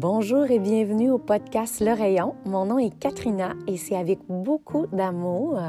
Bonjour 0.00 0.50
et 0.50 0.58
bienvenue 0.58 1.10
au 1.10 1.18
podcast 1.18 1.80
Le 1.80 1.92
Rayon. 1.92 2.34
Mon 2.46 2.64
nom 2.64 2.78
est 2.78 2.98
Katrina 2.98 3.52
et 3.66 3.76
c'est 3.76 3.96
avec 3.96 4.18
beaucoup 4.30 4.86
d'amour 4.86 5.60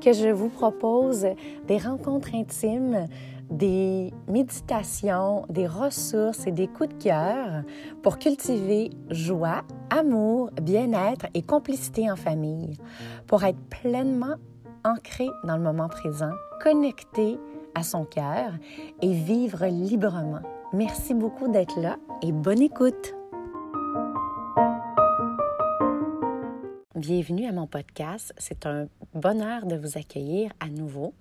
que 0.00 0.14
je 0.14 0.30
vous 0.30 0.48
propose 0.48 1.26
des 1.68 1.76
rencontres 1.76 2.34
intimes, 2.34 3.06
des 3.50 4.10
méditations, 4.26 5.44
des 5.50 5.66
ressources 5.66 6.46
et 6.46 6.50
des 6.50 6.66
coups 6.66 6.96
de 6.96 7.04
cœur 7.04 7.62
pour 8.02 8.16
cultiver 8.16 8.88
joie, 9.10 9.64
amour, 9.90 10.48
bien-être 10.62 11.26
et 11.34 11.42
complicité 11.42 12.10
en 12.10 12.16
famille, 12.16 12.78
pour 13.26 13.44
être 13.44 13.60
pleinement 13.68 14.36
ancré 14.82 15.26
dans 15.46 15.58
le 15.58 15.62
moment 15.62 15.88
présent, 15.88 16.32
connecté 16.62 17.38
à 17.74 17.82
son 17.82 18.06
cœur 18.06 18.52
et 19.02 19.12
vivre 19.12 19.66
librement. 19.66 20.40
Merci 20.72 21.12
beaucoup 21.12 21.48
d'être 21.48 21.78
là 21.78 21.98
et 22.22 22.32
bonne 22.32 22.62
écoute. 22.62 23.14
Bienvenue 26.94 27.48
à 27.48 27.50
mon 27.50 27.66
podcast. 27.66 28.32
C'est 28.38 28.66
un 28.66 28.86
bonheur 29.14 29.66
de 29.66 29.74
vous 29.74 29.98
accueillir 29.98 30.52
à 30.60 30.68
nouveau. 30.68 31.12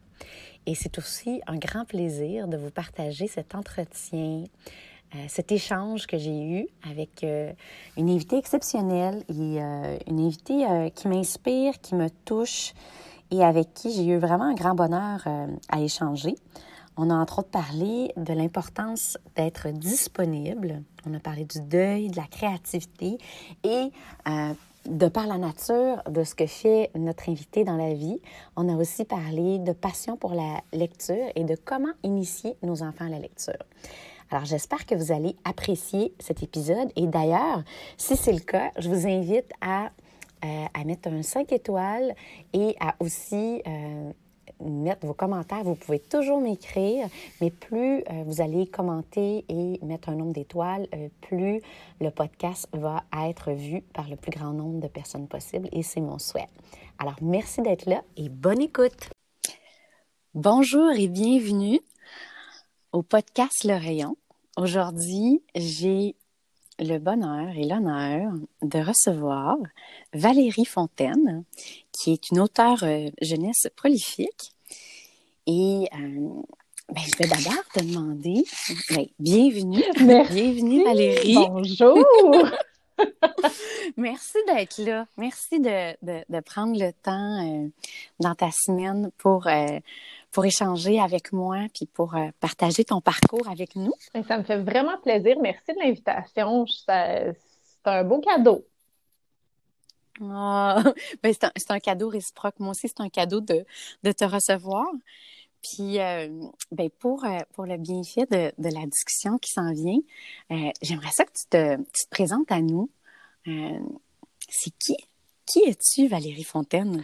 Et 0.67 0.75
c'est 0.75 0.99
aussi 0.99 1.41
un 1.47 1.57
grand 1.57 1.83
plaisir 1.83 2.47
de 2.47 2.57
vous 2.57 2.69
partager 2.69 3.25
cet 3.25 3.55
entretien, 3.55 4.43
euh, 5.15 5.17
cet 5.27 5.51
échange 5.51 6.05
que 6.05 6.19
j'ai 6.19 6.43
eu 6.43 6.67
avec 6.87 7.23
euh, 7.23 7.51
une 7.97 8.11
invitée 8.11 8.37
exceptionnelle 8.37 9.23
et 9.29 9.63
euh, 9.63 9.97
une 10.05 10.19
invitée 10.19 10.91
qui 10.93 11.07
m'inspire, 11.07 11.81
qui 11.81 11.95
me 11.95 12.09
touche 12.23 12.75
et 13.31 13.43
avec 13.43 13.73
qui 13.73 13.91
j'ai 13.93 14.05
eu 14.05 14.17
vraiment 14.17 14.45
un 14.45 14.53
grand 14.53 14.75
bonheur 14.75 15.27
à 15.69 15.81
échanger. 15.81 16.35
On 16.97 17.09
a 17.09 17.15
entre 17.15 17.39
autres 17.39 17.49
parlé 17.49 18.11
de 18.15 18.33
l'importance 18.33 19.17
d'être 19.35 19.69
disponible. 19.69 20.83
On 21.07 21.15
a 21.15 21.19
parlé 21.19 21.45
du 21.45 21.61
deuil, 21.61 22.09
de 22.09 22.17
la 22.17 22.27
créativité 22.27 23.17
et 23.63 23.89
de 24.89 25.07
par 25.07 25.27
la 25.27 25.37
nature 25.37 26.03
de 26.09 26.23
ce 26.23 26.35
que 26.35 26.45
fait 26.45 26.91
notre 26.95 27.29
invité 27.29 27.63
dans 27.63 27.77
la 27.77 27.93
vie, 27.93 28.19
on 28.55 28.67
a 28.69 28.75
aussi 28.75 29.05
parlé 29.05 29.59
de 29.59 29.71
passion 29.71 30.17
pour 30.17 30.33
la 30.33 30.61
lecture 30.73 31.25
et 31.35 31.43
de 31.43 31.55
comment 31.55 31.93
initier 32.03 32.55
nos 32.63 32.83
enfants 32.83 33.05
à 33.05 33.09
la 33.09 33.19
lecture. 33.19 33.63
Alors, 34.29 34.45
j'espère 34.45 34.85
que 34.85 34.95
vous 34.95 35.11
allez 35.11 35.35
apprécier 35.45 36.13
cet 36.19 36.43
épisode. 36.43 36.91
Et 36.95 37.07
d'ailleurs, 37.07 37.63
si 37.97 38.17
c'est 38.17 38.33
le 38.33 38.39
cas, 38.39 38.71
je 38.77 38.89
vous 38.89 39.07
invite 39.07 39.51
à, 39.61 39.91
euh, 40.43 40.65
à 40.73 40.83
mettre 40.85 41.09
un 41.09 41.21
5 41.21 41.51
étoiles 41.51 42.15
et 42.53 42.75
à 42.79 42.95
aussi 42.99 43.61
euh, 43.67 44.11
mettre 44.69 45.05
vos 45.05 45.13
commentaires. 45.13 45.63
Vous 45.63 45.75
pouvez 45.75 45.99
toujours 45.99 46.41
m'écrire, 46.41 47.07
mais 47.41 47.51
plus 47.51 47.99
euh, 48.09 48.23
vous 48.25 48.41
allez 48.41 48.67
commenter 48.67 49.45
et 49.49 49.79
mettre 49.83 50.09
un 50.09 50.15
nombre 50.15 50.33
d'étoiles, 50.33 50.87
euh, 50.93 51.09
plus 51.21 51.61
le 51.99 52.09
podcast 52.11 52.67
va 52.73 53.03
être 53.25 53.51
vu 53.51 53.81
par 53.81 54.09
le 54.09 54.15
plus 54.15 54.31
grand 54.31 54.53
nombre 54.53 54.79
de 54.79 54.87
personnes 54.87 55.27
possible 55.27 55.69
et 55.71 55.83
c'est 55.83 56.01
mon 56.01 56.19
souhait. 56.19 56.49
Alors, 56.99 57.15
merci 57.21 57.61
d'être 57.61 57.85
là 57.85 58.03
et 58.17 58.29
bonne 58.29 58.61
écoute. 58.61 59.09
Bonjour 60.33 60.91
et 60.91 61.07
bienvenue 61.07 61.79
au 62.91 63.03
podcast 63.03 63.63
Le 63.63 63.73
Rayon. 63.73 64.15
Aujourd'hui, 64.57 65.41
j'ai 65.55 66.15
le 66.79 66.97
bonheur 66.97 67.49
et 67.55 67.65
l'honneur 67.65 68.31
de 68.61 68.79
recevoir 68.79 69.57
Valérie 70.13 70.65
Fontaine, 70.65 71.43
qui 71.91 72.13
est 72.13 72.31
une 72.31 72.39
auteure 72.39 72.83
euh, 72.83 73.09
jeunesse 73.21 73.67
prolifique. 73.75 74.53
Et 75.45 75.87
euh, 75.93 76.29
ben, 76.89 77.01
je 77.05 77.17
vais 77.17 77.27
d'abord 77.27 77.63
te 77.73 77.83
demander, 77.83 78.43
ben, 78.89 79.05
bienvenue, 79.19 79.83
bienvenue 79.97 80.83
Valérie. 80.83 81.35
Bonjour. 81.35 82.05
Merci 83.97 84.37
d'être 84.47 84.77
là. 84.79 85.05
Merci 85.17 85.59
de, 85.59 85.93
de, 86.03 86.39
prendre 86.41 86.79
le 86.79 86.91
temps 87.03 87.45
euh, 87.45 87.67
dans 88.19 88.35
ta 88.35 88.49
semaine 88.51 89.11
pour, 89.17 89.47
pour 90.33 90.45
échanger 90.45 90.99
avec 90.99 91.31
moi 91.31 91.67
puis 91.73 91.85
pour 91.85 92.15
partager 92.39 92.83
ton 92.83 92.99
parcours 93.01 93.47
avec 93.47 93.75
nous. 93.75 93.93
Ça 94.27 94.37
me 94.37 94.43
fait 94.43 94.57
vraiment 94.57 94.97
plaisir. 94.97 95.37
Merci 95.41 95.63
de 95.69 95.79
l'invitation. 95.79 96.65
C'est 96.67 97.35
un 97.85 98.03
beau 98.03 98.19
cadeau. 98.19 98.65
Ben 100.19 101.33
c'est 101.33 101.43
un, 101.45 101.75
un, 101.75 101.79
cadeau 101.79 102.09
réciproque. 102.09 102.59
Moi 102.59 102.71
aussi, 102.71 102.87
c'est 102.87 103.01
un 103.01 103.09
cadeau 103.09 103.41
de, 103.41 103.65
de 104.03 104.11
te 104.11 104.23
recevoir. 104.25 104.85
Puis, 105.63 105.99
euh, 105.99 106.27
ben 106.71 106.89
pour, 106.99 107.23
euh, 107.25 107.39
pour 107.53 107.65
le 107.65 107.77
bienfait 107.77 108.25
de, 108.29 108.51
de 108.57 108.69
la 108.69 108.85
discussion 108.85 109.37
qui 109.37 109.51
s'en 109.51 109.71
vient, 109.71 109.99
euh, 110.51 110.71
j'aimerais 110.81 111.11
ça 111.11 111.23
que 111.23 111.31
tu 111.31 111.45
te, 111.49 111.75
tu 111.77 112.05
te 112.05 112.09
présentes 112.09 112.51
à 112.51 112.61
nous. 112.61 112.89
c'est 113.45 114.71
qui? 114.77 114.95
Qui 115.45 115.59
es-tu, 115.67 116.07
Valérie 116.07 116.43
Fontaine? 116.43 117.03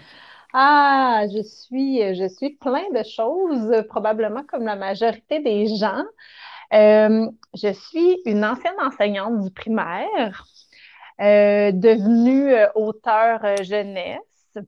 Ah, 0.53 1.25
je 1.33 1.41
suis, 1.43 1.99
je 2.15 2.27
suis 2.27 2.55
plein 2.55 2.89
de 2.91 3.03
choses, 3.03 3.83
probablement 3.87 4.43
comme 4.43 4.65
la 4.65 4.75
majorité 4.75 5.39
des 5.41 5.67
gens. 5.77 6.03
je 6.71 7.73
suis 7.73 8.21
une 8.25 8.43
ancienne 8.45 8.79
enseignante 8.81 9.41
du 9.43 9.51
primaire. 9.51 10.45
Euh, 11.21 11.73
devenue 11.73 12.53
euh, 12.53 12.67
auteur 12.75 13.43
euh, 13.43 13.57
jeunesse. 13.63 14.21
Je 14.55 14.61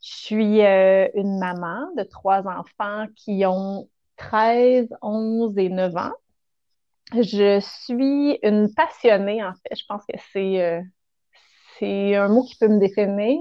suis 0.00 0.60
une 0.62 1.38
maman 1.38 1.88
de 1.96 2.04
trois 2.04 2.46
enfants 2.48 3.06
qui 3.16 3.44
ont 3.46 3.88
13, 4.16 4.88
11 5.02 5.58
et 5.58 5.68
9 5.68 5.94
ans. 5.96 6.12
Je 7.12 7.60
suis 7.60 8.38
une 8.42 8.72
passionnée, 8.74 9.44
en 9.44 9.52
fait. 9.52 9.76
Je 9.76 9.84
pense 9.86 10.02
que 10.06 10.18
c'est 10.32 10.82
c'est 11.78 12.14
un 12.16 12.28
mot 12.28 12.44
qui 12.44 12.56
peut 12.56 12.68
me 12.68 12.78
définir. 12.78 13.38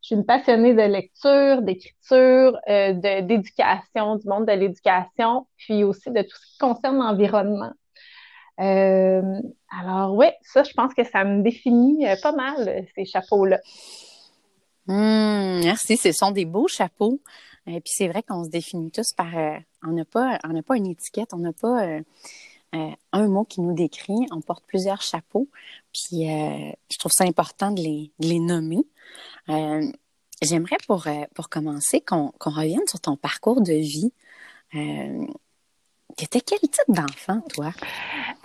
Je 0.00 0.06
suis 0.06 0.14
une 0.14 0.24
passionnée 0.24 0.74
de 0.74 0.82
lecture, 0.82 1.62
d'écriture, 1.62 2.58
d'éducation, 2.66 4.16
du 4.16 4.28
monde 4.28 4.46
de 4.46 4.52
l'éducation, 4.52 5.46
puis 5.56 5.84
aussi 5.84 6.10
de 6.10 6.22
tout 6.22 6.36
ce 6.36 6.52
qui 6.52 6.58
concerne 6.58 6.98
l'environnement. 6.98 7.72
Euh, 8.60 9.40
alors, 9.70 10.14
oui, 10.14 10.26
ça, 10.42 10.64
je 10.64 10.72
pense 10.72 10.94
que 10.94 11.04
ça 11.04 11.24
me 11.24 11.42
définit 11.42 12.06
euh, 12.08 12.16
pas 12.20 12.32
mal, 12.32 12.68
euh, 12.68 12.82
ces 12.94 13.04
chapeaux-là. 13.04 13.60
Mmh, 14.86 15.60
merci, 15.64 15.96
ce 15.96 16.12
sont 16.12 16.30
des 16.30 16.44
beaux 16.44 16.68
chapeaux. 16.68 17.20
Et 17.66 17.80
puis 17.80 17.92
c'est 17.94 18.08
vrai 18.08 18.22
qu'on 18.22 18.44
se 18.44 18.48
définit 18.48 18.90
tous 18.90 19.12
par... 19.12 19.28
on 19.82 19.92
n'a 19.92 20.06
pas, 20.06 20.38
on 20.42 20.62
pas 20.62 20.76
une 20.78 20.86
étiquette, 20.86 21.34
on 21.34 21.38
n'a 21.38 21.52
pas 21.52 21.86
un 22.72 23.28
mot 23.28 23.44
qui 23.44 23.60
nous 23.60 23.74
décrit. 23.74 24.26
On 24.32 24.40
porte 24.40 24.64
plusieurs 24.66 25.02
chapeaux. 25.02 25.48
Puis 25.92 26.24
je 26.24 26.98
trouve 26.98 27.12
ça 27.12 27.24
important 27.24 27.70
de 27.70 27.82
les 27.82 28.38
nommer. 28.38 28.86
J'aimerais 29.48 30.76
pour, 30.86 31.06
pour 31.34 31.48
commencer 31.48 32.00
qu'on 32.00 32.32
revienne 32.40 32.86
sur 32.86 33.00
ton 33.00 33.16
parcours 33.16 33.60
de 33.60 33.72
vie. 33.72 34.12
T'étais 36.18 36.40
quel 36.40 36.58
type 36.58 36.88
d'enfant, 36.88 37.40
toi? 37.54 37.70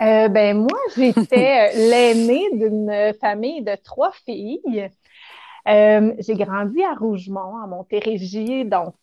Euh, 0.00 0.28
ben 0.28 0.56
moi, 0.56 0.78
j'étais 0.96 1.72
euh, 1.74 1.88
l'aînée 1.90 2.46
d'une 2.52 3.12
famille 3.20 3.62
de 3.62 3.74
trois 3.82 4.12
filles. 4.24 4.90
Euh, 5.66 6.14
j'ai 6.18 6.34
grandi 6.34 6.84
à 6.84 6.94
Rougemont, 6.94 7.56
à 7.56 7.66
Montérégie, 7.66 8.64
donc 8.64 8.94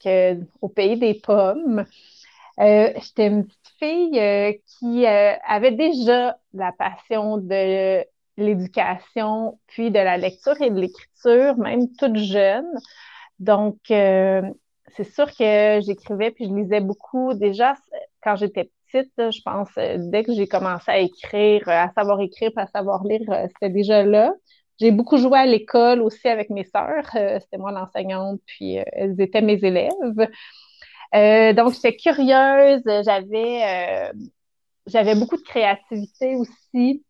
au 0.61 0.69
pays 0.69 0.97
des 0.97 1.15
pommes. 1.15 1.85
j'étais 2.57 3.27
une 3.27 3.45
petite 3.45 3.73
fille 3.77 4.61
qui 4.65 5.05
avait 5.05 5.71
déjà 5.71 6.37
la 6.53 6.71
passion 6.71 7.37
de 7.37 8.05
l'éducation, 8.37 9.59
puis 9.67 9.91
de 9.91 9.99
la 9.99 10.17
lecture 10.17 10.59
et 10.61 10.69
de 10.69 10.79
l'écriture, 10.79 11.57
même 11.57 11.91
toute 11.97 12.17
jeune. 12.17 12.67
Donc, 13.39 13.77
c'est 13.87 15.03
sûr 15.03 15.27
que 15.35 15.79
j'écrivais 15.85 16.31
puis 16.31 16.45
je 16.45 16.53
lisais 16.53 16.81
beaucoup. 16.81 17.33
Déjà, 17.33 17.75
quand 18.23 18.35
j'étais 18.35 18.71
petite, 18.91 19.11
je 19.17 19.41
pense, 19.43 19.69
euh, 19.77 19.97
dès 19.99 20.23
que 20.23 20.33
j'ai 20.33 20.47
commencé 20.47 20.91
à 20.91 20.99
écrire, 20.99 21.67
euh, 21.67 21.71
à 21.71 21.91
savoir 21.95 22.19
écrire, 22.21 22.51
à 22.57 22.67
savoir 22.67 23.03
lire, 23.03 23.21
euh, 23.29 23.47
c'était 23.49 23.69
déjà 23.73 24.03
là. 24.03 24.33
J'ai 24.79 24.91
beaucoup 24.91 25.17
joué 25.17 25.37
à 25.39 25.45
l'école 25.45 26.01
aussi 26.01 26.27
avec 26.27 26.49
mes 26.49 26.63
sœurs. 26.63 27.05
C'était 27.13 27.57
moi 27.59 27.71
l'enseignante, 27.71 28.41
puis 28.47 28.75
elles 28.93 29.19
étaient 29.21 29.41
mes 29.41 29.63
élèves. 29.63 30.27
donc, 31.55 31.73
j'étais 31.73 31.95
curieuse. 31.95 32.81
J'avais 33.05 34.11
j'avais 34.87 35.13
beaucoup 35.13 35.37
de 35.37 35.43
créativité 35.43 36.35
aussi. 36.35 37.03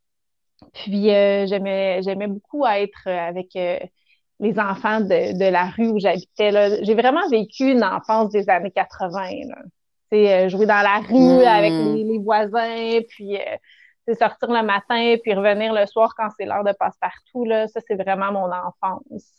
Puis, 0.74 1.06
j'aimais 1.06 2.02
j'aimais 2.04 2.28
beaucoup 2.28 2.66
être 2.66 3.08
avec 3.08 3.54
les 3.54 4.60
enfants 4.60 5.02
de, 5.02 5.38
de 5.38 5.52
la 5.52 5.66
rue 5.66 5.90
où 5.90 6.00
j'habitais. 6.00 6.84
J'ai 6.84 6.96
vraiment 6.96 7.28
vécu 7.30 7.72
une 7.72 7.84
enfance 7.84 8.30
des 8.32 8.50
années 8.50 8.72
80. 8.72 9.48
Là. 9.48 9.56
Euh, 10.14 10.50
jouer 10.50 10.66
dans 10.66 10.82
la 10.82 11.00
rue 11.00 11.46
avec 11.46 11.72
hmm. 11.72 11.96
les, 11.96 12.20
voisins, 12.20 13.00
puis 13.08 13.38
euh, 13.38 14.14
sortir 14.14 14.52
le 14.52 14.62
matin, 14.62 15.16
puis 15.24 15.34
revenir 15.34 15.74
le 15.74 15.86
soir 15.86 16.14
quand 16.18 16.28
c'est 16.38 16.46
l'heure 16.46 16.66
de 16.66 16.74
passe-partout. 16.74 17.46
Là, 17.46 17.68
ça, 17.70 17.80
c'est 17.88 17.96
vraiment 17.96 18.32
mon 18.34 18.52
enfance. 18.52 19.32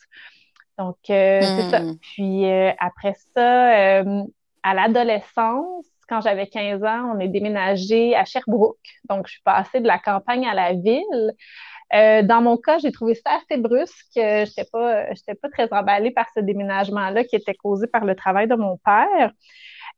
Donc, 0.79 0.97
euh, 1.11 1.41
c'est 1.43 1.71
ça. 1.71 1.81
Hmm. 1.81 1.99
Puis 1.99 2.51
après 2.79 3.15
ça, 3.35 4.03
à 4.63 4.75
l'adolescence, 4.75 5.87
quand 6.13 6.21
j'avais 6.21 6.47
15 6.47 6.85
ans, 6.85 7.15
on 7.17 7.21
est 7.21 7.29
déménagé 7.29 8.15
à 8.15 8.27
Sherbrooke. 8.27 8.77
Donc, 9.09 9.27
je 9.27 9.33
suis 9.33 9.43
passée 9.43 9.81
de 9.81 9.87
la 9.87 9.99
campagne 9.99 10.47
à 10.47 10.53
la 10.53 10.75
ville. 10.75 11.33
Euh, 11.95 12.23
dans 12.23 12.43
mon 12.43 12.59
cas, 12.59 12.79
j'ai 12.79 12.93
trouvé 12.93 13.15
ça 13.15 13.39
assez 13.39 13.59
brusque. 13.59 13.95
Je 14.15 14.43
n'étais 14.43 15.35
pas, 15.35 15.49
très 15.51 15.73
emballée 15.73 16.11
par 16.11 16.27
ce 16.35 16.41
déménagement-là 16.41 17.25
qui 17.25 17.37
était 17.37 17.55
causé 17.55 17.87
par 17.87 18.05
le 18.05 18.15
travail 18.15 18.47
de 18.47 18.57
mon 18.57 18.77
père. 18.77 19.33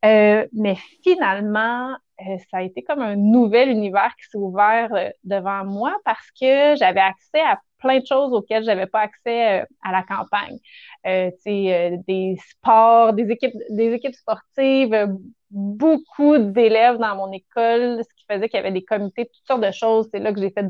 Euh, 0.04 0.46
mais 0.52 0.76
finalement, 1.02 1.96
euh, 2.20 2.36
ça 2.48 2.58
a 2.58 2.62
été 2.62 2.82
comme 2.82 3.00
un 3.00 3.16
nouvel 3.16 3.70
univers 3.70 4.14
qui 4.16 4.28
s'est 4.30 4.38
ouvert 4.38 4.94
euh, 4.94 5.10
devant 5.24 5.64
moi 5.64 5.96
parce 6.04 6.30
que 6.40 6.76
j'avais 6.76 7.00
accès 7.00 7.40
à 7.40 7.58
plein 7.84 8.00
de 8.00 8.06
choses 8.06 8.32
auxquelles 8.32 8.64
j'avais 8.64 8.86
pas 8.86 9.00
accès 9.00 9.60
euh, 9.60 9.64
à 9.82 9.92
la 9.92 10.02
campagne. 10.02 10.58
Euh, 11.06 11.30
des 11.44 12.36
sports, 12.50 13.12
des 13.12 13.30
équipes, 13.30 13.54
des 13.70 13.92
équipes 13.92 14.14
sportives, 14.14 15.16
beaucoup 15.54 16.38
d'élèves 16.38 16.98
dans 16.98 17.16
mon 17.16 17.32
école, 17.32 18.02
ce 18.02 18.14
qui 18.14 18.24
faisait 18.30 18.48
qu'il 18.48 18.58
y 18.58 18.60
avait 18.60 18.72
des 18.72 18.84
comités, 18.84 19.26
toutes 19.26 19.46
sortes 19.46 19.62
de 19.62 19.70
choses. 19.70 20.08
C'est 20.12 20.20
là 20.20 20.32
que 20.32 20.40
j'ai 20.40 20.50
fait 20.50 20.66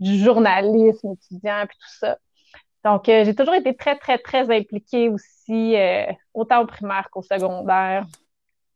du 0.00 0.18
journalisme 0.18 1.12
étudiant 1.12 1.64
puis 1.68 1.78
tout 1.78 1.98
ça. 2.00 2.18
Donc, 2.84 3.02
j'ai 3.06 3.34
toujours 3.34 3.54
été 3.54 3.76
très, 3.76 3.98
très, 3.98 4.18
très 4.18 4.50
impliquée 4.56 5.08
aussi, 5.08 5.76
autant 6.32 6.62
au 6.62 6.66
primaire 6.66 7.08
qu'au 7.10 7.22
secondaire. 7.22 8.06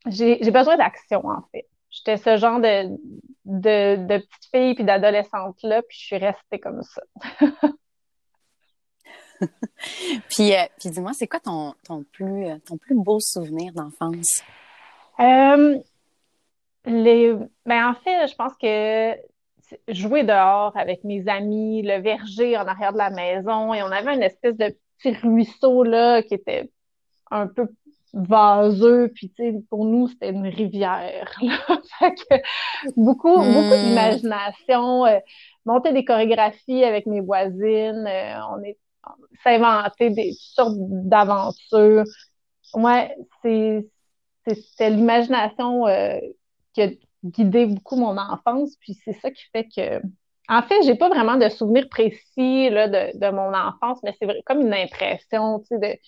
J'ai 0.06 0.50
besoin 0.50 0.76
d'action, 0.76 1.26
en 1.26 1.42
fait 1.52 1.66
j'étais 1.92 2.16
ce 2.16 2.36
genre 2.36 2.58
de, 2.58 2.88
de, 3.44 3.96
de 3.96 4.18
petite 4.18 4.50
fille 4.52 4.74
puis 4.74 4.84
d'adolescente-là, 4.84 5.82
puis 5.82 5.96
je 5.98 6.04
suis 6.04 6.16
restée 6.16 6.58
comme 6.58 6.82
ça. 6.82 7.02
puis, 10.28 10.54
euh, 10.54 10.64
puis 10.78 10.90
dis-moi, 10.90 11.12
c'est 11.12 11.28
quoi 11.28 11.40
ton, 11.40 11.74
ton, 11.84 12.02
plus, 12.04 12.46
ton 12.64 12.78
plus 12.78 12.96
beau 12.96 13.20
souvenir 13.20 13.72
d'enfance? 13.72 14.42
Euh, 15.20 15.78
les... 16.84 17.34
Ben, 17.66 17.88
en 17.88 17.94
fait, 17.94 18.28
je 18.28 18.34
pense 18.34 18.54
que 18.60 19.16
jouer 19.88 20.24
dehors 20.24 20.76
avec 20.76 21.04
mes 21.04 21.26
amis, 21.28 21.82
le 21.82 22.00
verger 22.00 22.56
en 22.56 22.66
arrière 22.66 22.92
de 22.92 22.98
la 22.98 23.10
maison, 23.10 23.72
et 23.72 23.82
on 23.82 23.86
avait 23.86 24.14
une 24.14 24.22
espèce 24.22 24.56
de 24.56 24.76
petit 24.98 25.16
ruisseau 25.16 25.82
là 25.82 26.22
qui 26.22 26.34
était 26.34 26.70
un 27.30 27.46
peu 27.46 27.68
vaseux, 28.12 29.10
puis 29.14 29.30
tu 29.30 29.36
sais, 29.36 29.54
pour 29.70 29.86
nous, 29.86 30.08
c'était 30.08 30.30
une 30.30 30.46
rivière. 30.46 31.32
fait 31.98 32.14
que 32.14 32.34
beaucoup, 32.96 33.36
beaucoup 33.36 33.74
hmm. 33.74 33.88
d'imagination, 33.88 35.06
euh, 35.06 35.18
monter 35.64 35.92
des 35.92 36.04
chorégraphies 36.04 36.84
avec 36.84 37.06
mes 37.06 37.20
voisines, 37.20 38.06
euh, 38.06 38.34
on 38.50 38.62
est 38.62 38.76
s'inventer 39.42 40.10
des 40.10 40.32
sortes 40.38 40.76
d'aventures. 40.78 42.04
Ouais, 42.74 43.14
c'est 43.42 43.86
c'était 44.46 44.90
l'imagination 44.90 45.86
euh, 45.86 46.18
qui 46.72 46.82
a 46.82 46.88
guidé 47.24 47.66
beaucoup 47.66 47.96
mon 47.96 48.16
enfance, 48.18 48.76
puis 48.80 48.94
c'est 49.04 49.12
ça 49.12 49.30
qui 49.30 49.44
fait 49.52 49.68
que 49.74 50.02
en 50.48 50.60
fait, 50.62 50.82
j'ai 50.82 50.96
pas 50.96 51.08
vraiment 51.08 51.36
de 51.36 51.48
souvenirs 51.48 51.88
précis 51.88 52.68
là, 52.68 52.88
de, 52.88 53.16
de 53.16 53.30
mon 53.30 53.54
enfance, 53.54 54.00
mais 54.02 54.14
c'est 54.18 54.28
comme 54.44 54.60
une 54.60 54.74
impression, 54.74 55.60
tu 55.60 55.66
sais, 55.68 55.78
de 55.78 55.98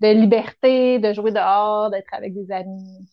de 0.00 0.08
liberté, 0.08 0.98
de 0.98 1.12
jouer 1.12 1.30
dehors, 1.30 1.90
d'être 1.90 2.12
avec 2.12 2.34
des 2.34 2.50
amis. 2.50 3.06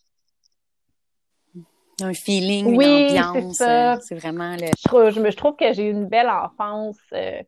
Un 2.02 2.14
feeling, 2.14 2.70
une 2.70 3.24
ambiance. 3.24 3.62
Euh, 3.62 3.96
c'est 4.02 4.16
vraiment 4.16 4.52
le. 4.52 4.68
Je 4.68 4.88
trouve, 4.88 5.10
je, 5.10 5.36
trouve 5.36 5.56
que 5.56 5.74
j'ai 5.74 5.88
eu 5.88 5.92
une 5.92 6.08
belle 6.08 6.30
enfance 6.30 7.00
euh, 7.14 7.42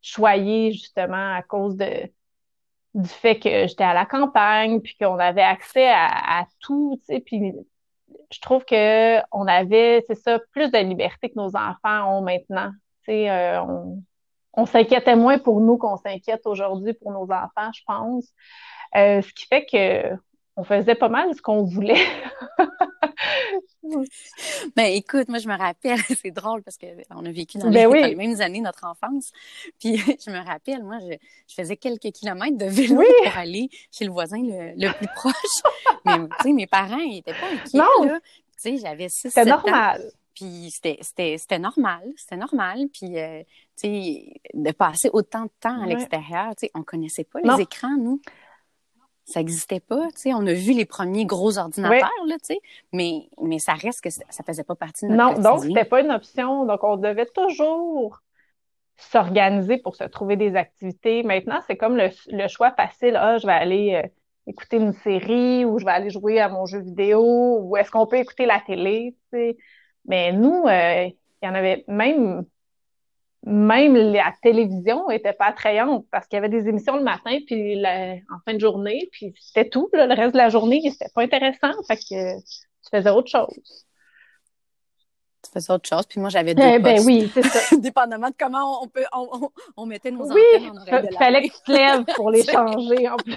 choyée 0.00 0.72
justement 0.72 1.36
à 1.36 1.42
cause 1.42 1.76
de 1.76 1.86
du 2.94 3.08
fait 3.08 3.38
que 3.38 3.66
j'étais 3.66 3.84
à 3.84 3.94
la 3.94 4.04
campagne, 4.04 4.80
puis 4.80 4.96
qu'on 4.98 5.18
avait 5.18 5.42
accès 5.42 5.88
à, 5.90 6.44
tout, 6.60 6.98
tu 7.00 7.14
sais, 7.14 7.20
puis 7.20 7.52
je 8.30 8.40
trouve 8.40 8.64
que 8.64 9.18
on 9.32 9.46
avait, 9.46 10.04
c'est 10.06 10.14
ça, 10.14 10.38
plus 10.52 10.70
de 10.70 10.78
liberté 10.78 11.30
que 11.30 11.36
nos 11.36 11.56
enfants 11.56 12.18
ont 12.18 12.22
maintenant. 12.22 12.70
Tu 13.04 13.12
sais, 13.12 13.30
euh, 13.30 13.62
on, 14.54 14.66
s'inquiétait 14.66 15.16
moins 15.16 15.38
pour 15.38 15.60
nous 15.60 15.76
qu'on 15.76 15.96
s'inquiète 15.96 16.46
aujourd'hui 16.46 16.92
pour 16.94 17.12
nos 17.12 17.24
enfants, 17.24 17.70
je 17.74 17.82
pense. 17.86 18.28
Euh, 18.96 19.22
ce 19.22 19.32
qui 19.32 19.46
fait 19.46 19.64
que 19.64 20.16
on 20.56 20.64
faisait 20.64 20.94
pas 20.94 21.08
mal 21.08 21.34
ce 21.34 21.42
qu'on 21.42 21.64
voulait. 21.64 22.04
ben 24.76 24.84
écoute, 24.84 25.28
moi 25.28 25.38
je 25.38 25.48
me 25.48 25.56
rappelle, 25.56 25.98
c'est 26.22 26.30
drôle 26.30 26.62
parce 26.62 26.76
qu'on 26.78 27.24
a 27.24 27.30
vécu 27.30 27.58
dans, 27.58 27.70
ben 27.70 27.92
les, 27.92 28.14
mêmes 28.14 28.40
années 28.40 28.60
notre 28.60 28.84
enfance. 28.84 29.30
Puis 29.80 29.96
je 29.96 30.30
me 30.30 30.44
rappelle, 30.44 30.82
moi 30.82 30.98
je, 31.00 31.54
faisais 31.54 31.76
quelques 31.76 32.12
kilomètres 32.12 32.56
de 32.56 32.66
vélo 32.66 33.02
pour 33.24 33.36
aller 33.36 33.68
chez 33.90 34.04
le 34.04 34.12
voisin 34.12 34.40
le, 34.42 34.92
plus 34.92 35.08
proche. 35.14 35.34
Mais 36.04 36.18
tu 36.18 36.42
sais, 36.42 36.52
mes 36.52 36.66
parents 36.66 36.98
ils 36.98 37.18
étaient 37.18 37.34
pas 37.34 37.48
inquiets 37.52 37.78
non. 37.78 38.06
là. 38.06 38.20
Tu 38.62 38.76
sais, 38.76 38.76
j'avais 38.78 39.08
6 39.08 39.28
C'était 39.28 39.44
normal. 39.44 40.10
Puis 40.34 40.72
c'était 40.72 41.58
normal, 41.58 42.02
c'était 42.16 42.36
normal. 42.36 42.88
Puis, 42.92 43.18
euh, 43.18 43.42
tu 43.76 43.88
sais, 43.88 44.40
de 44.54 44.70
passer 44.72 45.10
autant 45.12 45.42
de 45.42 45.50
temps 45.60 45.82
à 45.82 45.86
l'extérieur, 45.86 46.50
tu 46.56 46.66
sais, 46.66 46.70
on 46.74 46.82
connaissait 46.82 47.24
pas 47.24 47.40
les 47.42 47.62
écrans, 47.62 47.96
nous 47.98 48.20
ça 49.24 49.40
n'existait 49.40 49.80
pas, 49.80 50.08
tu 50.08 50.20
sais. 50.20 50.34
On 50.34 50.46
a 50.46 50.52
vu 50.52 50.72
les 50.72 50.84
premiers 50.84 51.24
gros 51.26 51.58
ordinateurs, 51.58 52.10
là, 52.26 52.34
tu 52.38 52.54
sais, 52.54 52.60
mais, 52.92 53.28
mais 53.40 53.58
ça 53.58 53.74
reste 53.74 54.02
que 54.02 54.10
ça 54.10 54.44
faisait 54.46 54.64
pas 54.64 54.74
partie 54.74 55.06
de 55.06 55.12
notre 55.12 55.40
Non, 55.40 55.42
donc 55.42 55.64
c'était 55.64 55.84
pas 55.84 56.00
une 56.00 56.10
option. 56.10 56.64
Donc, 56.66 56.82
on 56.84 56.96
devait 56.96 57.26
toujours 57.26 58.20
s'organiser 58.96 59.78
pour 59.78 59.96
se 59.96 60.04
trouver 60.04 60.36
des 60.36 60.54
activités. 60.56 61.22
Maintenant, 61.22 61.60
c'est 61.66 61.76
comme 61.76 61.96
le, 61.96 62.48
choix 62.48 62.72
facile. 62.72 63.16
Ah, 63.16 63.38
je 63.38 63.46
vais 63.46 63.52
aller 63.52 63.94
euh, 63.94 64.08
écouter 64.46 64.76
une 64.76 64.92
série 64.92 65.64
ou 65.64 65.78
je 65.78 65.84
vais 65.84 65.90
aller 65.90 66.10
jouer 66.10 66.40
à 66.40 66.48
mon 66.48 66.66
jeu 66.66 66.80
vidéo 66.80 67.58
ou 67.62 67.76
est-ce 67.76 67.90
qu'on 67.90 68.06
peut 68.06 68.18
écouter 68.18 68.46
la 68.46 68.60
télé, 68.60 69.16
tu 69.32 69.38
sais. 69.38 69.56
Mais 70.06 70.32
nous, 70.32 70.64
euh, 70.66 71.08
il 71.42 71.46
y 71.46 71.48
en 71.48 71.54
avait 71.54 71.84
même 71.88 72.44
même 73.44 73.96
la 73.96 74.32
télévision 74.42 75.10
était 75.10 75.32
pas 75.32 75.46
attrayante 75.46 76.06
parce 76.12 76.26
qu'il 76.26 76.36
y 76.36 76.38
avait 76.38 76.48
des 76.48 76.68
émissions 76.68 76.96
le 76.96 77.02
matin 77.02 77.38
puis 77.46 77.76
en 77.84 78.38
fin 78.44 78.54
de 78.54 78.60
journée 78.60 79.08
puis 79.10 79.34
c'était 79.40 79.68
tout 79.68 79.88
le 79.92 80.14
reste 80.14 80.32
de 80.32 80.38
la 80.38 80.48
journée 80.48 80.80
c'était 80.90 81.10
pas 81.14 81.22
intéressant 81.22 81.72
fait 81.88 81.96
que 81.96 82.40
tu 82.40 82.90
faisais 82.90 83.10
autre 83.10 83.28
chose. 83.28 83.86
Tu 85.42 85.50
faisais 85.52 85.72
autre 85.72 85.88
chose 85.88 86.06
puis 86.06 86.20
moi 86.20 86.28
j'avais 86.28 86.54
deux 86.54 86.62
eh, 86.62 86.78
ben 86.78 87.00
oui 87.04 87.30
c'est 87.34 87.42
ça. 87.42 87.76
Dépendamment 87.80 88.28
de 88.28 88.34
comment 88.38 88.80
on 88.84 88.86
peut 88.86 89.04
on, 89.76 89.86
mettait 89.86 90.12
nos 90.12 90.30
oui, 90.32 90.40
antennes 90.70 91.06
de 91.06 91.16
fallait 91.16 91.48
que 91.48 91.52
tu 91.52 91.62
te 91.66 91.72
lèves 91.72 92.04
pour 92.14 92.30
les 92.30 92.44
changer 92.44 93.08
en 93.08 93.16
plus 93.16 93.36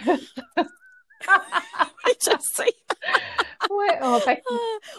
je 2.08 2.38
sais 2.40 2.76
ouais, 3.70 4.02
en 4.02 4.20
fait, 4.20 4.42
ah, 4.50 4.56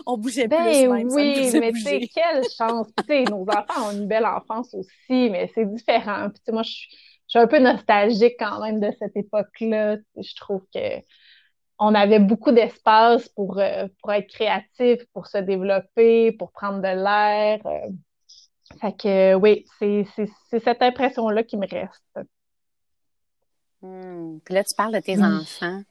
on 0.07 0.19
bougeait 0.19 0.49
ben, 0.49 0.63
plus. 0.63 0.89
Même, 0.89 1.09
oui, 1.11 1.51
mais 1.55 1.73
tu 1.73 1.81
sais, 1.81 2.09
quelle 2.13 2.45
chance. 2.57 2.89
tu 2.99 3.05
sais, 3.07 3.25
nos 3.25 3.43
enfants 3.43 3.89
ont 3.89 3.93
une 3.93 4.07
belle 4.07 4.27
enfance 4.27 4.75
aussi, 4.75 5.31
mais 5.31 5.51
c'est 5.55 5.67
différent. 5.67 6.29
Puis, 6.31 6.53
moi, 6.53 6.63
je 6.63 6.73
suis 7.27 7.39
un 7.39 7.47
peu 7.47 7.59
nostalgique 7.59 8.37
quand 8.39 8.61
même 8.61 8.81
de 8.81 8.91
cette 8.99 9.17
époque-là. 9.17 9.97
Je 10.17 10.35
trouve 10.37 10.63
que 10.75 11.03
on 11.79 11.95
avait 11.95 12.21
beaucoup 12.21 12.53
d'espace 12.53 13.29
pour, 13.31 13.59
euh, 13.59 13.87
pour 14.01 14.11
être 14.13 14.29
créatif, 14.29 15.05
pour 15.13 15.27
se 15.27 15.39
développer, 15.39 16.33
pour 16.33 16.51
prendre 16.51 16.79
de 16.79 16.89
l'air. 16.89 17.61
Euh. 17.67 17.91
Fait 18.81 18.97
que 18.97 19.35
oui, 19.35 19.67
c'est 19.79 20.07
cette 20.51 20.83
impression-là 20.83 21.43
qui 21.43 21.57
me 21.57 21.67
reste. 21.69 22.19
Hmm. 23.83 24.39
Puis 24.45 24.55
là, 24.55 24.65
tu 24.65 24.75
parles 24.75 24.95
de 24.95 25.01
tes 25.01 25.23
enfants 25.23 25.83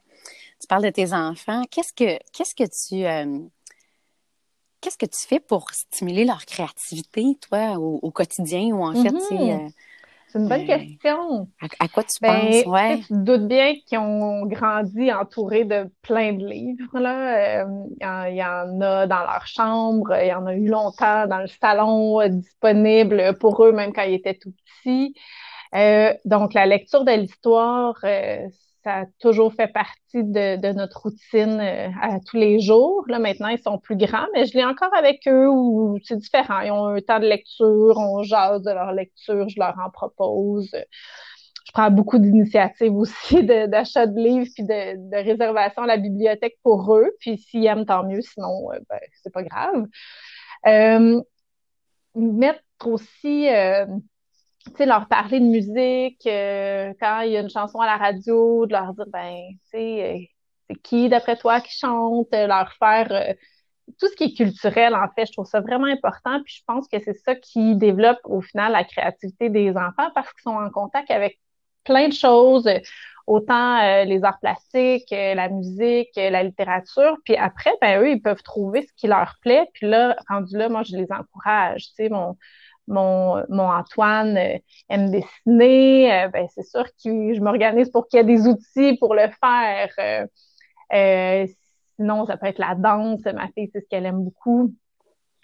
tu 0.66 0.68
parles 0.68 0.84
de 0.84 0.90
tes 0.90 1.14
enfants. 1.14 1.62
Qu'est-ce 1.70 1.94
que, 1.94 2.18
qu'est-ce 2.34 2.56
que 2.56 2.64
tu, 2.64 3.06
euh, 3.06 3.40
qu'est-ce 4.82 4.98
que 4.98 5.06
tu 5.06 5.28
fais 5.28 5.40
pour 5.40 5.70
stimuler 5.70 6.26
leur 6.26 6.44
créativité, 6.46 7.38
toi, 7.48 7.78
au, 7.78 8.10
quotidien 8.10 8.74
ou 8.74 8.84
en 8.84 8.94
fait, 8.94 9.10
mm-hmm. 9.10 9.66
euh, 9.66 9.70
c'est 10.28 10.40
une 10.40 10.48
bonne 10.48 10.64
euh, 10.64 10.66
question. 10.66 11.48
À, 11.80 11.88
quoi 11.88 12.04
tu 12.04 12.18
ben, 12.20 12.64
penses? 12.64 12.66
Ouais. 12.66 12.98
Tu 13.06 13.14
doutes 13.14 13.48
bien 13.48 13.76
qu'ils 13.86 14.00
ont 14.00 14.48
grandi 14.48 15.14
entourés 15.14 15.66
de 15.66 15.88
plein 16.02 16.34
de 16.34 16.48
livres. 16.48 17.00
Là. 17.00 17.64
Il, 18.02 18.36
y 18.36 18.44
en, 18.44 18.82
a 18.82 19.06
dans 19.06 19.20
leur 19.20 19.46
chambre, 19.46 20.18
il 20.20 20.28
y 20.30 20.34
en 20.34 20.48
a 20.48 20.56
eu 20.56 20.68
longtemps 20.68 21.28
dans 21.28 21.42
le 21.42 21.48
salon 21.48 22.28
disponible 22.28 23.38
pour 23.40 23.64
eux, 23.64 23.72
même 23.72 23.94
quand 23.94 24.02
ils 24.02 24.16
étaient 24.16 24.34
tout 24.34 24.54
petits. 24.84 25.14
donc, 26.26 26.56
la 26.56 26.66
lecture 26.66 27.06
de 27.06 27.12
l'histoire, 27.12 28.04
ça 28.86 29.00
a 29.00 29.06
toujours 29.20 29.52
fait 29.52 29.68
partie 29.68 30.24
de, 30.24 30.72
notre 30.74 31.02
routine 31.02 31.60
euh, 31.60 31.90
à 32.02 32.20
tous 32.20 32.38
les 32.38 32.60
jours. 32.60 33.04
Là, 33.08 33.18
maintenant, 33.18 33.48
ils 33.48 33.60
sont 33.60 33.80
plus 33.80 33.98
grands, 33.98 34.28
mais 34.34 34.46
je 34.46 34.56
l'ai 34.56 34.64
encore 34.64 34.94
avec 34.96 35.28
eux 35.28 35.50
où 35.50 35.98
c'est 36.04 36.18
différent. 36.18 36.62
Ils 36.62 36.72
ont 36.72 36.86
un 36.86 37.02
temps 37.02 37.20
de 37.20 37.26
lecture, 37.26 37.98
on 37.98 38.22
jase 38.22 38.62
de 38.62 38.70
leur 38.70 38.94
lecture, 38.94 39.50
je 39.50 39.60
leur 39.60 39.76
en 39.84 39.90
propose. 39.90 40.70
Je 40.72 41.72
prends 41.74 41.90
beaucoup 41.90 42.20
d'initiatives 42.20 42.96
aussi 42.96 43.44
d'achat 43.68 44.06
de, 44.06 44.20
livres 44.20 44.52
puis 44.54 44.64
de, 44.64 45.24
réservation 45.24 45.82
à 45.82 45.88
la 45.88 45.98
bibliothèque 45.98 46.60
pour 46.62 46.96
eux. 46.96 47.10
Puis 47.20 47.40
s'ils 47.40 47.66
aiment, 47.66 47.88
tant 47.88 48.04
mieux, 48.04 48.22
sinon, 48.22 48.72
euh, 48.72 48.78
ben, 48.88 49.00
c'est 49.24 49.34
pas 49.34 49.42
grave. 49.42 49.88
Euh, 50.68 51.22
mettre 52.14 52.62
aussi 52.86 53.48
sais, 54.78 54.86
leur 54.86 55.08
parler 55.08 55.40
de 55.40 55.46
musique, 55.46 56.26
euh, 56.28 56.94
quand 57.00 57.22
il 57.22 57.32
y 57.32 57.38
a 57.38 57.42
une 57.42 57.50
chanson 57.50 57.80
à 57.80 57.86
la 57.86 57.98
radio, 57.98 58.66
de 58.66 58.72
leur 58.74 58.94
dire, 58.94 59.06
ben, 59.08 59.36
tu 59.50 59.70
sais, 59.72 60.16
euh, 60.16 60.26
c'est 60.70 60.76
qui 60.82 61.10
d'après 61.10 61.38
toi 61.38 61.62
qui 61.62 61.78
chante, 61.78 62.28
leur 62.32 62.72
faire 62.74 63.36
tout 64.00 64.08
ce 64.08 64.16
qui 64.16 64.26
est 64.26 64.34
culturel, 64.34 64.96
en 64.96 65.08
fait, 65.16 65.28
je 65.28 65.34
trouve 65.34 65.46
ça 65.46 65.62
vraiment 65.62 65.88
important. 65.88 66.42
Puis 66.44 66.56
je 66.60 66.64
pense 66.66 66.88
que 66.88 66.98
c'est 67.04 67.14
ça 67.14 67.36
qui 67.36 67.76
développe 67.76 68.20
au 68.24 68.42
final 68.42 68.72
la 68.72 68.84
créativité 68.84 69.50
des 69.50 69.72
enfants 69.72 70.10
parce 70.16 70.32
qu'ils 70.34 70.44
sont 70.44 70.58
en 70.58 70.70
contact 70.70 71.12
avec 71.12 71.40
plein 71.84 72.08
de 72.08 72.14
choses, 72.14 72.68
autant 73.28 73.80
euh, 73.82 74.04
les 74.06 74.24
arts 74.24 74.40
plastiques, 74.40 75.12
euh, 75.14 75.36
la 75.36 75.50
musique, 75.50 76.18
euh, 76.18 76.30
la 76.30 76.44
littérature. 76.44 77.18
Puis 77.24 77.36
après, 77.36 77.72
ben 77.82 78.02
eux, 78.02 78.10
ils 78.12 78.22
peuvent 78.22 78.44
trouver 78.44 78.84
ce 78.84 78.94
qui 78.98 79.08
leur 79.08 79.36
plaît. 79.42 79.68
Puis 79.74 79.88
là, 79.88 80.16
rendu 80.28 80.58
là, 80.58 80.70
moi, 80.70 80.84
je 80.84 80.96
les 80.96 81.08
encourage. 81.12 81.88
Tu 81.90 81.94
sais, 81.96 82.10
mon, 82.10 82.38
mon, 82.88 83.44
Antoine 83.50 84.38
aime 84.90 85.12
dessiner. 85.12 86.28
ben 86.32 86.48
c'est 86.54 86.66
sûr 86.66 86.84
que 86.84 87.34
je 87.34 87.42
m'organise 87.42 87.90
pour 87.90 88.08
qu'il 88.08 88.18
y 88.18 88.22
ait 88.22 88.26
des 88.26 88.48
outils 88.48 88.98
pour 88.98 89.16
le 89.16 89.28
faire. 89.42 90.28
sinon, 91.98 92.26
ça 92.26 92.38
peut 92.38 92.48
être 92.48 92.60
la 92.60 92.76
danse. 92.76 93.24
Ma 93.26 93.48
fille, 93.50 93.70
c'est 93.74 93.82
ce 93.82 93.88
qu'elle 93.90 94.06
aime 94.06 94.24
beaucoup. 94.24 94.74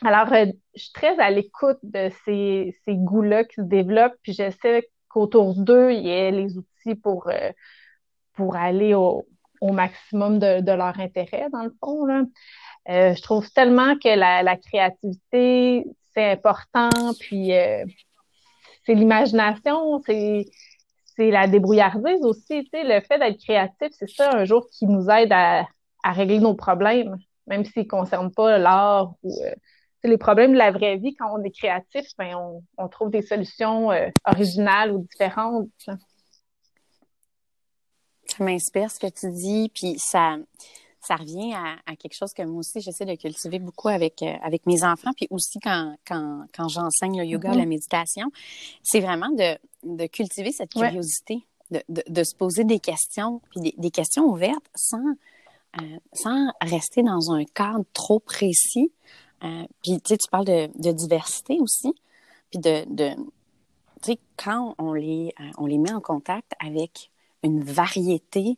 Alors, 0.04 0.28
je 0.34 0.82
suis 0.82 0.94
très 0.94 1.20
à 1.20 1.30
l'écoute 1.30 1.78
de 1.84 2.10
ces, 2.26 2.76
ces 2.86 2.96
goûts-là 2.96 3.44
qui 3.44 3.56
se 3.56 3.62
développent, 3.62 4.18
puis 4.24 4.34
j'essaie 4.34 4.90
qu'autour 5.12 5.56
d'eux, 5.56 5.92
il 5.92 6.02
y 6.02 6.10
ait 6.10 6.32
les 6.32 6.58
outils 6.58 6.96
pour, 6.96 7.30
euh, 7.30 7.52
aller 8.54 8.96
au, 8.96 9.26
maximum 9.62 10.40
de, 10.40 10.72
leur 10.72 11.00
intérêt, 11.00 11.48
dans 11.52 11.64
le 11.64 11.76
fond. 11.80 12.08
Euh, 12.10 13.14
je 13.14 13.22
trouve 13.22 13.48
tellement 13.52 13.96
que 13.96 14.10
la, 14.18 14.58
créativité, 14.58 15.86
c'est 16.14 16.32
important, 16.32 16.90
puis 17.20 17.54
euh, 17.54 17.86
c'est 18.86 18.94
l'imagination, 18.94 20.02
c'est 20.06 20.46
la 21.18 21.48
débrouillardise 21.48 22.24
aussi. 22.24 22.68
le 22.74 23.00
fait 23.02 23.20
d'être 23.20 23.40
créatif, 23.40 23.90
c'est 23.92 24.10
ça 24.10 24.36
un 24.36 24.46
jour 24.46 24.68
qui 24.72 24.86
nous 24.86 25.10
aide 25.10 25.32
à, 25.32 25.66
régler 26.04 26.40
nos 26.40 26.56
problèmes, 26.56 27.16
même 27.48 27.64
s'ils 27.64 27.84
ne 27.84 27.88
concernent 27.88 28.34
pas 28.34 28.58
l'art 28.58 29.14
ou 29.24 29.32
les 30.04 30.18
problèmes 30.18 30.54
de 30.54 30.58
la 30.58 30.72
vraie 30.72 30.98
vie, 30.98 31.16
quand 31.16 31.32
on 31.32 31.44
est 31.44 31.52
créatif, 31.52 32.06
ben, 32.18 32.36
on, 32.78 32.88
trouve 32.88 33.12
des 33.12 33.22
solutions 33.22 33.92
euh, 33.92 34.08
originales 34.26 34.92
ou 34.92 35.06
différentes. 35.12 35.70
Ça 38.26 38.44
m'inspire 38.44 38.90
ce 38.90 39.00
que 39.00 39.08
tu 39.08 39.30
dis, 39.32 39.72
puis 39.74 40.00
ça, 40.00 40.38
ça 41.02 41.16
revient 41.16 41.54
à, 41.54 41.96
quelque 41.96 42.14
chose 42.14 42.32
que 42.34 42.44
moi 42.44 42.60
aussi 42.60 42.80
j'essaie 42.82 43.06
de 43.06 43.16
cultiver 43.16 43.60
beaucoup 43.60 43.90
avec 43.90 44.22
euh, 44.22 44.34
avec 44.44 44.66
mes 44.66 44.84
enfants, 44.84 45.12
puis 45.16 45.28
aussi 45.30 45.60
quand 45.60 45.96
quand, 46.08 46.46
quand 46.56 46.68
j'enseigne 46.68 47.20
le 47.20 47.26
yoga, 47.26 47.50
la 47.50 47.64
mm-hmm. 47.64 47.68
méditation, 47.68 48.32
c'est 48.84 49.00
vraiment 49.00 49.30
de, 49.30 49.58
de 49.84 50.06
cultiver 50.08 50.52
cette 50.52 50.72
curiosité, 50.72 51.46
de, 51.72 51.82
de, 51.90 52.24
se 52.24 52.36
poser 52.36 52.64
des 52.64 52.80
questions, 52.80 53.42
puis 53.50 53.74
des, 53.78 53.92
questions 53.92 54.26
ouvertes 54.26 54.70
sans 54.76 55.16
euh, 55.80 55.98
sans 56.14 56.52
rester 56.62 57.02
dans 57.02 57.32
un 57.32 57.46
cadre 57.46 57.86
trop 57.94 58.20
précis, 58.20 58.92
euh, 59.44 59.64
puis, 59.82 60.00
tu 60.02 60.10
sais, 60.10 60.18
tu 60.18 60.30
parles 60.30 60.46
de, 60.46 60.70
de, 60.76 60.92
diversité 60.92 61.58
aussi. 61.60 61.94
Puis 62.52 62.60
de, 62.60 62.86
de 62.94 63.16
tu 64.04 64.14
sais, 64.14 64.20
quand 64.38 64.76
on 64.78 64.94
les, 64.94 65.34
on 65.58 65.66
les 65.66 65.78
met 65.78 65.94
en 65.94 66.02
contact 66.02 66.54
avec 66.60 67.12
une 67.44 67.64
variété, 67.64 68.58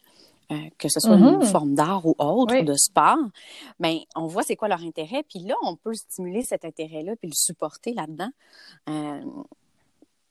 euh, 0.53 0.69
que 0.77 0.87
ce 0.89 0.99
soit 0.99 1.15
une 1.15 1.39
mm-hmm. 1.39 1.51
forme 1.51 1.75
d'art 1.75 2.05
ou 2.05 2.15
autre, 2.17 2.55
ou 2.57 2.63
de 2.63 2.75
sport, 2.75 3.17
ben 3.79 3.97
on 4.15 4.27
voit 4.27 4.43
c'est 4.43 4.55
quoi 4.55 4.67
leur 4.67 4.81
intérêt. 4.81 5.23
Puis 5.23 5.39
là, 5.39 5.55
on 5.63 5.75
peut 5.75 5.93
stimuler 5.93 6.43
cet 6.43 6.65
intérêt-là, 6.65 7.15
puis 7.15 7.29
le 7.29 7.35
supporter 7.35 7.93
là-dedans. 7.93 8.31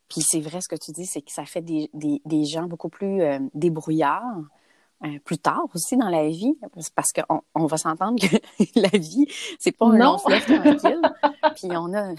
puis 0.08 0.20
c'est 0.20 0.40
vrai 0.40 0.60
ce 0.60 0.68
que 0.68 0.76
tu 0.76 0.92
dis, 0.92 1.06
c'est 1.06 1.22
que 1.22 1.32
ça 1.32 1.44
fait 1.44 1.62
des, 1.62 1.90
des, 1.94 2.20
des 2.24 2.44
gens 2.44 2.64
beaucoup 2.64 2.88
plus 2.88 3.22
débrouillards, 3.54 4.42
euh, 5.04 5.18
plus 5.24 5.38
tard 5.38 5.64
aussi 5.74 5.96
dans 5.96 6.08
la 6.08 6.28
vie, 6.28 6.56
parce 6.94 7.08
qu'on 7.12 7.42
on 7.56 7.66
va 7.66 7.76
s'entendre 7.76 8.20
que 8.20 8.36
la 8.80 8.96
vie, 8.96 9.26
c'est 9.58 9.72
pas 9.72 9.86
un 9.86 9.96
long 9.96 10.16
fleuve 10.16 10.44
tranquille. 10.44 11.02
puis 11.56 11.66
on 11.72 11.92
a, 11.92 12.14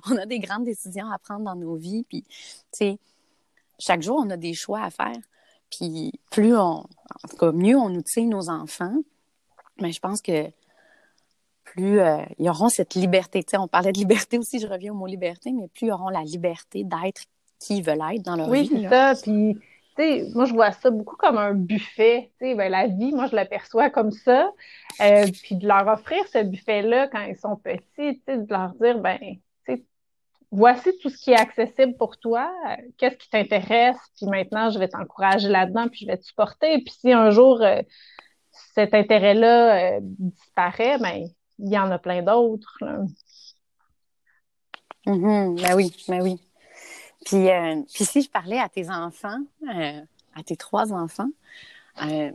on 0.10 0.16
a 0.16 0.24
des 0.24 0.38
grandes 0.38 0.64
décisions 0.64 1.10
à 1.10 1.18
prendre 1.18 1.44
dans 1.44 1.56
nos 1.56 1.74
vies. 1.74 2.04
Puis, 2.08 2.22
tu 2.22 2.32
sais, 2.72 2.98
chaque 3.78 4.00
jour, 4.00 4.18
on 4.24 4.30
a 4.30 4.38
des 4.38 4.54
choix 4.54 4.80
à 4.80 4.88
faire. 4.88 5.18
Puis 5.70 6.12
plus 6.30 6.56
on, 6.56 6.84
en 7.24 7.28
tout 7.28 7.36
cas, 7.36 7.52
mieux 7.52 7.76
on 7.76 7.94
outille 7.94 8.26
nos 8.26 8.48
enfants, 8.48 8.96
mais 9.80 9.92
je 9.92 10.00
pense 10.00 10.22
que 10.22 10.50
plus 11.64 12.00
euh, 12.00 12.18
ils 12.38 12.48
auront 12.48 12.68
cette 12.68 12.94
liberté. 12.94 13.42
Tu 13.42 13.50
sais, 13.50 13.58
on 13.58 13.68
parlait 13.68 13.92
de 13.92 13.98
liberté 13.98 14.38
aussi, 14.38 14.58
je 14.58 14.66
reviens 14.66 14.92
au 14.92 14.96
mot 14.96 15.06
liberté, 15.06 15.52
mais 15.52 15.68
plus 15.68 15.88
ils 15.88 15.92
auront 15.92 16.08
la 16.08 16.22
liberté 16.22 16.84
d'être 16.84 17.22
qui 17.58 17.78
ils 17.78 17.82
veulent 17.82 18.02
être 18.14 18.22
dans 18.22 18.36
leur 18.36 18.50
vie. 18.50 18.68
Oui, 18.72 18.82
c'est 18.82 18.88
ça. 18.88 19.14
Puis 19.22 19.56
moi, 20.34 20.44
je 20.44 20.52
vois 20.52 20.72
ça 20.72 20.90
beaucoup 20.90 21.16
comme 21.16 21.38
un 21.38 21.54
buffet. 21.54 22.30
Ben, 22.40 22.70
la 22.70 22.86
vie, 22.86 23.12
moi, 23.12 23.26
je 23.26 23.34
l'aperçois 23.34 23.90
comme 23.90 24.12
ça. 24.12 24.50
Euh, 25.00 25.26
puis 25.42 25.56
de 25.56 25.66
leur 25.66 25.86
offrir 25.88 26.18
ce 26.32 26.42
buffet-là 26.44 27.08
quand 27.08 27.22
ils 27.22 27.36
sont 27.36 27.56
petits, 27.56 28.20
de 28.28 28.46
leur 28.48 28.72
dire, 28.74 28.98
ben, 29.00 29.18
voici 30.50 30.90
tout 31.00 31.10
ce 31.10 31.18
qui 31.18 31.32
est 31.32 31.38
accessible 31.38 31.96
pour 31.96 32.18
toi, 32.18 32.52
qu'est-ce 32.96 33.16
qui 33.16 33.28
t'intéresse, 33.30 33.98
puis 34.16 34.26
maintenant, 34.26 34.70
je 34.70 34.78
vais 34.78 34.88
t'encourager 34.88 35.48
là-dedans, 35.48 35.88
puis 35.88 36.00
je 36.02 36.06
vais 36.06 36.16
te 36.16 36.24
supporter. 36.24 36.78
Puis 36.82 36.94
si 37.00 37.12
un 37.12 37.30
jour, 37.30 37.62
euh, 37.62 37.82
cet 38.74 38.94
intérêt-là 38.94 39.96
euh, 39.96 40.00
disparaît, 40.02 40.98
ben, 40.98 41.26
il 41.58 41.72
y 41.72 41.78
en 41.78 41.90
a 41.90 41.98
plein 41.98 42.22
d'autres. 42.22 42.78
Ben 45.06 45.74
oui, 45.74 45.92
ben 46.08 46.22
oui. 46.22 46.40
Puis, 47.24 47.50
euh, 47.50 47.82
puis 47.92 48.04
si 48.04 48.22
je 48.22 48.30
parlais 48.30 48.58
à 48.58 48.68
tes 48.68 48.90
enfants, 48.90 49.38
euh, 49.74 50.00
à 50.34 50.42
tes 50.42 50.56
trois 50.56 50.92
enfants, 50.92 51.28
euh, 52.02 52.30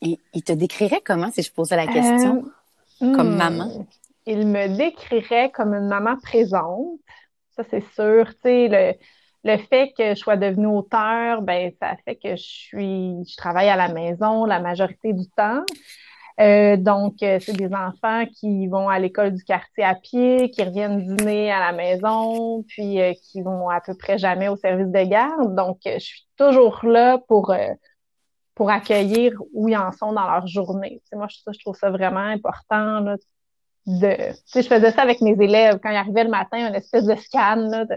ils, 0.00 0.42
te 0.44 0.52
décriraient 0.52 1.02
comment 1.04 1.30
si 1.30 1.42
je 1.42 1.52
posais 1.52 1.76
la 1.76 1.86
question? 1.86 2.44
Comme 3.00 3.34
hmm, 3.34 3.36
maman? 3.36 3.86
Ils 4.26 4.46
me 4.46 4.76
décriraient 4.76 5.50
comme 5.50 5.74
une 5.74 5.88
maman 5.88 6.16
présente. 6.18 6.98
Ça, 7.56 7.64
c'est 7.70 7.84
sûr. 7.94 8.28
Tu 8.34 8.40
sais, 8.42 8.98
le, 9.44 9.56
fait 9.58 9.92
que 9.96 10.10
je 10.10 10.14
sois 10.14 10.36
devenue 10.36 10.66
auteur, 10.66 11.42
ben 11.42 11.72
ça 11.80 11.96
fait 12.04 12.16
que 12.16 12.36
je 12.36 12.42
suis, 12.42 13.14
je 13.28 13.36
travaille 13.36 13.68
à 13.68 13.76
la 13.76 13.88
maison 13.92 14.44
la 14.44 14.60
majorité 14.60 15.12
du 15.12 15.28
temps. 15.30 15.64
Euh, 16.40 16.76
donc, 16.76 17.22
euh, 17.22 17.38
c'est 17.40 17.52
des 17.52 17.72
enfants 17.74 18.24
qui 18.26 18.66
vont 18.66 18.88
à 18.88 18.98
l'école 18.98 19.32
du 19.32 19.44
quartier 19.44 19.84
à 19.84 19.94
pied, 19.94 20.50
qui 20.50 20.62
reviennent 20.62 20.98
dîner 20.98 21.52
à 21.52 21.60
la 21.60 21.72
maison, 21.72 22.64
puis 22.68 23.00
euh, 23.00 23.12
qui 23.22 23.42
vont 23.42 23.68
à 23.68 23.80
peu 23.80 23.94
près 23.94 24.18
jamais 24.18 24.48
au 24.48 24.56
service 24.56 24.88
de 24.88 25.04
garde. 25.04 25.54
Donc, 25.54 25.78
je 25.84 25.98
suis 25.98 26.26
toujours 26.36 26.80
là 26.84 27.18
pour 27.26 27.50
accueillir 28.70 29.34
où 29.52 29.68
ils 29.68 29.76
en 29.76 29.92
sont 29.92 30.12
dans 30.12 30.26
leur 30.26 30.46
journée. 30.46 31.02
moi, 31.12 31.26
je, 31.28 31.58
trouve 31.60 31.76
ça 31.76 31.90
vraiment 31.90 32.20
important 32.20 33.04
de. 33.86 34.16
je 34.54 34.62
faisais 34.62 34.92
ça 34.92 35.02
avec 35.02 35.20
mes 35.20 35.36
élèves 35.40 35.78
quand 35.82 35.90
ils 35.90 35.96
arrivaient 35.96 36.24
le 36.24 36.30
matin, 36.30 36.68
une 36.68 36.74
espèce 36.74 37.04
de 37.04 37.14
scan 37.16 37.56
là, 37.56 37.84
de 37.84 37.96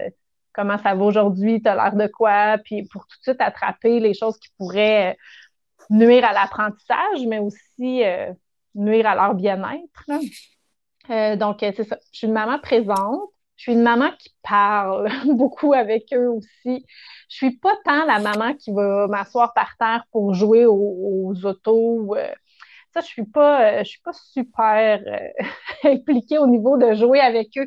comment 0.52 0.78
ça 0.78 0.94
va 0.94 1.04
aujourd'hui, 1.04 1.62
t'as 1.62 1.74
l'air 1.74 1.94
de 1.94 2.10
quoi, 2.10 2.56
puis 2.64 2.84
pour 2.84 3.06
tout 3.06 3.18
de 3.18 3.22
suite 3.22 3.40
attraper 3.40 4.00
les 4.00 4.14
choses 4.14 4.38
qui 4.38 4.48
pourraient 4.58 5.16
nuire 5.90 6.24
à 6.24 6.32
l'apprentissage, 6.32 7.26
mais 7.28 7.38
aussi 7.38 8.02
euh, 8.04 8.32
nuire 8.74 9.06
à 9.06 9.14
leur 9.14 9.34
bien-être. 9.34 10.04
Euh, 11.10 11.36
donc, 11.36 11.62
euh, 11.62 11.72
c'est 11.76 11.84
ça. 11.84 11.98
Je 12.12 12.18
suis 12.18 12.26
une 12.26 12.32
maman 12.32 12.58
présente. 12.58 13.30
Je 13.56 13.62
suis 13.62 13.72
une 13.72 13.82
maman 13.82 14.10
qui 14.18 14.34
parle 14.42 15.08
beaucoup 15.34 15.72
avec 15.72 16.12
eux 16.12 16.28
aussi. 16.28 16.84
Je 17.28 17.36
suis 17.36 17.56
pas 17.58 17.74
tant 17.84 18.04
la 18.04 18.18
maman 18.18 18.54
qui 18.54 18.72
va 18.72 19.06
m'asseoir 19.06 19.54
par 19.54 19.76
terre 19.78 20.04
pour 20.10 20.34
jouer 20.34 20.66
aux, 20.66 21.32
autos. 21.44 22.16
Ça, 22.96 23.00
je 23.00 23.12
suis 23.12 23.24
pas, 23.24 23.82
je 23.82 23.88
suis 23.88 24.00
pas 24.00 24.12
super 24.12 25.00
impliquée 25.84 26.38
au 26.38 26.46
niveau 26.46 26.76
de 26.76 26.94
jouer 26.94 27.20
avec 27.20 27.48
eux. 27.58 27.66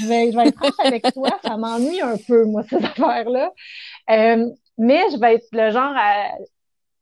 Je 0.00 0.06
vais, 0.06 0.30
je 0.30 0.36
vais 0.36 0.48
être 0.48 0.56
franche 0.56 0.72
avec 0.84 1.02
toi, 1.14 1.30
ça 1.42 1.56
m'ennuie 1.56 2.00
un 2.00 2.16
peu, 2.16 2.44
moi, 2.44 2.62
ces 2.62 2.76
affaires-là. 2.76 3.50
mais 4.08 5.02
je 5.12 5.18
vais 5.18 5.34
être 5.34 5.48
le 5.52 5.70
genre 5.70 5.94
à, 5.96 6.30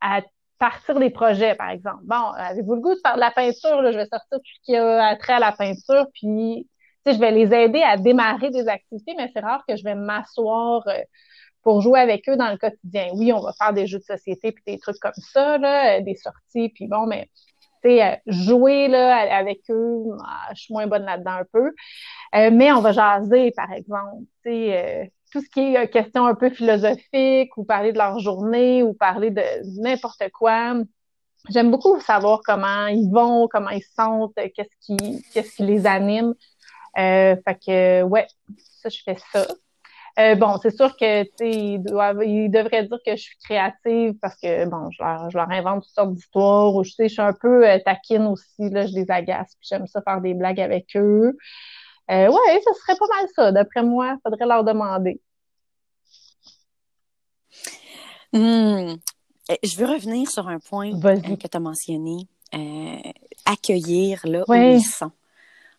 à 0.00 0.22
partir 0.58 0.98
des 0.98 1.10
projets, 1.10 1.54
par 1.54 1.70
exemple. 1.70 2.02
Bon, 2.04 2.32
avez-vous 2.36 2.74
le 2.74 2.80
goût 2.80 2.94
de 2.94 3.00
faire 3.04 3.16
de 3.16 3.20
la 3.20 3.30
peinture? 3.30 3.82
Là? 3.82 3.92
Je 3.92 3.98
vais 3.98 4.06
sortir 4.06 4.28
tout 4.30 4.40
ce 4.42 4.60
qui 4.64 4.76
a 4.76 5.16
trait 5.16 5.34
à 5.34 5.38
la 5.38 5.52
peinture, 5.52 6.06
puis 6.14 6.66
je 7.12 7.18
vais 7.18 7.30
les 7.30 7.54
aider 7.54 7.82
à 7.82 7.96
démarrer 7.96 8.50
des 8.50 8.68
activités, 8.68 9.14
mais 9.16 9.30
c'est 9.32 9.40
rare 9.40 9.64
que 9.68 9.76
je 9.76 9.84
vais 9.84 9.94
m'asseoir 9.94 10.86
euh, 10.88 11.00
pour 11.62 11.80
jouer 11.80 12.00
avec 12.00 12.28
eux 12.28 12.36
dans 12.36 12.50
le 12.50 12.56
quotidien. 12.56 13.08
Oui, 13.14 13.32
on 13.32 13.40
va 13.40 13.52
faire 13.52 13.72
des 13.72 13.86
jeux 13.86 13.98
de 13.98 14.04
société 14.04 14.52
puis 14.52 14.62
des 14.66 14.78
trucs 14.78 14.98
comme 14.98 15.12
ça, 15.16 15.58
là, 15.58 15.98
euh, 15.98 16.00
des 16.00 16.14
sorties, 16.14 16.70
puis 16.70 16.86
bon, 16.86 17.06
mais 17.06 17.28
euh, 17.86 18.16
jouer 18.26 18.88
là, 18.88 19.16
avec 19.36 19.60
eux, 19.70 20.02
ah, 20.24 20.48
je 20.54 20.62
suis 20.62 20.74
moins 20.74 20.86
bonne 20.86 21.04
là-dedans 21.04 21.32
un 21.40 21.44
peu. 21.52 21.72
mais 22.32 22.72
on 22.72 22.80
va 22.80 22.92
jaser, 22.92 23.52
par 23.52 23.72
exemple. 23.72 24.24
Euh, 24.46 25.04
tout 25.32 25.40
ce 25.40 25.48
qui 25.50 25.60
est 25.60 25.76
euh, 25.76 25.86
question 25.86 26.24
un 26.26 26.34
peu 26.34 26.50
philosophique 26.50 27.56
ou 27.56 27.64
parler 27.64 27.92
de 27.92 27.98
leur 27.98 28.18
journée 28.20 28.82
ou 28.82 28.94
parler 28.94 29.30
de 29.30 29.42
n'importe 29.82 30.30
quoi. 30.32 30.74
J'aime 31.50 31.70
beaucoup 31.70 32.00
savoir 32.00 32.40
comment 32.44 32.86
ils 32.86 33.10
vont, 33.10 33.48
comment 33.48 33.70
ils 33.70 33.82
sentent, 33.82 34.34
qu'est-ce 34.34 34.76
qui, 34.80 35.24
qu'est-ce 35.32 35.56
qui 35.56 35.62
les 35.64 35.86
anime. 35.86 36.34
Euh, 36.98 37.36
fait 37.46 37.58
que, 37.66 38.02
ouais, 38.04 38.26
ça, 38.56 38.88
je 38.88 38.98
fais 39.04 39.16
ça. 39.32 39.46
Euh, 40.18 40.34
bon, 40.34 40.58
c'est 40.62 40.74
sûr 40.74 40.96
que 40.96 41.24
ils, 41.44 41.78
doivent, 41.78 42.24
ils 42.24 42.50
devraient 42.50 42.84
dire 42.84 42.98
que 43.04 43.16
je 43.16 43.22
suis 43.22 43.36
créative 43.44 44.14
parce 44.20 44.34
que 44.36 44.64
bon, 44.64 44.90
je 44.90 45.02
leur, 45.02 45.30
je 45.30 45.36
leur 45.36 45.50
invente 45.50 45.82
toutes 45.82 45.94
sortes 45.94 46.14
d'histoires 46.14 46.74
ou 46.74 46.84
je 46.84 46.92
sais, 46.92 47.08
je 47.08 47.12
suis 47.12 47.22
un 47.22 47.34
peu 47.34 47.68
euh, 47.68 47.78
taquine 47.84 48.26
aussi, 48.28 48.70
là, 48.70 48.86
je 48.86 48.94
les 48.94 49.10
agace, 49.10 49.54
puis 49.60 49.68
j'aime 49.68 49.86
ça 49.86 50.00
faire 50.00 50.22
des 50.22 50.32
blagues 50.32 50.60
avec 50.60 50.86
eux. 50.96 51.36
Euh, 52.10 52.28
ouais, 52.28 52.60
ça 52.64 52.72
serait 52.80 52.96
pas 52.98 53.06
mal 53.14 53.26
ça, 53.34 53.52
d'après 53.52 53.82
moi, 53.82 54.16
faudrait 54.22 54.46
leur 54.46 54.64
demander. 54.64 55.20
Hmm. 58.32 58.94
Je 59.62 59.76
veux 59.76 59.86
revenir 59.86 60.30
sur 60.30 60.48
un 60.48 60.58
point 60.58 60.92
que 60.92 61.46
tu 61.46 61.56
as 61.56 61.60
mentionné. 61.60 62.26
accueillir 63.44 64.20
là 64.24 64.44
où 64.48 64.54
ils 64.54 64.82
sont. 64.82 65.12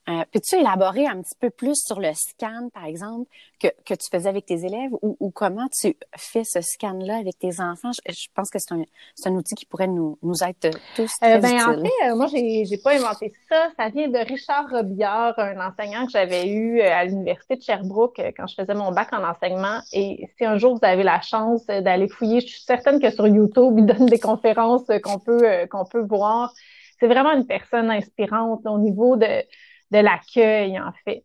Euh, 0.09 0.23
Peux-tu 0.31 0.55
élaborer 0.55 1.05
un 1.05 1.21
petit 1.21 1.35
peu 1.39 1.49
plus 1.49 1.75
sur 1.75 1.99
le 1.99 2.13
scan, 2.13 2.69
par 2.73 2.85
exemple, 2.85 3.29
que, 3.59 3.67
que 3.85 3.93
tu 3.93 4.07
faisais 4.11 4.29
avec 4.29 4.45
tes 4.45 4.65
élèves 4.65 4.91
ou, 5.01 5.17
ou 5.19 5.31
comment 5.31 5.67
tu 5.69 5.97
fais 6.15 6.43
ce 6.43 6.61
scan-là 6.61 7.17
avec 7.17 7.37
tes 7.39 7.59
enfants? 7.59 7.91
Je, 7.91 8.13
je 8.13 8.27
pense 8.33 8.49
que 8.49 8.59
c'est 8.59 8.73
un, 8.73 8.83
un, 9.25 9.35
outil 9.35 9.55
qui 9.55 9.65
pourrait 9.65 9.87
nous, 9.87 10.17
nous 10.23 10.43
être 10.43 10.69
tous 10.95 11.11
très 11.19 11.35
euh, 11.35 11.39
ben, 11.39 11.55
En 11.55 11.83
fait, 11.83 12.09
euh, 12.09 12.15
moi, 12.15 12.27
j'ai, 12.27 12.65
j'ai 12.65 12.77
pas 12.77 12.95
inventé 12.95 13.33
ça. 13.49 13.69
Ça 13.77 13.89
vient 13.89 14.07
de 14.07 14.17
Richard 14.17 14.69
Robillard, 14.69 15.37
un 15.37 15.59
enseignant 15.59 16.05
que 16.05 16.11
j'avais 16.11 16.47
eu 16.47 16.79
euh, 16.79 16.93
à 16.93 17.05
l'Université 17.05 17.57
de 17.57 17.61
Sherbrooke 17.61 18.21
quand 18.37 18.47
je 18.47 18.55
faisais 18.55 18.73
mon 18.73 18.91
bac 18.91 19.11
en 19.11 19.23
enseignement. 19.23 19.79
Et 19.91 20.29
si 20.37 20.45
un 20.45 20.57
jour 20.57 20.75
vous 20.75 20.87
avez 20.87 21.03
la 21.03 21.21
chance 21.21 21.65
d'aller 21.65 22.07
fouiller, 22.07 22.39
je 22.41 22.47
suis 22.47 22.61
certaine 22.61 23.01
que 23.01 23.09
sur 23.09 23.27
YouTube, 23.27 23.75
il 23.77 23.85
donne 23.85 24.05
des 24.05 24.19
conférences 24.19 24.87
qu'on 25.03 25.19
peut, 25.19 25.67
qu'on 25.69 25.85
peut 25.85 26.05
voir. 26.07 26.53
C'est 26.99 27.07
vraiment 27.07 27.33
une 27.33 27.45
personne 27.45 27.91
inspirante 27.91 28.65
au 28.65 28.79
niveau 28.79 29.17
de 29.17 29.43
de 29.91 29.99
l'accueil, 29.99 30.79
en 30.79 30.91
fait. 31.05 31.23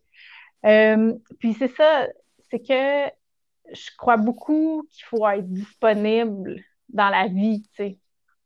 Euh, 0.65 1.13
puis 1.39 1.53
c'est 1.53 1.73
ça, 1.75 2.07
c'est 2.49 2.59
que 2.59 3.11
je 3.73 3.89
crois 3.97 4.17
beaucoup 4.17 4.87
qu'il 4.91 5.05
faut 5.05 5.27
être 5.27 5.47
disponible 5.47 6.61
dans 6.89 7.09
la 7.09 7.27
vie, 7.27 7.63
tu 7.75 7.75
sais, 7.75 7.97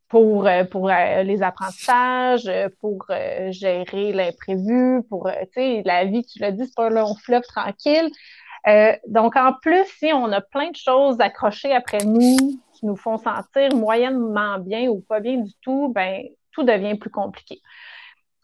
pour, 0.07 0.47
euh, 0.47 0.63
pour 0.63 0.89
euh, 0.89 1.24
les 1.24 1.43
apprentissages, 1.43 2.50
pour 2.79 3.05
gérer 3.50 4.13
l'imprévu, 4.13 5.03
pour, 5.09 5.29
tu 5.29 5.47
sais, 5.53 5.81
la 5.86 6.05
vie, 6.05 6.25
tu 6.25 6.39
l'as 6.39 6.51
dit, 6.51 6.65
c'est 6.65 6.75
pas 6.75 6.88
un 6.88 6.91
long 6.91 7.15
fleuve 7.15 7.43
tranquille. 7.43 8.09
donc, 9.07 9.36
en 9.36 9.53
plus, 9.62 9.86
si 10.00 10.12
on 10.13 10.31
a 10.31 10.41
plein 10.41 10.71
de 10.71 10.75
choses 10.75 11.19
accrochées 11.19 11.74
après 11.74 12.03
nous 12.05 12.38
qui 12.74 12.86
nous 12.86 12.95
font 12.95 13.17
sentir 13.17 13.75
moyennement 13.75 14.59
bien 14.59 14.88
ou 14.88 15.01
pas 15.01 15.19
bien 15.19 15.38
du 15.38 15.53
tout, 15.62 15.91
ben 15.93 16.24
tout 16.51 16.63
devient 16.63 16.95
plus 16.95 17.09
compliqué. 17.09 17.62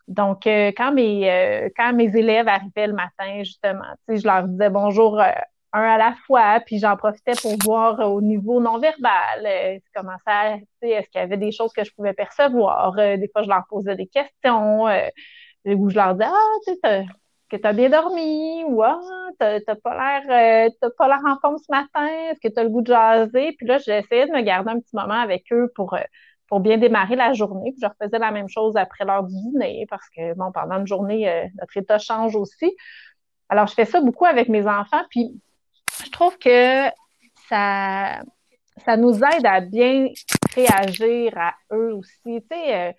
Donc, 0.07 0.47
euh, 0.47 0.71
quand 0.75 0.91
mes 0.91 1.29
euh, 1.31 1.69
quand 1.77 1.93
mes 1.93 2.15
élèves 2.15 2.47
arrivaient 2.47 2.87
le 2.87 2.93
matin, 2.93 3.43
justement, 3.43 3.85
je 4.07 4.25
leur 4.25 4.47
disais 4.47 4.69
bonjour 4.69 5.19
euh, 5.19 5.31
un 5.71 5.81
à 5.81 5.97
la 5.97 6.15
fois, 6.27 6.59
puis 6.65 6.77
j'en 6.79 6.97
profitais 6.97 7.33
pour 7.41 7.55
voir 7.63 7.99
au 7.99 8.21
niveau 8.21 8.59
non 8.61 8.79
verbal 8.79 9.79
comment 9.95 10.17
ça, 10.25 10.57
est-ce 10.81 11.09
qu'il 11.09 11.21
y 11.21 11.23
avait 11.23 11.37
des 11.37 11.51
choses 11.51 11.73
que 11.73 11.83
je 11.83 11.91
pouvais 11.95 12.13
percevoir? 12.13 12.93
des 12.95 13.29
fois, 13.31 13.43
je 13.43 13.49
leur 13.49 13.63
posais 13.69 13.95
des 13.95 14.07
questions 14.07 14.83
où 15.65 15.89
je 15.89 15.95
leur 15.95 16.13
disais 16.15 16.29
ah, 16.83 17.03
que 17.49 17.57
tu 17.57 17.67
as 17.67 17.73
bien 17.73 17.89
dormi 17.89 18.63
ou 18.65 18.83
ah, 18.83 18.99
t'as 19.39 19.75
pas 19.83 20.21
l'air 20.25 20.69
t'as 20.79 20.89
pas 20.97 21.07
l'air 21.07 21.21
en 21.25 21.39
forme 21.39 21.57
ce 21.57 21.71
matin, 21.71 22.07
est-ce 22.29 22.39
que 22.39 22.53
tu 22.53 22.59
as 22.59 22.63
le 22.63 22.69
goût 22.69 22.81
de 22.81 22.87
jaser? 22.87 23.53
Puis 23.57 23.65
là, 23.65 23.79
j'essayais 23.79 24.27
de 24.27 24.31
me 24.31 24.41
garder 24.41 24.71
un 24.71 24.79
petit 24.79 24.95
moment 24.95 25.21
avec 25.21 25.45
eux 25.51 25.71
pour 25.75 25.95
pour 26.47 26.59
bien 26.59 26.77
démarrer 26.77 27.15
la 27.15 27.33
journée. 27.33 27.73
Je 27.81 27.87
refaisais 27.87 28.19
la 28.19 28.31
même 28.31 28.49
chose 28.49 28.75
après 28.77 29.05
l'heure 29.05 29.23
du 29.23 29.33
dîner 29.33 29.85
parce 29.89 30.07
que, 30.09 30.33
bon, 30.35 30.51
pendant 30.51 30.79
une 30.79 30.87
journée, 30.87 31.29
euh, 31.29 31.45
notre 31.59 31.77
état 31.77 31.99
change 31.99 32.35
aussi. 32.35 32.75
Alors, 33.49 33.67
je 33.67 33.73
fais 33.73 33.85
ça 33.85 34.01
beaucoup 34.01 34.25
avec 34.25 34.49
mes 34.49 34.67
enfants. 34.67 35.03
Puis, 35.09 35.39
je 36.03 36.09
trouve 36.09 36.37
que 36.37 36.87
ça, 37.49 38.21
ça 38.85 38.97
nous 38.97 39.15
aide 39.15 39.45
à 39.45 39.61
bien 39.61 40.07
réagir 40.55 41.37
à 41.37 41.53
eux 41.71 41.93
aussi. 41.95 42.19
Tu 42.25 42.41
sais, 42.51 42.89
euh, 42.89 42.91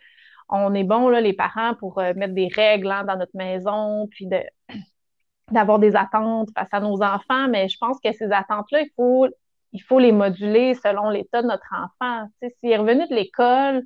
on 0.48 0.74
est 0.74 0.84
bon, 0.84 1.08
là, 1.08 1.20
les 1.20 1.32
parents, 1.32 1.74
pour 1.74 1.98
euh, 1.98 2.12
mettre 2.14 2.34
des 2.34 2.48
règles 2.48 2.90
hein, 2.90 3.04
dans 3.04 3.16
notre 3.16 3.36
maison, 3.36 4.06
puis 4.10 4.28
d'avoir 5.50 5.78
des 5.78 5.96
attentes 5.96 6.50
face 6.56 6.68
à 6.72 6.80
nos 6.80 7.02
enfants, 7.02 7.48
mais 7.48 7.68
je 7.68 7.76
pense 7.78 7.98
que 8.00 8.12
ces 8.12 8.30
attentes-là, 8.30 8.82
il 8.82 8.90
faut 8.96 9.28
il 9.74 9.82
faut 9.82 9.98
les 9.98 10.12
moduler 10.12 10.74
selon 10.74 11.10
l'état 11.10 11.42
de 11.42 11.48
notre 11.48 11.68
enfant. 11.72 12.26
S'il 12.40 12.70
est 12.70 12.76
revenu 12.76 13.06
de 13.08 13.14
l'école 13.14 13.84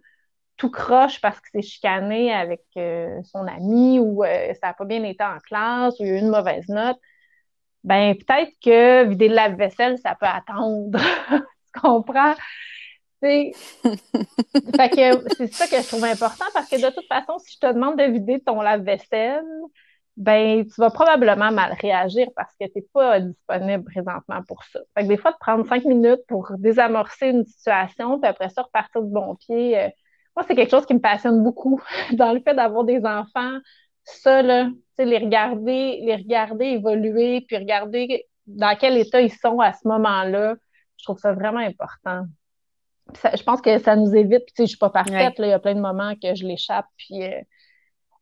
tout 0.58 0.70
croche 0.70 1.20
parce 1.20 1.40
qu'il 1.40 1.62
s'est 1.62 1.68
chicané 1.70 2.32
avec 2.32 2.62
euh, 2.76 3.20
son 3.22 3.46
ami 3.46 3.98
ou 4.00 4.24
euh, 4.24 4.52
ça 4.60 4.68
n'a 4.68 4.74
pas 4.74 4.84
bien 4.84 5.02
été 5.04 5.24
en 5.24 5.38
classe 5.38 5.98
ou 5.98 6.04
il 6.04 6.10
a 6.10 6.14
eu 6.16 6.18
une 6.18 6.28
mauvaise 6.28 6.68
note, 6.68 6.98
ben 7.84 8.14
peut-être 8.16 8.52
que 8.62 9.04
vider 9.04 9.28
de 9.28 9.34
la 9.34 9.48
vaisselle, 9.50 9.98
ça 9.98 10.16
peut 10.20 10.26
attendre. 10.26 10.98
tu 11.30 11.80
comprends? 11.80 12.34
fait 13.22 13.52
que 14.90 15.34
c'est 15.36 15.52
ça 15.52 15.66
que 15.66 15.82
je 15.82 15.88
trouve 15.88 16.04
important 16.04 16.44
parce 16.54 16.68
que 16.68 16.76
de 16.76 16.94
toute 16.94 17.06
façon, 17.06 17.38
si 17.38 17.54
je 17.54 17.66
te 17.66 17.72
demande 17.72 17.98
de 17.98 18.04
vider 18.04 18.40
ton 18.40 18.60
lave-vaisselle, 18.60 19.42
ben 20.18 20.66
tu 20.66 20.80
vas 20.80 20.90
probablement 20.90 21.52
mal 21.52 21.76
réagir 21.80 22.26
parce 22.34 22.52
que 22.60 22.66
tu 22.66 22.72
n'es 22.76 22.84
pas 22.92 23.20
disponible 23.20 23.84
présentement 23.84 24.42
pour 24.48 24.64
ça. 24.64 24.80
Fait 24.96 25.04
que 25.04 25.08
des 25.08 25.16
fois, 25.16 25.30
de 25.30 25.36
prendre 25.38 25.64
cinq 25.66 25.84
minutes 25.84 26.22
pour 26.26 26.50
désamorcer 26.58 27.28
une 27.28 27.46
situation, 27.46 28.18
puis 28.18 28.28
après 28.28 28.48
ça, 28.48 28.62
repartir 28.62 29.02
de 29.02 29.06
bon 29.06 29.36
pied, 29.36 29.78
euh, 29.78 29.88
moi, 30.34 30.44
c'est 30.46 30.56
quelque 30.56 30.72
chose 30.72 30.86
qui 30.86 30.94
me 30.94 31.00
passionne 31.00 31.44
beaucoup 31.44 31.80
dans 32.12 32.32
le 32.32 32.40
fait 32.40 32.54
d'avoir 32.54 32.82
des 32.82 33.06
enfants. 33.06 33.58
Ça, 34.02 34.42
là, 34.42 34.68
les 34.98 35.18
regarder, 35.18 36.00
les 36.02 36.16
regarder 36.16 36.64
évoluer, 36.64 37.42
puis 37.42 37.56
regarder 37.56 38.26
dans 38.46 38.76
quel 38.76 38.96
état 38.96 39.20
ils 39.20 39.32
sont 39.32 39.60
à 39.60 39.72
ce 39.72 39.86
moment-là, 39.86 40.56
je 40.96 41.04
trouve 41.04 41.18
ça 41.18 41.32
vraiment 41.32 41.60
important. 41.60 42.24
je 43.14 43.42
pense 43.44 43.60
que 43.60 43.78
ça 43.78 43.94
nous 43.94 44.16
évite, 44.16 44.46
puis 44.46 44.54
tu 44.54 44.54
sais, 44.56 44.62
je 44.64 44.70
suis 44.70 44.78
pas 44.78 44.90
parfaite, 44.90 45.38
là, 45.38 45.46
il 45.46 45.50
y 45.50 45.52
a 45.52 45.60
plein 45.60 45.76
de 45.76 45.80
moments 45.80 46.14
que 46.20 46.34
je 46.34 46.44
l'échappe, 46.44 46.86
puis 46.96 47.22
euh, 47.22 47.40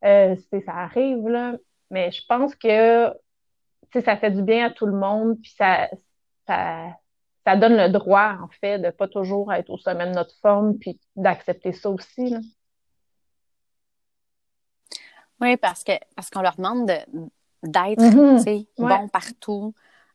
euh, 0.04 0.36
ça 0.66 0.72
arrive, 0.72 1.26
là. 1.28 1.54
Mais 1.90 2.10
je 2.10 2.22
pense 2.26 2.54
que 2.54 3.12
ça 3.94 4.16
fait 4.16 4.30
du 4.30 4.42
bien 4.42 4.66
à 4.66 4.70
tout 4.70 4.86
le 4.86 4.96
monde, 4.96 5.38
puis 5.40 5.54
ça, 5.56 5.88
ça, 6.46 7.56
donne 7.56 7.76
le 7.76 7.88
droit, 7.88 8.36
en 8.42 8.48
fait, 8.60 8.78
de 8.78 8.90
pas 8.90 9.08
toujours 9.08 9.52
être 9.52 9.70
au 9.70 9.78
sommet 9.78 10.06
de 10.06 10.14
notre 10.14 10.34
forme, 10.40 10.78
puis 10.78 10.98
d'accepter 11.14 11.72
ça 11.72 11.90
aussi. 11.90 12.34
Oui, 15.40 15.56
parce 15.56 15.84
que 15.84 15.92
parce 16.14 16.30
qu'on 16.30 16.40
leur 16.40 16.56
demande 16.56 16.86
d'être 17.62 18.02
mm-hmm. 18.02 18.66
bon 18.78 19.08
partout. 19.08 19.74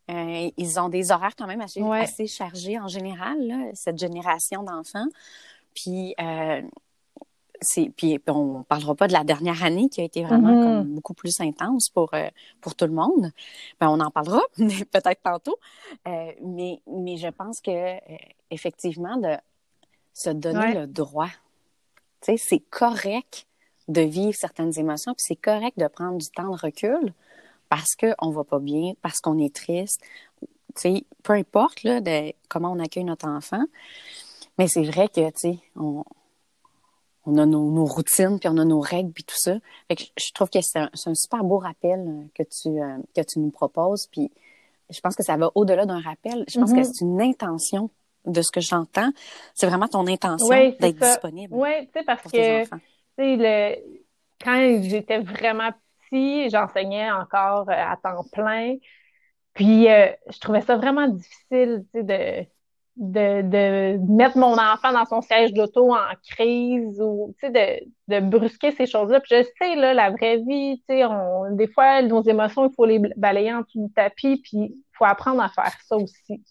Euh, 0.10 0.50
ils 0.58 0.80
ont 0.80 0.90
des 0.90 1.12
horaires 1.12 1.36
quand 1.38 1.48
même 1.48 1.62
assez, 1.62 1.82
assez 1.82 2.28
chargés 2.28 2.80
en 2.80 2.88
général, 2.88 3.38
cette 3.74 3.98
génération 4.00 4.64
d'enfants. 4.64 5.08
Puis 5.74 6.16
euh, 6.20 6.62
puis 7.96 8.20
on 8.28 8.64
parlera 8.64 8.96
pas 8.96 9.08
de 9.08 9.14
la 9.14 9.24
dernière 9.24 9.64
année 9.64 9.90
qui 9.90 10.02
a 10.02 10.04
été 10.04 10.24
vraiment 10.24 10.82
mm-hmm. 10.82 10.84
beaucoup 10.84 11.14
plus 11.14 11.40
intense 11.40 11.90
pour 11.90 12.14
euh, 12.14 12.28
pour 12.60 12.76
tout 12.76 12.86
le 12.86 12.94
monde. 12.94 13.32
Ben, 13.80 13.90
on 13.90 14.00
en 14.00 14.10
parlera 14.10 14.42
peut-être 14.58 15.22
tantôt. 15.24 15.58
Euh, 16.08 16.32
mais 16.44 16.82
mais 16.88 17.18
je 17.18 17.28
pense 17.28 17.62
que 17.62 17.72
euh, 17.72 18.18
effectivement 18.50 19.18
de 19.18 19.36
se 20.14 20.30
donner 20.30 20.74
le 20.74 20.88
droit. 20.88 21.30
Tu 22.22 22.34
sais, 22.34 22.38
c'est 22.38 22.64
correct 22.70 23.48
de 23.88 24.02
vivre 24.02 24.36
certaines 24.36 24.78
émotions, 24.78 25.14
puis 25.14 25.24
c'est 25.28 25.36
correct 25.36 25.78
de 25.78 25.88
prendre 25.88 26.18
du 26.18 26.30
temps 26.30 26.50
de 26.50 26.60
recul 26.60 27.14
parce 27.70 27.96
qu'on 27.96 28.32
va 28.32 28.44
pas 28.44 28.60
bien, 28.60 28.94
parce 29.02 29.20
qu'on 29.20 29.40
est 29.40 29.56
triste. 29.56 30.02
Tu 30.76 30.82
sais, 30.82 31.04
peu 31.24 31.34
importe 31.34 31.84
là, 31.84 32.02
de 32.02 32.34
comment 32.50 32.72
on 32.72 32.80
accueille 32.80 33.06
notre 33.06 33.28
enfant. 33.28 33.64
Mais 34.58 34.68
c'est 34.68 34.84
vrai 34.84 35.08
que, 35.08 35.26
tu 35.30 35.36
sais, 35.36 35.60
on, 35.76 36.04
on 37.26 37.38
a 37.38 37.46
nos, 37.46 37.86
routines, 37.86 38.40
puis 38.40 38.50
on 38.50 38.58
a 38.58 38.66
nos 38.66 38.80
règles, 38.80 39.12
puis 39.12 39.24
tout 39.24 39.38
ça. 39.38 39.58
Fait 39.88 39.96
que 39.96 40.04
je 40.18 40.32
trouve 40.34 40.50
que 40.50 40.60
c'est 40.62 40.80
un, 40.80 40.90
super 41.14 41.44
beau 41.44 41.58
rappel 41.58 42.00
euh, 42.00 42.24
que 42.34 42.44
tu, 42.44 42.82
euh, 42.82 42.98
que 43.16 43.22
tu 43.22 43.40
nous 43.40 43.52
proposes. 43.52 44.08
Puis 44.12 44.32
je 44.90 45.00
pense 45.02 45.16
que 45.16 45.24
ça 45.24 45.38
va 45.38 45.52
au-delà 45.56 45.86
d'un 45.86 46.02
rappel. 46.02 46.44
Je 46.48 46.60
pense 46.60 46.74
que 46.74 46.80
mm-hmm. 46.80 46.92
c'est 46.94 47.06
une 47.06 47.22
intention 47.22 47.90
de 48.26 48.42
ce 48.42 48.52
que 48.52 48.62
j'entends. 48.62 49.12
C'est 49.54 49.68
vraiment 49.68 49.88
ton 49.88 50.08
intention 50.08 50.48
d'être 50.50 51.00
disponible. 51.00 51.54
Oui, 51.56 51.88
tu 51.88 52.00
sais, 52.00 52.06
parce 52.06 52.24
que 52.24 52.66
le, 53.18 53.76
quand 54.44 54.82
j'étais 54.84 55.20
vraiment 55.20 55.70
petit, 56.10 56.50
j'enseignais 56.50 57.12
encore 57.12 57.70
euh, 57.70 57.74
à 57.74 57.98
temps 57.98 58.26
plein. 58.32 58.78
Puis 59.54 59.84
je 59.84 60.40
trouvais 60.40 60.62
ça 60.62 60.78
vraiment 60.78 61.10
difficile, 61.10 61.86
tu 61.94 62.00
sais, 62.00 62.04
de 62.04 62.48
de, 62.98 63.42
de 63.42 63.98
mettre 64.12 64.38
mon 64.38 64.54
enfant 64.54 64.92
dans 64.92 65.06
son 65.06 65.22
siège 65.22 65.54
d'auto 65.54 65.94
en 65.94 66.14
crise 66.30 67.00
ou 67.02 67.34
de, 67.42 67.84
de 68.08 68.20
brusquer 68.20 68.72
ces 68.72 68.86
choses-là. 68.86 69.22
Puis 69.22 69.36
je 69.38 69.44
sais 69.58 69.76
là 69.76 69.94
la 69.94 70.12
vraie 70.12 70.38
vie, 70.38 70.82
on, 70.90 71.56
des 71.56 71.68
fois 71.68 72.02
nos 72.02 72.22
émotions 72.22 72.68
il 72.68 72.76
faut 72.76 72.86
les 72.86 73.00
balayer 73.16 73.54
en 73.54 73.62
dessous 73.62 73.88
du 73.88 73.94
tapis, 73.94 74.42
puis 74.44 74.58
il 74.58 74.84
faut 74.94 75.06
apprendre 75.06 75.42
à 75.42 75.50
faire 75.50 75.76
ça 75.86 75.96
aussi. 75.96 76.44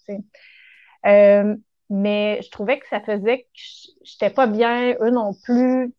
Euh, 1.07 1.57
mais 1.91 2.41
je 2.43 2.51
trouvais 2.51 2.79
que 2.79 2.89
ça 2.89 3.01
faisait 3.01 3.43
que 3.43 3.61
j'étais 4.03 4.31
pas 4.31 4.47
bien, 4.47 4.95
eux 5.01 5.11
non 5.11 5.33
plus. 5.45 5.93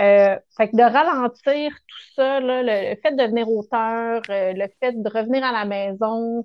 Euh, 0.00 0.36
fait 0.56 0.68
que 0.68 0.76
de 0.76 0.82
ralentir 0.82 1.72
tout 1.72 2.14
ça, 2.14 2.38
là, 2.40 2.62
le, 2.62 2.96
fait 3.02 3.12
de 3.12 3.22
devenir 3.22 3.48
auteur, 3.50 4.22
euh, 4.30 4.52
le 4.52 4.68
fait 4.80 4.92
de 4.92 5.08
revenir 5.08 5.44
à 5.44 5.50
la 5.50 5.64
maison, 5.64 6.44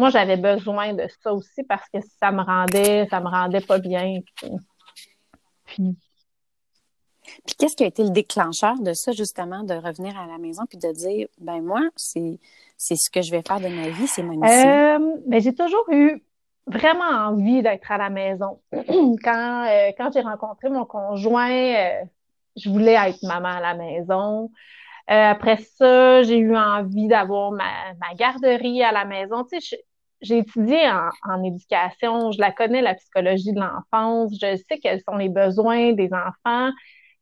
moi, 0.00 0.10
j'avais 0.10 0.38
besoin 0.38 0.94
de 0.94 1.06
ça 1.22 1.32
aussi 1.32 1.62
parce 1.68 1.86
que 1.92 1.98
ça 2.18 2.32
me 2.32 2.42
rendait, 2.42 3.06
ça 3.10 3.20
me 3.20 3.28
rendait 3.28 3.60
pas 3.60 3.78
bien. 3.78 4.20
Puis, 5.66 5.96
puis 7.46 7.54
qu'est-ce 7.58 7.76
qui 7.76 7.84
a 7.84 7.86
été 7.86 8.02
le 8.02 8.10
déclencheur 8.10 8.80
de 8.80 8.94
ça, 8.94 9.12
justement, 9.12 9.62
de 9.62 9.74
revenir 9.74 10.18
à 10.18 10.26
la 10.26 10.38
maison 10.38 10.64
puis 10.66 10.78
de 10.78 10.90
dire, 10.92 11.28
ben 11.38 11.60
moi, 11.60 11.82
c'est, 11.96 12.38
c'est 12.78 12.96
ce 12.96 13.10
que 13.10 13.20
je 13.20 13.30
vais 13.30 13.42
faire 13.46 13.60
de 13.60 13.68
ma 13.68 13.90
vie, 13.90 14.06
c'est 14.06 14.22
mon 14.22 14.36
mission? 14.36 14.68
Euh, 14.68 15.16
ben, 15.26 15.40
j'ai 15.40 15.54
toujours 15.54 15.84
eu 15.90 16.22
vraiment 16.66 17.28
envie 17.28 17.62
d'être 17.62 17.90
à 17.92 17.98
la 17.98 18.08
maison. 18.08 18.60
quand 18.72 19.66
euh, 19.68 19.90
quand 19.98 20.10
j'ai 20.12 20.22
rencontré 20.22 20.70
mon 20.70 20.86
conjoint, 20.86 21.50
euh, 21.50 22.04
je 22.56 22.70
voulais 22.70 22.94
être 22.94 23.22
maman 23.22 23.48
à 23.48 23.60
la 23.60 23.74
maison. 23.74 24.50
après 25.06 25.58
ça, 25.76 26.22
j'ai 26.22 26.38
eu 26.38 26.56
envie 26.56 27.06
d'avoir 27.06 27.52
ma, 27.52 27.92
ma 28.00 28.14
garderie 28.14 28.82
à 28.82 28.92
la 28.92 29.04
maison. 29.04 29.44
Tu 29.44 29.60
sais, 29.60 29.84
j'ai 30.22 30.38
étudié 30.38 30.88
en, 30.88 31.08
en, 31.28 31.42
éducation, 31.42 32.32
je 32.32 32.40
la 32.40 32.52
connais, 32.52 32.82
la 32.82 32.94
psychologie 32.94 33.52
de 33.52 33.60
l'enfance, 33.60 34.32
je 34.40 34.56
sais 34.56 34.78
quels 34.78 35.00
sont 35.08 35.16
les 35.16 35.28
besoins 35.28 35.92
des 35.92 36.10
enfants. 36.12 36.70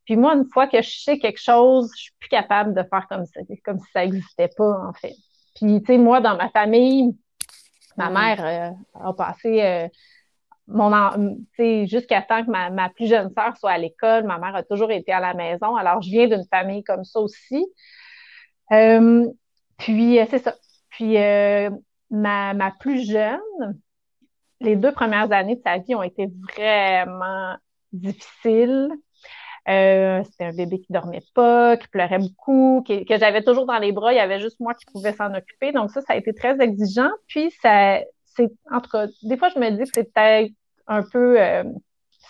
Puis 0.08 0.16
moi, 0.16 0.34
une 0.34 0.46
fois 0.46 0.66
que 0.66 0.80
je 0.80 0.88
sais 0.88 1.18
quelque 1.18 1.40
chose, 1.40 1.92
je 1.94 2.04
suis 2.04 2.12
plus 2.18 2.30
capable 2.30 2.72
de 2.72 2.82
faire 2.82 3.06
comme 3.11 3.26
ça, 3.26 3.40
comme 3.62 3.78
si 3.78 3.90
ça 3.92 4.06
n'existait 4.06 4.48
pas, 4.56 4.88
en 4.88 4.94
fait. 4.94 5.12
Puis, 5.54 5.82
tu 5.82 5.87
sais, 5.87 5.98
moi, 5.98 6.22
dans 6.22 6.34
ma 6.34 6.48
famille, 6.48 7.14
ma 7.98 8.08
mm. 8.08 8.14
mère 8.14 8.44
euh, 8.44 9.06
a 9.06 9.12
passé 9.12 9.61
euh, 9.62 9.88
mon 10.66 10.90
jusqu'à 11.84 12.22
temps 12.22 12.42
que 12.42 12.50
ma, 12.50 12.70
ma 12.70 12.88
plus 12.88 13.06
jeune 13.06 13.30
sœur 13.34 13.54
soit 13.58 13.72
à 13.72 13.76
l'école, 13.76 14.24
ma 14.24 14.38
mère 14.38 14.56
a 14.56 14.62
toujours 14.62 14.90
été 14.90 15.12
à 15.12 15.20
la 15.20 15.34
maison. 15.34 15.76
Alors, 15.76 16.00
je 16.00 16.08
viens 16.08 16.26
d'une 16.26 16.46
famille 16.50 16.84
comme 16.84 17.04
ça 17.04 17.20
aussi. 17.20 17.66
Euh, 18.72 19.26
puis, 19.76 20.18
c'est 20.30 20.38
ça. 20.38 20.54
Puis, 20.88 21.16
ma, 22.11 22.55
ma 22.55 22.71
plus 22.71 23.09
jeune, 23.11 23.81
les 24.61 24.77
deux 24.77 24.92
premières 24.92 25.31
années 25.33 25.57
de 25.57 25.62
sa 25.62 25.79
vie 25.79 25.94
ont 25.94 26.03
été 26.03 26.29
vraiment 26.55 27.57
difficiles. 27.92 28.90
Euh, 29.68 30.23
c'était 30.25 30.44
un 30.44 30.55
bébé 30.55 30.81
qui 30.81 30.92
dormait 30.92 31.23
pas, 31.35 31.77
qui 31.77 31.88
pleurait 31.88 32.18
beaucoup, 32.18 32.83
que 32.87 33.18
j'avais 33.18 33.42
toujours 33.42 33.66
dans 33.66 33.79
les 33.79 33.92
bras. 33.92 34.12
Il 34.12 34.16
y 34.16 34.21
avait 34.21 34.40
juste 34.40 34.61
moi 34.61 34.75
qui 34.75 34.87
pouvais 34.87 35.12
s'en 35.12 35.35
occuper. 35.35 35.73
Donc 35.73 35.90
ça, 35.90 36.01
ça 36.01 36.14
a 36.14 36.16
été 36.16 36.33
très 36.33 36.59
exigeant. 36.61 37.11
Puis 37.27 37.51
ça, 37.62 38.01
c'est 38.25 38.51
en 38.71 38.81
tout 38.81 38.90
cas, 38.90 39.07
des 39.23 39.37
fois 39.37 39.49
je 39.55 39.59
me 39.59 39.71
dis 39.71 39.85
que 39.85 39.90
c'est 39.94 40.12
peut-être 40.12 40.53
un 40.87 41.03
peu 41.03 41.40
euh, 41.40 41.64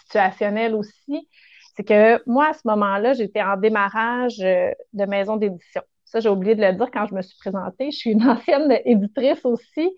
situationnel 0.02 0.74
aussi. 0.74 1.28
C'est 1.76 1.84
que 1.84 2.20
moi 2.28 2.48
à 2.48 2.52
ce 2.54 2.62
moment-là, 2.64 3.12
j'étais 3.12 3.42
en 3.42 3.56
démarrage 3.56 4.40
euh, 4.40 4.72
de 4.92 5.04
maison 5.04 5.36
d'édition. 5.36 5.82
Ça, 6.10 6.20
j'ai 6.20 6.28
oublié 6.28 6.54
de 6.54 6.62
le 6.62 6.72
dire 6.72 6.90
quand 6.90 7.06
je 7.06 7.14
me 7.14 7.22
suis 7.22 7.36
présentée. 7.38 7.90
Je 7.90 7.96
suis 7.96 8.10
une 8.10 8.22
ancienne 8.28 8.78
éditrice 8.84 9.44
aussi. 9.44 9.90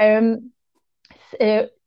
Euh, 0.00 0.36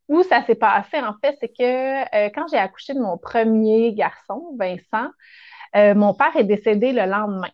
où 0.08 0.22
ça 0.22 0.44
s'est 0.44 0.54
passé, 0.54 0.98
en 1.00 1.14
fait, 1.22 1.36
c'est 1.40 1.48
que 1.48 2.16
euh, 2.16 2.30
quand 2.34 2.46
j'ai 2.50 2.56
accouché 2.56 2.94
de 2.94 3.00
mon 3.00 3.18
premier 3.18 3.92
garçon, 3.92 4.56
Vincent, 4.58 5.10
euh, 5.76 5.94
mon 5.94 6.14
père 6.14 6.34
est 6.36 6.44
décédé 6.44 6.92
le 6.92 7.04
lendemain 7.04 7.50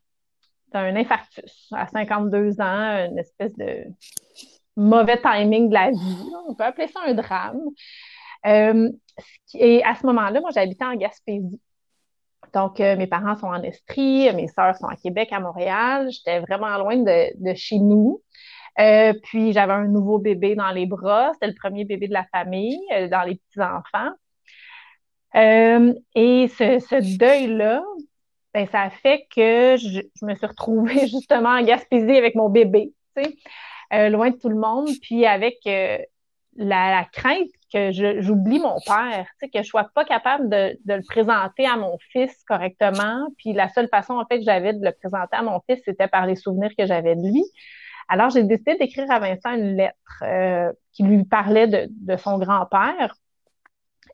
d'un 0.72 0.94
infarctus 0.96 1.68
à 1.72 1.86
52 1.88 2.60
ans, 2.60 3.06
une 3.10 3.18
espèce 3.18 3.54
de 3.56 3.84
mauvais 4.76 5.20
timing 5.20 5.68
de 5.68 5.74
la 5.74 5.90
vie. 5.90 6.30
On 6.48 6.54
peut 6.54 6.64
appeler 6.64 6.88
ça 6.88 7.00
un 7.06 7.14
drame. 7.14 7.60
Euh, 8.46 8.90
et 9.54 9.82
à 9.84 9.94
ce 9.94 10.06
moment-là, 10.06 10.40
moi, 10.40 10.50
j'habitais 10.54 10.84
en 10.84 10.94
Gaspésie. 10.94 11.60
Donc, 12.54 12.78
mes 12.78 13.06
parents 13.06 13.36
sont 13.36 13.48
en 13.48 13.62
Estrie, 13.62 14.32
mes 14.32 14.48
sœurs 14.48 14.76
sont 14.76 14.86
à 14.86 14.96
Québec, 14.96 15.28
à 15.32 15.40
Montréal. 15.40 16.08
J'étais 16.10 16.40
vraiment 16.40 16.78
loin 16.78 16.96
de, 16.96 17.30
de 17.42 17.54
chez 17.54 17.78
nous. 17.78 18.22
Euh, 18.80 19.12
puis 19.22 19.52
j'avais 19.52 19.72
un 19.72 19.86
nouveau 19.86 20.18
bébé 20.18 20.54
dans 20.54 20.70
les 20.70 20.86
bras. 20.86 21.30
C'était 21.34 21.46
le 21.46 21.54
premier 21.54 21.84
bébé 21.84 22.08
de 22.08 22.12
la 22.12 22.26
famille, 22.32 22.80
euh, 22.92 23.08
dans 23.08 23.22
les 23.22 23.36
petits-enfants. 23.36 24.10
Euh, 25.36 25.94
et 26.14 26.48
ce, 26.48 26.78
ce 26.78 27.18
deuil-là, 27.18 27.82
ben, 28.52 28.66
ça 28.68 28.82
a 28.82 28.90
fait 28.90 29.26
que 29.34 29.76
je, 29.76 30.00
je, 30.14 30.26
me 30.26 30.34
suis 30.34 30.46
retrouvée 30.46 31.06
justement 31.08 31.50
en 31.50 31.62
Gaspésie 31.62 32.16
avec 32.16 32.34
mon 32.34 32.48
bébé, 32.48 32.92
tu 33.16 33.24
sais, 33.24 34.10
loin 34.10 34.30
de 34.30 34.36
tout 34.36 34.48
le 34.48 34.56
monde, 34.56 34.88
puis 35.02 35.24
avec 35.24 35.58
la, 36.56 37.04
crainte 37.12 37.48
que 37.72 37.90
j'oublie 37.92 38.60
mon 38.60 38.78
père, 38.86 39.26
que 39.40 39.62
je 39.62 39.68
sois 39.68 39.88
pas 39.94 40.04
capable 40.04 40.48
de, 40.48 40.78
de, 40.84 40.94
le 40.94 41.02
présenter 41.06 41.66
à 41.66 41.76
mon 41.76 41.98
fils 42.12 42.32
correctement. 42.46 43.26
Puis 43.36 43.52
la 43.52 43.68
seule 43.68 43.88
façon, 43.88 44.14
en 44.14 44.24
fait, 44.26 44.38
que 44.38 44.44
j'avais 44.44 44.72
de 44.72 44.84
le 44.84 44.92
présenter 44.92 45.36
à 45.36 45.42
mon 45.42 45.60
fils, 45.68 45.80
c'était 45.84 46.08
par 46.08 46.26
les 46.26 46.36
souvenirs 46.36 46.70
que 46.78 46.86
j'avais 46.86 47.16
de 47.16 47.22
lui. 47.22 47.44
Alors, 48.08 48.30
j'ai 48.30 48.44
décidé 48.44 48.76
d'écrire 48.76 49.10
à 49.10 49.18
Vincent 49.18 49.54
une 49.54 49.76
lettre 49.76 50.22
euh, 50.22 50.72
qui 50.92 51.04
lui 51.04 51.24
parlait 51.24 51.66
de, 51.66 51.88
de 51.90 52.16
son 52.16 52.38
grand-père. 52.38 53.16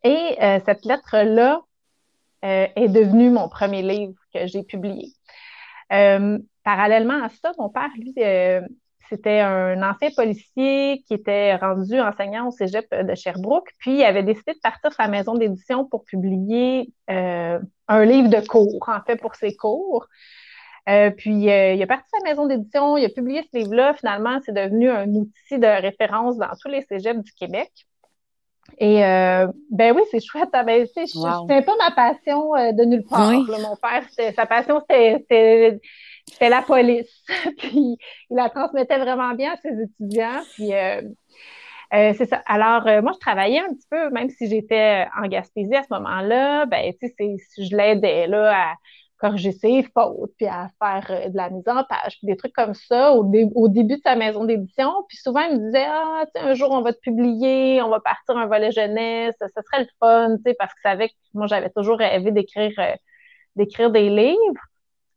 Et 0.04 0.36
euh, 0.40 0.60
cette 0.64 0.84
lettre-là 0.84 1.60
euh, 2.44 2.66
est 2.74 2.88
devenue 2.88 3.30
mon 3.30 3.48
premier 3.48 3.82
livre 3.82 4.14
que 4.32 4.46
j'ai 4.46 4.62
publié. 4.62 5.12
parallèlement 6.62 7.22
à 7.24 7.28
ça, 7.28 7.52
mon 7.58 7.68
père, 7.68 7.90
lui, 7.96 8.14
c'était 9.10 9.40
un 9.40 9.82
ancien 9.82 10.08
policier 10.16 11.02
qui 11.06 11.14
était 11.14 11.56
rendu 11.56 12.00
enseignant 12.00 12.48
au 12.48 12.50
cégep 12.50 12.86
de 12.94 13.14
Sherbrooke, 13.14 13.70
puis 13.78 13.98
il 13.98 14.04
avait 14.04 14.22
décidé 14.22 14.54
de 14.54 14.60
partir 14.60 14.92
sur 14.92 15.02
la 15.02 15.08
maison 15.08 15.34
d'édition 15.34 15.84
pour 15.84 16.04
publier 16.04 16.92
un 17.08 18.04
livre 18.04 18.28
de 18.28 18.46
cours, 18.46 18.88
en 18.88 19.00
fait, 19.04 19.16
pour 19.16 19.34
ses 19.34 19.54
cours. 19.54 20.06
Euh, 20.88 21.10
puis, 21.10 21.50
euh, 21.50 21.74
il 21.74 21.82
a 21.82 21.86
parti 21.86 22.08
sa 22.10 22.28
maison 22.28 22.46
d'édition, 22.46 22.96
il 22.96 23.04
a 23.04 23.08
publié 23.08 23.42
ce 23.52 23.58
livre-là. 23.58 23.94
Finalement, 23.94 24.38
c'est 24.44 24.54
devenu 24.54 24.90
un 24.90 25.08
outil 25.08 25.58
de 25.58 25.82
référence 25.82 26.36
dans 26.36 26.50
tous 26.60 26.68
les 26.68 26.82
cégeps 26.82 27.22
du 27.22 27.32
Québec. 27.32 27.70
Et 28.78 29.04
euh, 29.04 29.46
ben 29.70 29.94
oui, 29.94 30.02
c'est 30.10 30.20
chouette. 30.20 30.48
Ah, 30.52 30.62
ben, 30.62 30.86
sais, 30.86 31.06
c'était 31.06 31.62
pas 31.62 31.74
ma 31.76 31.90
passion 31.94 32.52
de 32.52 32.84
nulle 32.84 33.04
part. 33.04 33.30
mon 33.32 33.76
père, 33.76 34.32
sa 34.34 34.46
passion, 34.46 34.80
c'était 34.88 35.80
la 36.40 36.62
police. 36.62 37.24
puis 37.58 37.96
il 38.30 38.36
la 38.36 38.50
transmettait 38.50 38.98
vraiment 38.98 39.34
bien 39.34 39.52
à 39.52 39.56
ses 39.56 39.82
étudiants. 39.82 40.42
Puis 40.54 40.70
c'est 41.92 42.26
ça. 42.26 42.42
Alors, 42.46 42.84
moi, 43.02 43.12
je 43.12 43.18
travaillais 43.18 43.60
un 43.60 43.74
petit 43.74 43.86
peu, 43.90 44.10
même 44.10 44.30
si 44.30 44.48
j'étais 44.48 45.06
en 45.20 45.26
Gaspésie 45.26 45.74
à 45.74 45.82
ce 45.82 45.92
moment-là, 45.92 46.66
ben, 46.66 46.92
tu 47.00 47.08
sais, 47.08 47.36
je 47.58 47.76
l'aidais 47.76 48.26
là 48.26 48.70
à 48.70 48.74
corriger 49.20 49.52
ses 49.52 49.82
fautes, 49.94 50.32
puis 50.38 50.46
à 50.46 50.68
faire 50.82 51.06
euh, 51.10 51.28
de 51.28 51.36
la 51.36 51.50
mise 51.50 51.68
en 51.68 51.84
page, 51.84 52.18
puis 52.18 52.26
des 52.26 52.36
trucs 52.36 52.54
comme 52.54 52.74
ça 52.74 53.12
au, 53.12 53.24
début 53.68 53.96
de 53.96 54.02
sa 54.02 54.16
maison 54.16 54.44
d'édition. 54.44 54.90
Puis 55.08 55.18
souvent, 55.18 55.42
il 55.42 55.58
me 55.58 55.66
disait, 55.66 55.86
ah, 55.86 56.24
tu 56.34 56.40
sais, 56.40 56.48
un 56.48 56.54
jour, 56.54 56.70
on 56.70 56.80
va 56.80 56.92
te 56.92 57.00
publier, 57.00 57.82
on 57.82 57.90
va 57.90 58.00
partir 58.00 58.36
un 58.36 58.46
volet 58.46 58.72
jeunesse, 58.72 59.34
ça, 59.38 59.46
serait 59.48 59.84
le 59.84 59.88
fun, 60.00 60.36
tu 60.36 60.42
sais, 60.44 60.54
parce 60.58 60.72
que 60.72 60.80
savait 60.82 61.08
que 61.08 61.14
moi, 61.34 61.46
j'avais 61.46 61.70
toujours 61.70 61.98
rêvé 61.98 62.32
d'écrire 62.32 62.72
euh, 62.78 62.94
d'écrire 63.56 63.90
des 63.90 64.08
livres. 64.08 64.62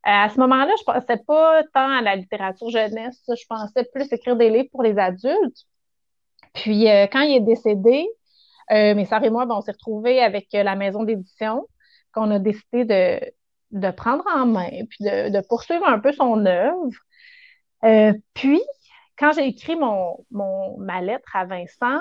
Euh, 0.05 0.25
à 0.25 0.29
ce 0.29 0.39
moment-là, 0.39 0.71
je 0.79 0.83
pensais 0.83 1.17
pas 1.25 1.63
tant 1.73 1.89
à 1.89 2.01
la 2.01 2.15
littérature 2.15 2.69
jeunesse, 2.69 3.23
je 3.27 3.45
pensais 3.47 3.85
plus 3.93 4.11
écrire 4.11 4.35
des 4.35 4.49
livres 4.49 4.69
pour 4.71 4.83
les 4.83 4.97
adultes. 4.97 5.65
Puis 6.53 6.85
quand 7.11 7.21
il 7.21 7.37
est 7.37 7.39
décédé, 7.39 8.07
mes 8.69 9.05
sœurs 9.05 9.23
et 9.23 9.29
moi, 9.29 9.45
ben, 9.45 9.55
on 9.55 9.61
s'est 9.61 9.71
retrouvés 9.71 10.21
avec 10.21 10.47
la 10.51 10.75
maison 10.75 11.03
d'édition 11.03 11.67
qu'on 12.13 12.29
a 12.31 12.39
décidé 12.39 12.85
de, 12.85 13.19
de 13.73 13.91
prendre 13.91 14.23
en 14.33 14.45
main, 14.45 14.69
puis 14.89 15.03
de, 15.03 15.47
poursuivre 15.47 15.87
un 15.87 15.99
peu 15.99 16.13
son 16.13 16.45
œuvre. 16.45 16.89
Euh, 17.83 18.13
puis, 18.33 18.61
quand 19.17 19.33
j'ai 19.33 19.47
écrit 19.47 19.75
mon, 19.75 20.25
mon, 20.31 20.77
ma 20.77 21.01
lettre 21.01 21.35
à 21.35 21.45
Vincent, 21.45 21.99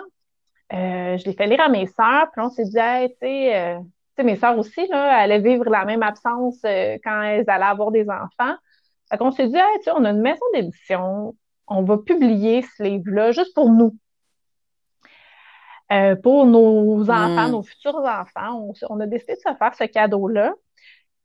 euh, 0.73 1.17
je 1.17 1.25
l'ai 1.25 1.35
fait 1.35 1.47
lire 1.47 1.61
à 1.61 1.69
mes 1.69 1.87
sœurs, 1.87 2.31
puis 2.33 2.43
on 2.43 2.51
s'est 2.51 2.65
dit, 2.65 2.79
hey, 2.79 3.11
tu 3.11 3.17
sais, 3.21 3.57
euh, 3.57 3.79
mes 4.23 4.37
sœurs 4.37 4.59
aussi, 4.59 4.87
là, 4.89 5.19
allaient 5.19 5.41
vivre 5.41 5.65
la 5.65 5.85
même 5.85 6.03
absence 6.03 6.59
quand 6.63 7.23
elles 7.23 7.49
allaient 7.49 7.65
avoir 7.65 7.91
des 7.91 8.09
enfants. 8.09 8.55
Fait 9.11 9.19
qu'on 9.19 9.31
s'est 9.31 9.49
dit, 9.49 9.57
hey, 9.57 9.79
tu 9.79 9.85
sais, 9.85 9.91
on 9.95 10.05
a 10.05 10.11
une 10.11 10.23
maison 10.23 10.45
d'édition, 10.55 11.35
on 11.67 11.83
va 11.83 11.99
publier 11.99 12.63
ce 12.77 12.83
livre-là 12.83 13.33
juste 13.33 13.55
pour 13.55 13.71
nous. 13.71 13.97
pour 16.23 16.47
nos 16.47 17.03
enfants, 17.03 17.49
mm. 17.49 17.53
nos 17.53 17.63
futurs 17.63 17.97
enfants, 17.97 18.55
on, 18.55 18.73
on, 18.89 19.01
a 19.01 19.07
décidé 19.07 19.35
de 19.35 19.41
se 19.41 19.55
faire 19.57 19.75
ce 19.75 19.85
cadeau-là. 19.85 20.55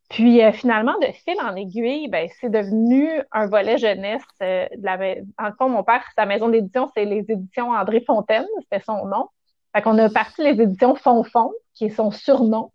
Puis 0.10 0.42
euh, 0.42 0.52
finalement, 0.54 0.98
de 1.00 1.08
fil 1.08 1.36
en 1.42 1.56
aiguille, 1.56 2.08
ben, 2.08 2.30
c'est 2.40 2.50
devenu 2.50 3.10
un 3.32 3.48
volet 3.48 3.78
jeunesse. 3.78 4.24
Euh, 4.42 4.68
de 4.76 4.86
la, 4.86 4.98
en 5.38 5.52
fond, 5.58 5.70
mon 5.70 5.84
père, 5.84 6.04
sa 6.16 6.26
maison 6.26 6.48
d'édition, 6.48 6.90
c'est 6.96 7.06
les 7.06 7.26
éditions 7.28 7.72
André 7.72 8.02
Fontaine, 8.02 8.46
c'était 8.62 8.84
son 8.84 9.06
nom. 9.06 9.28
Fait 9.76 9.82
qu'on 9.82 9.98
a 9.98 10.10
parti 10.10 10.44
les 10.44 10.62
éditions 10.62 10.96
Fonfon, 10.96 11.52
qui 11.74 11.86
est 11.86 11.90
son 11.90 12.12
surnom, 12.12 12.72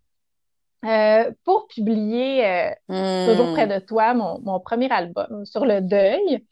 euh, 0.85 1.31
pour 1.45 1.69
publier 1.69 2.73
hmm. 2.89 3.27
Toujours 3.29 3.53
près 3.53 3.67
de 3.67 3.79
toi, 3.79 4.15
mon, 4.15 4.41
mon, 4.41 4.61
premier 4.61 4.91
album 4.91 5.45
sur 5.45 5.65
le 5.65 5.81
deuil. 5.81 6.45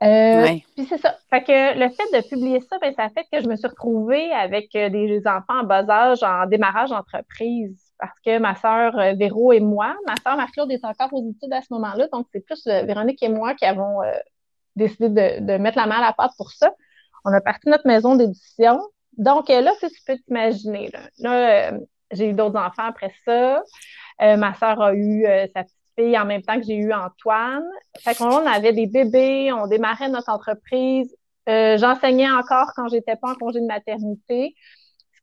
Puis 0.00 0.86
c'est 0.88 0.98
ça. 0.98 1.16
Fait 1.30 1.44
que 1.44 1.78
le 1.78 1.88
fait 1.88 2.18
de 2.18 2.28
publier 2.28 2.60
ça, 2.60 2.78
ben, 2.80 2.92
ça 2.94 3.08
fait 3.10 3.24
que 3.32 3.40
je 3.40 3.48
me 3.48 3.56
suis 3.56 3.68
retrouvée 3.68 4.32
avec 4.32 4.72
des 4.72 5.22
enfants 5.26 5.60
en 5.60 5.64
bas 5.64 5.88
âge 5.88 6.22
en 6.22 6.46
démarrage 6.46 6.90
d'entreprise 6.90 7.92
parce 8.02 8.18
que 8.26 8.38
ma 8.38 8.56
sœur 8.56 8.98
euh, 8.98 9.14
Véro 9.14 9.52
et 9.52 9.60
moi, 9.60 9.94
ma 10.08 10.16
sœur 10.16 10.36
Marc-Claude 10.36 10.72
est 10.72 10.84
encore 10.84 11.12
aux 11.12 11.30
études 11.30 11.52
à 11.52 11.62
ce 11.62 11.68
moment-là, 11.70 12.08
donc 12.12 12.26
c'est 12.32 12.44
plus 12.44 12.66
euh, 12.66 12.82
Véronique 12.82 13.22
et 13.22 13.28
moi 13.28 13.54
qui 13.54 13.64
avons 13.64 14.02
euh, 14.02 14.10
décidé 14.74 15.08
de, 15.08 15.56
mettre 15.58 15.78
la 15.78 15.86
main 15.86 15.98
à 15.98 16.06
la 16.06 16.12
pâte 16.12 16.32
pour 16.36 16.50
ça. 16.50 16.72
on 17.24 17.32
a 17.32 17.40
parti 17.40 17.68
notre 17.68 17.86
maison 17.86 18.16
d'édition. 18.16 18.80
Donc 19.18 19.48
là, 19.48 19.72
tu 19.78 19.86
peux 20.04 20.16
t'imaginer, 20.18 20.90
là, 20.92 21.00
là 21.18 21.72
j'ai 22.12 22.30
eu 22.30 22.32
d'autres 22.32 22.58
enfants 22.58 22.86
après 22.88 23.12
ça. 23.24 23.62
ma 24.20 24.54
soeur 24.54 24.80
a 24.80 24.94
eu 24.94 25.24
sa 25.54 25.64
petite 25.64 25.76
fille 25.98 26.18
en 26.18 26.24
même 26.24 26.42
temps 26.42 26.58
que 26.58 26.66
j'ai 26.66 26.76
eu 26.76 26.92
Antoine. 26.92 27.64
Fait 27.98 28.14
qu'on 28.14 28.26
on 28.26 28.46
avait 28.46 28.72
des 28.72 28.86
bébés, 28.86 29.52
on 29.52 29.66
démarrait 29.66 30.08
notre 30.08 30.30
entreprise. 30.30 31.14
Euh, 31.48 31.76
j'enseignais 31.76 32.30
encore 32.30 32.68
quand 32.76 32.88
j'étais 32.88 33.16
pas 33.16 33.30
en 33.30 33.34
congé 33.34 33.60
de 33.60 33.66
maternité. 33.66 34.54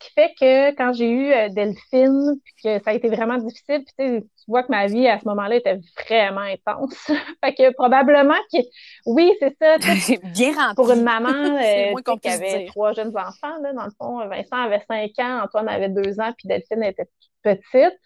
Ce 0.01 0.07
qui 0.07 0.13
fait 0.13 0.33
que 0.39 0.75
quand 0.77 0.93
j'ai 0.93 1.09
eu 1.09 1.33
euh, 1.33 1.49
Delphine, 1.49 2.39
puis 2.43 2.53
que 2.63 2.83
ça 2.83 2.91
a 2.91 2.93
été 2.93 3.09
vraiment 3.09 3.37
difficile, 3.37 3.83
puis 3.85 4.21
tu 4.21 4.23
vois 4.47 4.63
que 4.63 4.71
ma 4.71 4.87
vie 4.87 5.07
à 5.07 5.19
ce 5.19 5.25
moment-là 5.25 5.55
était 5.55 5.79
vraiment 6.07 6.41
intense. 6.41 6.95
fait 7.43 7.53
que 7.53 7.73
probablement 7.73 8.39
que 8.53 8.59
oui, 9.05 9.33
c'est 9.39 9.55
ça. 9.61 9.77
Bien 10.33 10.53
rempli. 10.53 10.75
Pour 10.75 10.91
une 10.91 11.03
maman 11.03 11.29
euh, 11.33 12.17
qui 12.21 12.29
avait 12.29 12.65
trois 12.67 12.93
jeunes 12.93 13.15
enfants, 13.17 13.59
là, 13.61 13.73
dans 13.73 13.85
le 13.85 13.91
fond, 13.97 14.25
Vincent 14.27 14.57
avait 14.57 14.83
cinq 14.89 15.11
ans, 15.19 15.43
Antoine 15.43 15.67
avait 15.67 15.89
deux 15.89 16.19
ans, 16.19 16.31
puis 16.37 16.47
Delphine 16.47 16.83
était 16.83 17.05
toute 17.05 17.59
petite. 17.59 17.99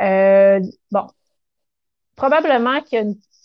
Euh, 0.00 0.60
bon, 0.90 1.06
probablement 2.14 2.80
que, 2.82 2.96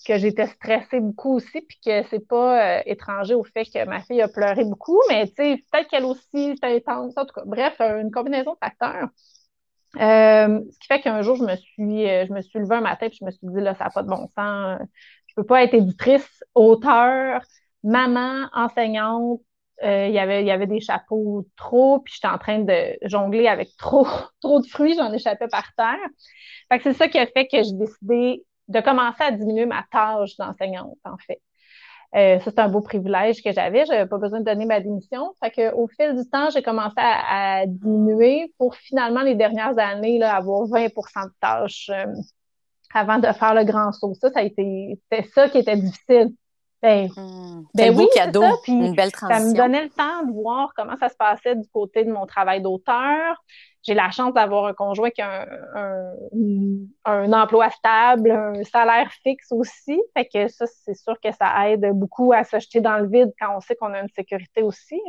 que 0.06 0.18
j'étais 0.18 0.48
stressée 0.48 1.00
beaucoup 1.00 1.36
aussi, 1.36 1.62
puis 1.62 1.80
que 1.84 2.04
c'est 2.10 2.28
pas 2.28 2.80
euh, 2.80 2.82
étranger 2.86 3.34
au 3.36 3.44
fait 3.44 3.66
que 3.66 3.86
ma 3.86 4.02
fille 4.02 4.22
a 4.22 4.28
pleuré 4.28 4.66
beaucoup, 4.66 5.00
mais 5.10 5.28
tu 5.28 5.34
sais, 5.36 5.64
peut-être 5.72 5.90
qu'elle 5.90 6.06
aussi 6.06 6.56
c'était 6.56 6.76
intense, 6.76 7.18
en 7.18 7.26
tout 7.26 7.34
cas. 7.34 7.44
Bref, 7.46 7.80
une 7.80 8.12
combinaison 8.12 8.54
de 8.54 8.58
facteurs. 8.60 9.10
Euh, 9.98 10.60
ce 10.72 10.80
qui 10.80 10.88
fait 10.88 11.02
qu'un 11.02 11.22
jour, 11.22 11.36
je 11.36 11.44
me 11.44 11.56
suis 11.56 12.10
euh, 12.10 12.26
je 12.28 12.34
me 12.34 12.42
suis 12.42 12.60
levée 12.60 12.76
un 12.76 12.82
matin 12.82 13.10
puis 13.10 13.18
je 13.22 13.26
me 13.26 13.32
suis 13.32 13.48
dit 13.48 13.62
là, 13.62 13.76
ça 13.76 13.86
n'a 13.86 13.90
pas 13.92 14.04
de 14.04 14.08
bon 14.08 14.28
sens. 14.36 14.80
Je 15.28 15.34
peux 15.36 15.46
pas 15.46 15.64
être 15.64 15.74
éditrice, 15.76 16.44
auteur, 16.56 17.42
maman, 17.84 18.48
enseignante. 18.54 19.42
il 19.84 20.12
y 20.12 20.20
avait 20.20 20.42
il 20.42 20.48
y 20.48 20.52
avait 20.52 20.68
des 20.68 20.80
chapeaux 20.82 21.48
trop, 21.56 22.00
puis 22.00 22.14
j'étais 22.16 22.28
en 22.34 22.38
train 22.40 22.60
de 22.60 22.98
jongler 23.04 23.48
avec 23.48 23.70
trop 23.78 24.08
trop 24.42 24.60
de 24.62 24.68
fruits, 24.68 24.96
j'en 24.98 25.14
échappais 25.14 25.48
par 25.48 25.74
terre. 25.76 25.98
Fait 26.72 26.78
que 26.80 26.84
c'est 26.84 26.94
ça 26.94 27.08
qui 27.08 27.20
a 27.20 27.28
fait 27.28 27.48
que 27.48 27.62
j'ai 27.64 27.74
décidé 27.74 28.44
de 28.68 28.80
commencer 28.80 29.24
à 29.24 29.32
diminuer 29.32 29.66
ma 29.66 29.84
tâche 29.92 30.36
d'enseignante, 30.38 30.98
en 31.04 31.18
fait. 31.18 31.42
Euh, 32.16 32.40
ça, 32.40 32.52
c'est 32.52 32.60
un 32.60 32.70
beau 32.70 32.82
privilège 32.82 33.42
que 33.42 33.52
j'avais. 33.52 33.86
J'avais 33.86 34.06
pas 34.06 34.20
besoin 34.20 34.40
de 34.40 34.46
donner 34.46 34.66
ma 34.66 34.80
démission. 34.80 35.34
Fait 35.44 35.50
que, 35.50 35.74
au 35.74 35.88
fil 35.88 36.16
du 36.16 36.30
temps, 36.30 36.50
j'ai 36.52 36.62
commencé 36.62 36.96
à, 36.98 37.66
diminuer 37.66 38.54
pour 38.60 38.76
finalement, 38.76 39.24
les 39.24 39.36
dernières 39.36 39.78
années, 39.80 40.20
là, 40.20 40.36
avoir 40.36 40.68
20% 40.68 41.26
de 41.26 41.34
tâches 41.40 41.90
euh, 41.92 42.06
avant 42.94 43.18
de 43.18 43.28
faire 43.28 43.56
le 43.56 43.64
grand 43.64 43.92
saut. 43.92 44.14
Ça, 44.14 44.30
ça 44.32 44.42
a 44.42 44.44
été, 44.44 45.00
c'était 45.10 45.28
ça 45.30 45.50
qui 45.50 45.58
était 45.58 45.76
difficile. 45.76 46.34
Ben, 46.84 47.08
hmm. 47.16 47.64
ben 47.74 47.98
oui, 47.98 48.08
cadeau, 48.14 48.44
une 48.68 48.94
belle 48.94 49.12
transition. 49.12 49.42
Ça 49.42 49.50
me 49.50 49.56
donnait 49.56 49.84
le 49.84 49.90
temps 49.90 50.24
de 50.28 50.34
voir 50.34 50.74
comment 50.76 50.98
ça 50.98 51.10
se 51.10 51.16
passait 51.16 51.56
du 51.56 51.68
côté 51.70 52.04
de 52.04 52.12
mon 52.12 52.26
travail 52.26 52.62
d'auteur, 52.62 53.42
j'ai 53.84 53.94
la 53.94 54.12
chance 54.12 54.34
d'avoir 54.34 54.66
un 54.66 54.74
conjoint 54.74 55.10
qui 55.10 55.22
a 55.22 55.46
un, 55.76 56.14
un, 57.06 57.34
emploi 57.34 57.70
stable, 57.70 58.32
un 58.32 58.64
salaire 58.64 59.12
fixe 59.24 59.52
aussi. 59.52 60.02
Fait 60.16 60.26
que 60.26 60.48
ça, 60.48 60.66
c'est 60.68 60.96
sûr 60.96 61.20
que 61.22 61.32
ça 61.34 61.70
aide 61.70 61.86
beaucoup 61.94 62.32
à 62.32 62.46
se 62.46 62.60
jeter 62.60 62.80
dans 62.80 62.98
le 62.98 63.10
vide 63.10 63.32
quand 63.40 63.56
on 63.56 63.60
sait 63.60 63.76
qu'on 63.76 63.94
a 63.94 64.00
une 64.00 64.10
sécurité 64.16 64.64
aussi. 64.64 65.00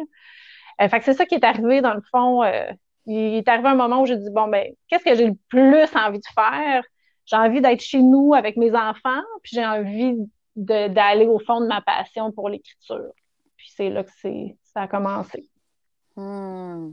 Euh, 0.80 0.88
fait 0.88 0.98
que 0.98 1.04
c'est 1.04 1.14
ça 1.14 1.24
qui 1.24 1.36
est 1.36 1.44
arrivé 1.44 1.80
dans 1.82 1.94
le 1.94 2.02
fond. 2.10 2.42
Euh, 2.42 2.66
il 3.06 3.36
est 3.36 3.48
arrivé 3.48 3.68
un 3.68 3.76
moment 3.76 4.02
où 4.02 4.06
j'ai 4.06 4.16
dit 4.16 4.30
bon 4.30 4.48
ben 4.48 4.72
qu'est-ce 4.88 5.04
que 5.04 5.14
j'ai 5.14 5.26
le 5.26 5.36
plus 5.48 5.96
envie 5.96 6.18
de 6.18 6.26
faire? 6.34 6.82
J'ai 7.26 7.36
envie 7.36 7.60
d'être 7.60 7.80
chez 7.80 8.02
nous 8.02 8.34
avec 8.34 8.56
mes 8.56 8.74
enfants, 8.74 9.22
puis 9.42 9.52
j'ai 9.54 9.64
envie 9.64 10.16
d'aller 10.56 11.26
au 11.26 11.38
fond 11.38 11.60
de 11.60 11.66
ma 11.66 11.80
passion 11.80 12.32
pour 12.32 12.48
l'écriture. 12.48 13.12
Puis 13.56 13.72
c'est 13.74 13.88
là 13.88 14.02
que 14.02 14.10
c'est 14.20 14.56
ça 14.64 14.82
a 14.82 14.88
commencé. 14.88 15.48
Hmm. 16.16 16.92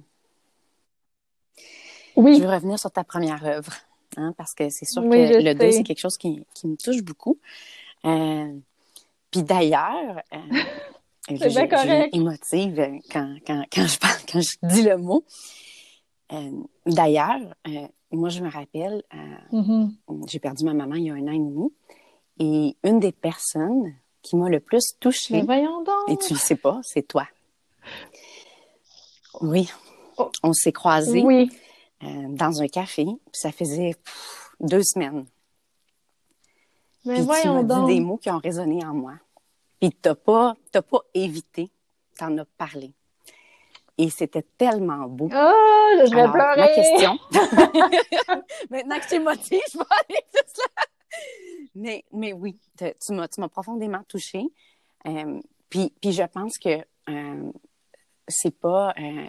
Oui. 2.16 2.36
Je 2.38 2.44
veux 2.44 2.50
revenir 2.50 2.80
sur 2.80 2.92
ta 2.92 3.04
première 3.04 3.44
œuvre, 3.46 3.74
hein, 4.18 4.34
parce 4.38 4.54
que 4.54 4.70
c'est 4.70 4.86
sûr 4.86 5.02
que 5.04 5.08
le 5.44 5.54
deuil, 5.54 5.74
c'est 5.74 5.84
quelque 5.84 6.00
chose 6.00 6.18
qui, 6.18 6.44
qui, 6.54 6.68
me 6.68 6.76
touche 6.76 7.02
beaucoup. 7.04 7.38
Euh, 8.06 8.54
puis 9.32 9.44
d'ailleurs, 9.44 10.22
euh, 10.34 10.38
je, 11.30 11.50
suis 11.50 12.10
émotive 12.20 13.00
quand, 13.12 13.36
quand, 13.48 13.64
quand, 13.74 13.88
je 13.88 13.98
parle, 13.98 14.20
quand 14.32 14.42
je 14.42 14.58
dis 14.64 14.84
le 14.84 14.98
mot. 14.98 15.24
Euh, 16.34 16.52
d'ailleurs, 16.86 17.40
euh, 17.68 17.88
moi, 18.12 18.30
je 18.30 18.42
me 18.42 18.50
rappelle, 18.50 19.04
mm-hmm. 19.52 19.92
j'ai 20.28 20.40
perdu 20.40 20.66
ma 20.66 20.74
maman 20.74 20.96
il 20.96 21.06
y 21.06 21.10
a 21.10 21.14
un 21.14 21.28
an 21.28 21.32
et 21.32 21.40
demi, 21.40 21.74
et 22.40 22.78
une 22.84 23.00
des 23.00 23.12
personnes 23.12 23.94
qui 24.22 24.36
m'a 24.36 24.50
le 24.50 24.60
plus 24.60 24.96
touchée, 25.00 25.36
Mais 25.36 25.42
voyons 25.44 25.84
donc. 25.84 26.10
et 26.10 26.18
tu 26.18 26.34
le 26.34 26.40
sais 26.40 26.56
pas, 26.56 26.80
c'est 26.84 27.08
toi. 27.08 27.28
Oui, 29.42 29.70
oh. 30.18 30.30
on 30.44 30.54
s'est 30.54 30.72
croisés. 30.72 31.22
Oui. 31.24 31.50
Euh, 32.04 32.28
dans 32.30 32.62
un 32.62 32.68
café. 32.68 33.06
ça 33.32 33.52
faisait 33.52 33.96
deux 34.60 34.84
semaines. 34.84 35.26
Mais 37.06 37.16
puis 37.16 37.24
voyons 37.24 37.62
tu 37.62 37.68
dit 37.68 37.96
des 37.96 38.00
mots 38.00 38.18
qui 38.18 38.30
ont 38.32 38.40
résonné 38.40 38.84
en 38.86 38.94
moi. 38.94 39.14
Puis 39.80 39.92
t'as 39.92 40.16
pas, 40.16 40.56
t'as 40.72 40.82
pas 40.82 41.02
évité, 41.14 41.70
t'en 42.18 42.36
as 42.38 42.46
parlé. 42.58 42.94
Et 43.98 44.10
c'était 44.10 44.46
tellement 44.58 45.08
beau. 45.08 45.30
Oh, 45.32 46.06
je 46.06 46.16
vais 46.16 46.32
pleurer. 46.32 46.58
Ma 46.58 46.68
question. 46.70 47.20
Maintenant 48.72 49.00
que 49.00 49.08
tu 49.08 49.20
motivé, 49.20 49.62
je 49.72 49.78
vais 49.78 49.86
aller 50.08 50.26
tout 50.34 50.54
ça. 50.54 50.84
Mais, 51.76 52.04
mais 52.12 52.34
oui, 52.34 52.58
tu 52.78 53.14
m'as, 53.14 53.28
tu 53.28 53.42
m'as 53.42 53.50
profondément 53.50 54.04
touchée. 54.08 54.46
Euh, 55.06 55.40
puis, 55.70 55.94
puis 56.02 56.12
je 56.12 56.24
pense 56.24 56.58
que 56.58 56.84
euh, 57.10 57.52
c'est 58.28 58.58
pas 58.60 58.94
euh, 58.98 59.28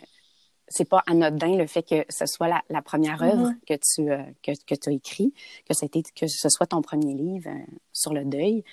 c'est 0.72 0.88
pas 0.88 1.02
anodin 1.06 1.56
le 1.56 1.66
fait 1.66 1.82
que 1.82 2.04
ce 2.08 2.26
soit 2.26 2.48
la, 2.48 2.82
première 2.82 3.22
œuvre 3.22 3.52
que 3.66 3.74
tu 3.74 4.10
euh, 4.10 4.22
que, 4.42 4.52
que 4.66 4.74
tu 4.74 4.90
as 4.90 4.92
écrit, 4.92 5.32
que 5.68 5.74
c'était 5.74 6.02
que 6.02 6.26
ce 6.26 6.48
soit 6.48 6.66
ton 6.66 6.82
premier 6.82 7.14
livre 7.14 7.50
euh, 7.50 7.76
sur 7.92 8.12
le 8.12 8.24
deuil, 8.24 8.64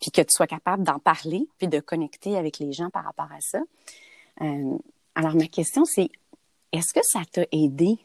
puis 0.00 0.10
que 0.10 0.22
tu 0.22 0.30
sois 0.30 0.46
capable 0.46 0.82
d'en 0.82 0.98
parler, 0.98 1.46
puis 1.58 1.68
de 1.68 1.80
connecter 1.80 2.36
avec 2.36 2.58
les 2.58 2.72
gens 2.72 2.90
par 2.90 3.04
rapport 3.04 3.30
à 3.30 3.40
ça. 3.40 3.60
Euh, 4.40 4.78
alors 5.14 5.34
ma 5.34 5.46
question 5.46 5.84
c'est 5.84 6.08
est-ce 6.72 6.94
que 6.94 7.04
ça 7.04 7.20
t'a 7.30 7.44
aidé 7.52 7.98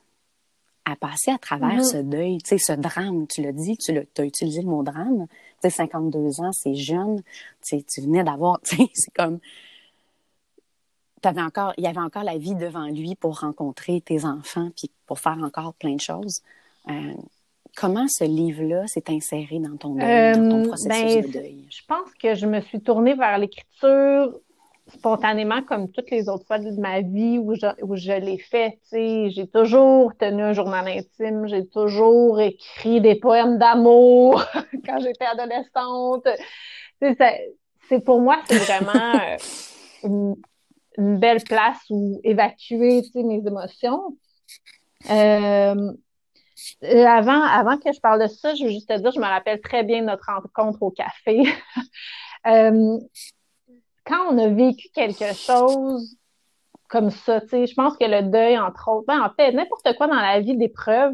à 0.83 0.95
passer 0.95 1.31
à 1.31 1.37
travers 1.37 1.83
ce 1.83 1.97
deuil, 1.97 2.37
tu 2.37 2.57
sais, 2.57 2.57
ce 2.57 2.71
drame, 2.71 3.27
tu 3.27 3.41
l'as 3.41 3.51
dit, 3.51 3.77
tu 3.77 3.91
as 3.91 4.23
utilisé 4.23 4.61
le 4.61 4.69
mot 4.69 4.83
drame, 4.83 5.27
tu 5.61 5.69
sais, 5.69 5.69
52 5.69 6.39
ans, 6.39 6.51
c'est 6.53 6.75
jeune, 6.75 7.21
tu 7.61 8.01
venais 8.01 8.23
d'avoir, 8.23 8.61
tu 8.63 8.77
sais, 8.77 8.83
c'est 8.93 9.13
comme, 9.13 9.39
encore, 11.25 11.73
il 11.77 11.83
y 11.83 11.87
avait 11.87 11.99
encore 11.99 12.23
la 12.23 12.37
vie 12.37 12.55
devant 12.55 12.87
lui 12.87 13.15
pour 13.15 13.39
rencontrer 13.39 14.01
tes 14.01 14.25
enfants 14.25 14.69
puis 14.75 14.91
pour 15.05 15.19
faire 15.19 15.37
encore 15.43 15.73
plein 15.73 15.95
de 15.95 16.01
choses. 16.01 16.41
Euh, 16.89 17.13
comment 17.75 18.07
ce 18.07 18.23
livre-là 18.23 18.87
s'est 18.87 19.09
inséré 19.09 19.59
dans 19.59 19.77
ton, 19.77 19.95
deuil, 19.95 20.37
dans 20.37 20.49
ton 20.49 20.63
euh, 20.63 20.67
processus 20.67 20.91
ben, 20.91 21.21
de 21.25 21.31
deuil? 21.31 21.67
Je 21.69 21.81
pense 21.87 22.13
que 22.21 22.35
je 22.35 22.45
me 22.45 22.61
suis 22.61 22.81
tournée 22.81 23.13
vers 23.13 23.37
l'écriture 23.37 24.39
spontanément 24.87 25.61
comme 25.63 25.91
toutes 25.91 26.09
les 26.11 26.29
autres 26.29 26.45
fois 26.45 26.59
de 26.59 26.71
ma 26.79 27.01
vie 27.01 27.37
où 27.37 27.55
je, 27.55 27.67
où 27.83 27.95
je 27.95 28.13
l'ai 28.13 28.37
fait. 28.37 28.79
J'ai 28.91 29.47
toujours 29.47 30.15
tenu 30.17 30.43
un 30.43 30.53
journal 30.53 30.87
intime, 30.87 31.47
j'ai 31.47 31.65
toujours 31.67 32.39
écrit 32.39 33.01
des 33.01 33.15
poèmes 33.15 33.57
d'amour 33.57 34.43
quand 34.85 34.99
j'étais 34.99 35.25
adolescente. 35.25 36.27
C'est 37.89 38.03
pour 38.03 38.21
moi, 38.21 38.37
c'est 38.47 38.57
vraiment 38.57 39.15
euh, 39.15 39.37
une 40.03 40.35
belle 40.97 41.43
place 41.43 41.79
où 41.89 42.19
évacuer 42.23 43.03
mes 43.15 43.41
émotions. 43.45 44.17
Euh, 45.09 45.93
avant, 46.81 47.41
avant 47.43 47.77
que 47.77 47.91
je 47.93 47.99
parle 47.99 48.21
de 48.21 48.27
ça, 48.27 48.55
je 48.55 48.63
veux 48.63 48.69
juste 48.69 48.89
te 48.89 48.97
dire, 48.97 49.11
je 49.11 49.19
me 49.19 49.25
rappelle 49.25 49.61
très 49.61 49.83
bien 49.83 50.01
notre 50.01 50.25
rencontre 50.25 50.81
au 50.81 50.91
café. 50.91 51.43
euh, 52.47 52.97
quand 54.05 54.33
on 54.33 54.37
a 54.37 54.47
vécu 54.47 54.87
quelque 54.93 55.33
chose 55.33 56.17
comme 56.87 57.11
ça, 57.11 57.41
je 57.51 57.73
pense 57.73 57.97
que 57.97 58.05
le 58.05 58.23
deuil, 58.23 58.57
entre 58.57 58.89
autres, 58.89 59.05
ben, 59.07 59.21
en 59.21 59.29
fait, 59.35 59.51
n'importe 59.51 59.95
quoi 59.97 60.07
dans 60.07 60.15
la 60.15 60.39
vie 60.39 60.55
d'épreuve, 60.55 61.13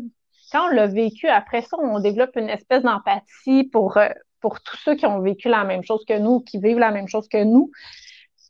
quand 0.52 0.68
on 0.68 0.70
l'a 0.70 0.88
vécu, 0.88 1.28
après 1.28 1.64
ça, 1.64 1.78
on 1.80 2.00
développe 2.00 2.36
une 2.36 2.50
espèce 2.50 2.84
d'empathie 2.84 3.64
pour, 3.66 3.98
euh, 3.98 4.10
pour 4.40 4.62
tous 4.62 4.78
ceux 4.78 4.96
qui 4.96 5.08
ont 5.08 5.20
vécu 5.20 5.50
la 5.50 5.64
même 5.64 5.84
chose 5.84 6.06
que 6.08 6.18
nous, 6.18 6.42
qui 6.42 6.60
vivent 6.60 6.78
la 6.78 6.92
même 6.92 7.08
chose 7.08 7.28
que 7.28 7.44
nous. 7.44 7.72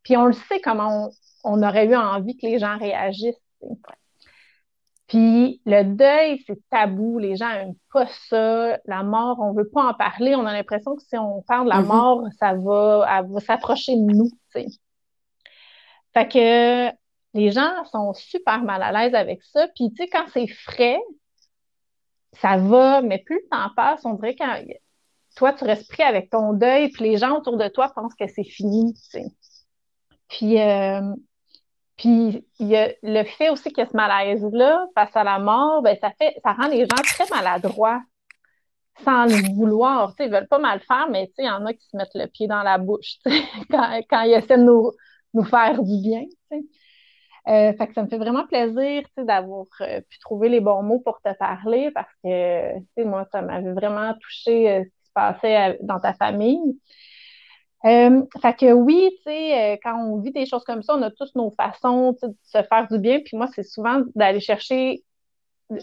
Puis 0.04 0.18
on 0.18 0.26
le 0.26 0.34
sait 0.34 0.60
comment 0.62 1.10
on 1.44 1.62
aurait 1.64 1.88
eu 1.88 1.96
envie 1.96 2.38
que 2.38 2.46
les 2.46 2.60
gens 2.60 2.78
réagissent. 2.78 3.36
Puis 5.08 5.62
le 5.66 5.84
deuil, 5.84 6.44
c'est 6.48 6.58
tabou. 6.70 7.20
Les 7.20 7.36
gens 7.36 7.50
n'aiment 7.50 7.76
pas 7.92 8.08
ça. 8.30 8.80
La 8.86 9.04
mort, 9.04 9.40
on 9.40 9.54
veut 9.54 9.70
pas 9.70 9.84
en 9.84 9.94
parler. 9.94 10.36
On 10.36 10.46
a 10.46 10.54
l'impression 10.54 10.96
que 10.96 11.04
si 11.04 11.18
on 11.18 11.42
parle 11.44 11.66
de 11.66 11.70
la 11.70 11.82
mm-hmm. 11.82 11.86
mort, 11.86 12.24
ça 12.40 12.54
va, 12.54 13.22
va 13.22 13.40
s'approcher 13.42 13.96
de 13.96 14.02
nous. 14.02 14.30
T'sais. 14.50 14.68
Fait 16.14 16.28
que 16.28 16.96
les 17.34 17.52
gens 17.52 17.84
sont 17.92 18.14
super 18.14 18.64
mal 18.64 18.82
à 18.82 18.92
l'aise 18.92 19.16
avec 19.16 19.44
ça. 19.44 19.68
Puis 19.76 19.90
tu 19.90 20.04
sais, 20.04 20.10
quand 20.10 20.26
c'est 20.34 20.48
frais, 20.48 21.00
ça 22.34 22.58
va, 22.58 23.02
mais 23.02 23.20
plus 23.20 23.40
le 23.44 23.50
temps 23.50 23.70
passe, 23.76 24.06
on 24.06 24.14
dirait 24.14 24.36
que 24.36 24.44
toi, 25.36 25.54
tu 25.54 25.64
restes 25.64 25.90
pris 25.90 26.04
avec 26.04 26.30
ton 26.30 26.54
deuil, 26.54 26.90
puis 26.90 27.04
les 27.04 27.18
gens 27.18 27.38
autour 27.38 27.58
de 27.58 27.68
toi 27.68 27.92
pensent 27.96 28.14
que 28.16 28.28
c'est 28.28 28.44
fini. 28.44 28.94
Puis 30.30 30.60
euh, 30.62 31.02
Puis 31.98 32.46
il 32.60 32.68
y 32.68 32.76
a 32.76 32.92
le 33.04 33.24
fait 33.24 33.50
aussi 33.50 33.72
que 33.72 33.86
ce 33.86 33.96
malaise-là, 33.96 34.88
face 34.96 35.16
à 35.16 35.24
la 35.24 35.40
mort, 35.40 35.82
ben, 35.82 35.98
ça 36.02 36.12
fait, 36.20 36.36
ça 36.44 36.54
rend 36.54 36.68
les 36.68 36.82
gens 36.82 37.04
très 37.04 37.26
maladroits 37.30 38.02
sans 39.04 39.26
le 39.26 39.56
vouloir. 39.56 40.14
Ils 40.20 40.32
veulent 40.32 40.48
pas 40.48 40.60
mal 40.60 40.80
faire, 40.82 41.08
mais 41.10 41.32
il 41.38 41.46
y 41.46 41.50
en 41.50 41.66
a 41.66 41.74
qui 41.74 41.88
se 41.88 41.98
mettent 41.98 42.16
le 42.16 42.28
pied 42.28 42.48
dans 42.48 42.64
la 42.64 42.78
bouche 42.78 43.18
quand, 43.72 44.02
quand 44.10 44.22
ils 44.22 44.34
essaient 44.34 44.58
de 44.58 44.64
nous, 44.64 44.92
nous 45.34 45.44
faire 45.44 45.82
du 45.82 46.02
bien. 46.02 46.24
Euh, 47.48 47.74
fait 47.74 47.88
que 47.88 47.94
ça 47.94 48.04
me 48.04 48.08
fait 48.08 48.18
vraiment 48.18 48.48
plaisir 48.48 49.04
d'avoir 49.18 49.66
euh, 49.82 50.00
pu 50.10 50.20
trouver 50.20 50.48
les 50.48 50.62
bons 50.62 50.82
mots 50.82 51.00
pour 51.00 51.22
te 51.22 51.34
parler 51.38 51.92
parce 51.92 52.12
que 52.24 53.04
moi, 53.04 53.28
ça 53.32 53.42
m'avait 53.42 53.74
vraiment 53.74 54.14
touché 54.22 54.72
euh, 54.72 54.84
ce 54.84 54.90
qui 54.90 55.08
se 55.08 55.12
passait 55.14 55.78
dans 55.82 56.00
ta 56.00 56.14
famille. 56.14 56.80
Euh, 57.86 58.22
fait 58.42 58.54
que 58.56 58.72
oui, 58.72 59.10
tu 59.18 59.24
sais, 59.24 59.80
quand 59.84 59.98
on 60.00 60.20
vit 60.22 60.32
des 60.32 60.46
choses 60.46 60.64
comme 60.64 60.84
ça, 60.84 60.96
on 60.96 61.02
a 61.02 61.12
tous 61.12 61.36
nos 61.36 61.52
façons 61.52 62.14
de 62.22 62.34
se 62.44 62.64
faire 62.64 62.88
du 62.90 63.00
bien. 63.00 63.20
Puis 63.20 63.36
moi, 63.36 63.48
c'est 63.54 63.64
souvent 63.64 64.02
d'aller 64.16 64.40
chercher 64.40 65.04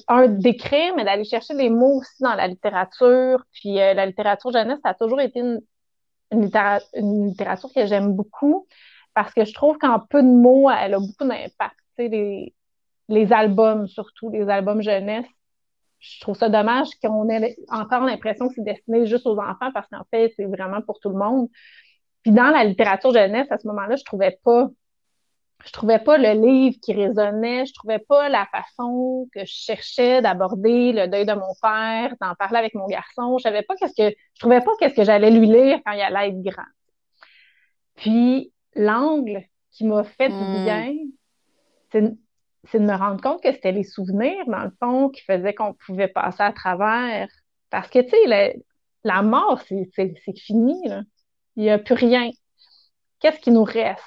un 0.08 0.28
d'écrire, 0.28 0.94
mais 0.96 1.04
d'aller 1.04 1.24
chercher 1.24 1.54
les 1.54 1.70
mots 1.70 1.98
aussi 2.00 2.22
dans 2.22 2.34
la 2.34 2.46
littérature. 2.46 3.44
Puis 3.52 3.74
la 3.74 4.06
littérature 4.06 4.52
jeunesse, 4.52 4.78
ça 4.84 4.90
a 4.90 4.94
toujours 4.94 5.20
été 5.20 5.40
une, 5.40 5.60
une 6.32 7.28
littérature 7.28 7.70
que 7.74 7.86
j'aime 7.86 8.14
beaucoup 8.14 8.66
parce 9.14 9.34
que 9.34 9.44
je 9.44 9.52
trouve 9.52 9.76
qu'en 9.78 9.98
peu 10.00 10.22
de 10.22 10.28
mots, 10.28 10.70
elle 10.70 10.94
a 10.94 10.98
beaucoup 10.98 11.24
d'impact. 11.26 11.76
Les, 11.98 12.54
les 13.08 13.32
albums, 13.32 13.86
surtout 13.88 14.30
les 14.30 14.48
albums 14.48 14.80
jeunesse, 14.80 15.26
je 15.98 16.20
trouve 16.20 16.36
ça 16.36 16.48
dommage 16.48 16.88
qu'on 17.02 17.28
ait 17.28 17.56
encore 17.68 18.04
l'impression 18.04 18.48
que 18.48 18.54
c'est 18.54 18.64
destiné 18.64 19.06
juste 19.06 19.26
aux 19.26 19.38
enfants 19.38 19.70
parce 19.74 19.86
qu'en 19.88 20.04
fait, 20.10 20.32
c'est 20.36 20.46
vraiment 20.46 20.80
pour 20.80 20.98
tout 21.00 21.10
le 21.10 21.16
monde. 21.16 21.48
Puis 22.22 22.32
dans 22.32 22.50
la 22.50 22.64
littérature 22.64 23.12
jeunesse, 23.12 23.50
à 23.50 23.58
ce 23.58 23.66
moment-là, 23.68 23.96
je 23.96 24.04
trouvais 24.04 24.38
pas 24.44 24.68
je 25.66 25.72
trouvais 25.72 25.98
pas 25.98 26.16
le 26.16 26.40
livre 26.40 26.76
qui 26.80 26.92
résonnait, 26.92 27.66
je 27.66 27.74
trouvais 27.74 27.98
pas 27.98 28.28
la 28.28 28.46
façon 28.46 29.28
que 29.34 29.40
je 29.40 29.52
cherchais 29.52 30.22
d'aborder 30.22 30.92
le 30.92 31.06
deuil 31.06 31.26
de 31.26 31.34
mon 31.34 31.54
père, 31.60 32.14
d'en 32.20 32.34
parler 32.34 32.58
avec 32.58 32.74
mon 32.74 32.86
garçon. 32.86 33.36
Je 33.38 33.42
savais 33.42 33.62
pas 33.62 33.74
qu'est-ce 33.76 33.94
que 33.94 34.10
je 34.10 34.40
trouvais 34.40 34.60
pas 34.60 34.70
qu'est-ce 34.78 34.94
que 34.94 35.04
j'allais 35.04 35.30
lui 35.30 35.46
lire 35.46 35.80
quand 35.84 35.92
il 35.92 36.00
allait 36.00 36.30
être 36.30 36.42
grand. 36.42 36.64
Puis 37.96 38.52
l'angle 38.74 39.44
qui 39.72 39.84
m'a 39.84 40.04
fait 40.04 40.28
du 40.28 40.34
hmm. 40.34 40.64
bien, 40.64 40.96
c'est 41.90 42.78
de 42.78 42.84
me 42.84 42.94
rendre 42.94 43.20
compte 43.20 43.42
que 43.42 43.52
c'était 43.52 43.72
les 43.72 43.84
souvenirs, 43.84 44.44
dans 44.46 44.64
le 44.64 44.72
fond, 44.80 45.08
qui 45.08 45.22
faisaient 45.22 45.54
qu'on 45.54 45.74
pouvait 45.74 46.08
passer 46.08 46.42
à 46.42 46.52
travers. 46.52 47.28
Parce 47.70 47.88
que, 47.88 48.00
tu 48.00 48.10
sais, 48.10 48.62
la, 49.04 49.22
mort, 49.22 49.60
c'est 49.66 50.16
fini, 50.36 50.80
là. 50.86 51.02
Il 51.56 51.64
n'y 51.64 51.70
a 51.70 51.78
plus 51.78 51.94
rien. 51.94 52.30
Qu'est-ce 53.20 53.40
qui 53.40 53.50
nous 53.50 53.64
reste? 53.64 54.02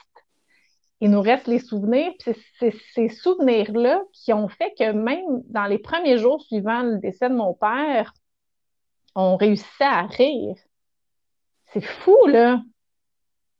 Il 1.01 1.11
nous 1.11 1.21
reste 1.21 1.47
les 1.47 1.59
souvenirs, 1.59 2.13
puis 2.19 2.33
c'est 2.59 2.73
ces 2.93 3.09
souvenirs-là 3.09 4.01
qui 4.13 4.31
ont 4.31 4.47
fait 4.47 4.73
que 4.77 4.91
même 4.91 5.41
dans 5.49 5.65
les 5.65 5.77
premiers 5.77 6.17
jours 6.17 6.41
suivant 6.41 6.81
le 6.81 6.97
décès 6.99 7.29
de 7.29 7.35
mon 7.35 7.53
père, 7.53 8.13
on 9.15 9.35
réussissait 9.35 9.83
à 9.83 10.03
rire. 10.03 10.55
C'est 11.73 11.83
fou, 11.83 12.17
là. 12.27 12.61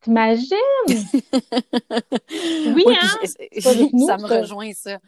T'imagines? 0.01 0.55
oui, 0.87 2.85
hein? 2.89 3.19
ça 3.59 4.17
me 4.17 4.39
rejoint 4.39 4.71
ça. 4.73 4.99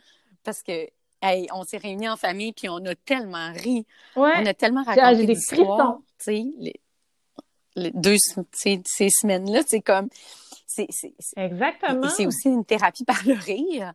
Parce 0.44 0.62
que 0.62 0.88
hey, 1.22 1.48
on 1.54 1.64
s'est 1.64 1.78
réunis 1.78 2.10
en 2.10 2.16
famille 2.16 2.54
puis 2.54 2.70
on 2.70 2.84
a 2.86 2.96
tellement 2.96 3.52
ri. 3.54 3.86
On 4.16 4.24
a 4.24 4.54
tellement 4.54 4.84
raconté 4.84 5.26
des 5.26 5.34
histoires. 5.34 6.00
Les, 6.28 6.80
les 7.76 7.92
deux 7.92 8.16
ces 8.54 9.10
semaines-là, 9.10 9.62
c'est 9.68 9.82
comme 9.82 10.08
c'est 10.68 10.88
exactement. 11.38 12.10
C'est 12.10 12.26
aussi 12.26 12.50
une 12.50 12.66
thérapie 12.66 13.06
par 13.06 13.22
le 13.26 13.34
rire. 13.34 13.94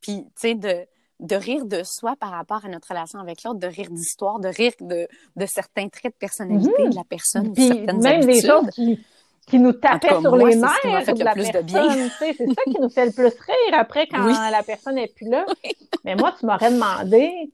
Puis 0.00 0.24
tu 0.24 0.30
sais 0.36 0.54
de 0.54 0.86
de 1.20 1.36
rire 1.36 1.64
de 1.66 1.82
soi 1.84 2.16
par 2.16 2.30
rapport 2.30 2.64
à 2.64 2.68
notre 2.68 2.88
relation 2.88 3.20
avec 3.20 3.44
l'autre, 3.44 3.60
de 3.60 3.68
rire 3.68 3.90
d'histoire, 3.90 4.40
de 4.40 4.48
rire 4.48 4.72
de, 4.80 5.06
de 5.36 5.46
certains 5.46 5.88
traits 5.88 6.14
de 6.14 6.18
personnalité 6.18 6.68
mm-hmm. 6.68 6.90
de 6.90 6.96
la 6.96 7.04
personne, 7.04 7.52
puis 7.52 7.70
même 7.86 8.24
des 8.24 8.42
choses 8.42 8.68
qui 8.70 8.98
qui 9.46 9.58
nous 9.58 9.72
tapait 9.72 10.20
sur 10.20 10.36
les 10.36 10.56
nerfs 10.56 11.14
de 11.14 11.24
la 11.24 11.34
personne. 11.34 12.10
C'est 12.18 12.36
ça 12.36 12.62
qui 12.64 12.80
nous 12.80 12.88
fait 12.88 13.06
le 13.06 13.12
plus 13.12 13.24
rire 13.24 13.72
après 13.72 14.06
quand 14.06 14.24
la 14.24 14.62
personne 14.62 14.94
n'est 14.94 15.08
plus 15.08 15.28
là. 15.28 15.44
Mais 16.04 16.14
moi, 16.14 16.34
tu 16.38 16.46
m'aurais 16.46 16.70
demandé 16.70 17.50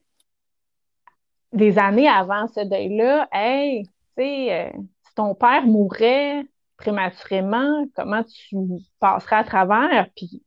des 1.51 1.77
années 1.79 2.07
avant 2.07 2.47
ce 2.47 2.61
deuil-là, 2.61 3.27
hey, 3.31 3.83
tu 3.85 3.91
sais, 4.17 4.53
euh, 4.53 4.79
si 5.09 5.15
ton 5.15 5.35
père 5.35 5.65
mourait 5.65 6.45
prématurément, 6.77 7.85
comment 7.95 8.23
tu 8.23 8.57
passerais 8.99 9.37
à 9.37 9.43
travers? 9.43 10.07
Puis, 10.15 10.29
tu 10.29 10.43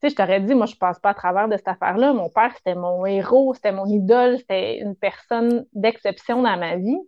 sais, 0.00 0.10
je 0.10 0.14
t'aurais 0.14 0.40
dit, 0.40 0.54
moi, 0.54 0.66
je 0.66 0.76
passe 0.76 0.98
pas 1.00 1.10
à 1.10 1.14
travers 1.14 1.48
de 1.48 1.56
cette 1.56 1.68
affaire-là. 1.68 2.12
Mon 2.12 2.30
père, 2.30 2.52
c'était 2.56 2.74
mon 2.74 3.04
héros, 3.06 3.54
c'était 3.54 3.72
mon 3.72 3.86
idole, 3.86 4.38
c'était 4.38 4.78
une 4.78 4.94
personne 4.94 5.66
d'exception 5.72 6.42
dans 6.42 6.56
ma 6.56 6.76
vie. 6.76 6.98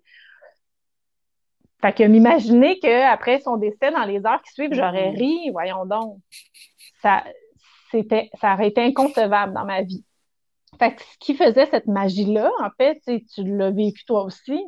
Fait 1.83 1.93
que 1.93 2.03
m'imaginer 2.05 2.79
qu'après 2.79 3.41
son 3.41 3.59
décès, 3.59 3.93
dans 3.93 4.05
les 4.05 4.25
heures 4.27 4.43
qui 4.43 4.53
suivent, 4.53 4.73
j'aurais 4.73 5.11
ri, 5.11 5.51
voyons 5.53 5.85
donc. 5.85 6.19
Ça, 7.03 7.23
c'était, 7.91 8.31
ça 8.41 8.55
aurait 8.55 8.69
été 8.69 8.83
inconcevable 8.83 9.53
dans 9.53 9.65
ma 9.65 9.83
vie. 9.83 10.05
Fait 10.79 10.95
que 10.95 11.03
ce 11.03 11.19
qui 11.21 11.35
faisait 11.35 11.67
cette 11.67 11.87
magie-là, 11.87 12.51
en 12.61 12.71
fait, 12.77 13.01
tu 13.07 13.45
l'as 13.45 13.71
vécu 13.71 14.05
toi 14.05 14.25
aussi, 14.25 14.65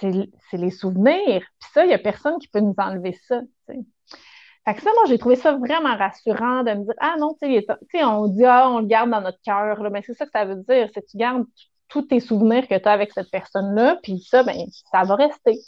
c'est, 0.00 0.56
les 0.56 0.70
souvenirs. 0.70 1.42
Puis 1.60 1.70
ça, 1.72 1.84
il 1.84 1.88
n'y 1.88 1.94
a 1.94 1.98
personne 1.98 2.38
qui 2.38 2.48
peut 2.48 2.60
nous 2.60 2.74
enlever 2.78 3.12
ça. 3.26 3.40
Fait 3.66 4.74
que 4.74 4.82
ça, 4.82 4.90
moi, 4.94 5.04
j'ai 5.08 5.18
trouvé 5.18 5.36
ça 5.36 5.52
vraiment 5.56 5.96
rassurant 5.96 6.62
de 6.62 6.72
me 6.72 6.84
dire, 6.84 6.94
ah 6.98 7.16
non, 7.18 7.34
tu 7.40 7.48
sais, 7.90 8.04
on 8.04 8.26
dit, 8.28 8.44
ah, 8.44 8.70
on 8.70 8.80
le 8.80 8.86
garde 8.86 9.10
dans 9.10 9.20
notre 9.20 9.40
cœur, 9.42 9.90
mais 9.90 10.02
c'est 10.02 10.14
ça 10.14 10.26
que 10.26 10.32
ça 10.32 10.44
veut 10.44 10.56
dire, 10.56 10.88
c'est 10.92 11.02
que 11.02 11.06
tu 11.10 11.16
gardes 11.16 11.44
tous 11.88 12.02
tes 12.02 12.20
souvenirs 12.20 12.68
que 12.68 12.78
tu 12.78 12.88
as 12.88 12.92
avec 12.92 13.12
cette 13.12 13.30
personne-là, 13.30 13.98
puis 14.02 14.20
ça, 14.20 14.42
ben, 14.42 14.56
ça 14.90 15.02
va 15.02 15.16
rester. 15.16 15.58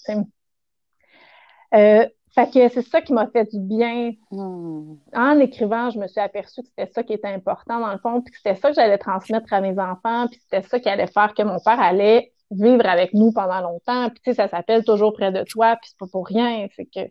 Euh, 1.74 2.06
fait 2.34 2.50
que 2.50 2.68
c'est 2.68 2.82
ça 2.82 3.02
qui 3.02 3.12
m'a 3.12 3.26
fait 3.28 3.44
du 3.52 3.58
bien. 3.60 4.12
Hmm. 4.30 4.94
En 5.14 5.38
écrivant, 5.38 5.90
je 5.90 5.98
me 5.98 6.06
suis 6.06 6.20
aperçue 6.20 6.62
que 6.62 6.68
c'était 6.68 6.90
ça 6.92 7.02
qui 7.02 7.12
était 7.12 7.28
important 7.28 7.80
dans 7.80 7.92
le 7.92 7.98
fond, 7.98 8.22
puis 8.22 8.32
que 8.32 8.38
c'était 8.38 8.58
ça 8.58 8.70
que 8.70 8.74
j'allais 8.74 8.98
transmettre 8.98 9.52
à 9.52 9.60
mes 9.60 9.78
enfants, 9.78 10.28
puis 10.28 10.40
c'était 10.40 10.66
ça 10.66 10.78
qui 10.78 10.88
allait 10.88 11.06
faire 11.06 11.34
que 11.34 11.42
mon 11.42 11.58
père 11.60 11.80
allait 11.80 12.32
vivre 12.52 12.86
avec 12.86 13.14
nous 13.14 13.32
pendant 13.32 13.60
longtemps. 13.60 14.08
Puis 14.10 14.20
tu 14.24 14.30
sais, 14.30 14.34
ça 14.34 14.48
s'appelle 14.48 14.84
toujours 14.84 15.12
près 15.12 15.32
de 15.32 15.44
toi, 15.44 15.76
puis 15.76 15.90
c'est 15.90 15.98
pas 15.98 16.06
pour 16.06 16.26
rien. 16.26 16.66
C'est 16.76 16.86
que 16.86 17.10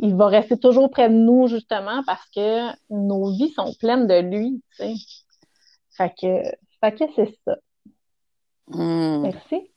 il 0.00 0.14
va 0.14 0.28
rester 0.28 0.56
toujours 0.58 0.90
près 0.90 1.08
de 1.08 1.14
nous 1.14 1.48
justement 1.48 2.02
parce 2.06 2.24
que 2.30 2.70
nos 2.88 3.32
vies 3.32 3.52
sont 3.52 3.74
pleines 3.80 4.06
de 4.06 4.20
lui. 4.20 4.62
Tu 4.76 4.84
sais. 4.84 4.94
Fait 5.96 6.10
que, 6.10 6.42
fait 6.80 6.94
que 6.94 7.04
c'est 7.16 7.34
ça. 7.44 7.56
Hmm. 8.68 9.22
Merci. 9.22 9.70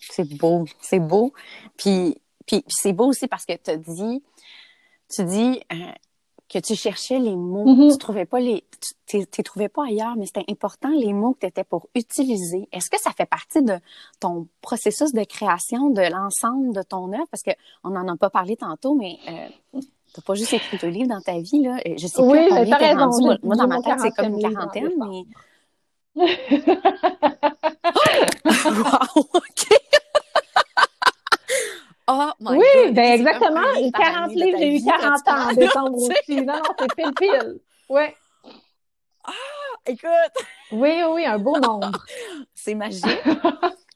C'est 0.00 0.36
beau, 0.36 0.64
c'est 0.80 0.98
beau. 0.98 1.32
Puis 1.76 2.16
puis, 2.46 2.64
c'est 2.68 2.92
beau 2.92 3.06
aussi 3.06 3.26
parce 3.26 3.44
que 3.44 3.54
tu 3.54 3.76
dis, 3.78 4.22
tu 5.10 5.24
dis 5.24 5.60
euh, 5.72 5.92
que 6.48 6.58
tu 6.58 6.76
cherchais 6.76 7.18
les 7.18 7.34
mots, 7.34 7.64
mm-hmm. 7.64 7.92
tu 7.92 7.98
trouvais 7.98 8.24
pas 8.24 8.38
les, 8.38 8.62
tu 9.06 9.26
t'es 9.26 9.42
trouvais 9.42 9.68
pas 9.68 9.86
ailleurs, 9.86 10.14
mais 10.16 10.26
c'était 10.26 10.44
important 10.48 10.90
les 10.90 11.12
mots 11.12 11.34
que 11.34 11.40
tu 11.40 11.46
étais 11.46 11.64
pour 11.64 11.88
utiliser. 11.94 12.68
Est-ce 12.72 12.88
que 12.88 13.00
ça 13.00 13.10
fait 13.10 13.26
partie 13.26 13.62
de 13.62 13.74
ton 14.20 14.46
processus 14.60 15.12
de 15.12 15.24
création 15.24 15.90
de 15.90 16.02
l'ensemble 16.02 16.72
de 16.72 16.82
ton 16.82 17.12
œuvre? 17.12 17.26
Parce 17.30 17.42
que 17.42 17.50
on 17.82 17.90
n'en 17.90 18.06
a 18.06 18.16
pas 18.16 18.30
parlé 18.30 18.56
tantôt, 18.56 18.94
mais 18.94 19.18
euh, 19.28 19.48
t'as 20.14 20.22
pas 20.22 20.34
juste 20.34 20.52
écrit 20.52 20.78
deux 20.78 20.86
livres 20.88 21.08
dans 21.08 21.20
ta 21.20 21.40
vie 21.40 21.62
là. 21.62 21.78
Je 21.84 22.06
sais 22.06 22.22
oui, 22.22 22.48
pas 22.48 22.64
combien 22.64 22.98
rendu. 22.98 23.26
Moi, 23.42 23.56
dans 23.56 23.66
ma 23.66 23.82
tête, 23.82 23.98
c'est 24.00 24.12
comme 24.12 24.34
une 24.34 24.40
quarantaine, 24.40 24.92
mais. 24.98 25.24
wow, 28.64 29.26
ok. 29.34 29.66
Oh 32.08 32.30
my 32.40 32.58
oui, 32.58 32.92
ben 32.92 33.14
exactement. 33.14 33.90
40 33.92 34.32
livres, 34.32 34.58
j'ai 34.58 34.76
eu 34.76 34.84
40 34.84 35.28
ans 35.28 35.50
en 35.50 35.52
décembre 35.54 35.96
aussi. 35.96 36.40
Non, 36.42 36.54
non, 36.54 36.62
c'est 36.78 36.94
pile 36.94 37.14
pile. 37.18 37.60
Ouais. 37.88 38.14
Ah, 39.24 39.32
écoute. 39.86 40.46
Oui, 40.70 41.02
oui, 41.10 41.24
un 41.24 41.38
beau 41.38 41.58
nombre. 41.60 42.04
c'est 42.54 42.74
magique. 42.74 43.04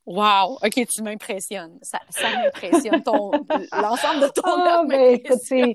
Wow, 0.06 0.58
ok, 0.64 0.86
tu 0.88 1.02
m'impressionnes. 1.04 1.78
Ça, 1.82 2.00
ça 2.08 2.30
m'impressionne. 2.30 3.00
l'ensemble 3.04 4.22
de 4.22 4.32
ton 4.32 4.42
ah, 4.44 4.82
ben, 4.88 5.14
écoute, 5.14 5.38
c'est, 5.40 5.72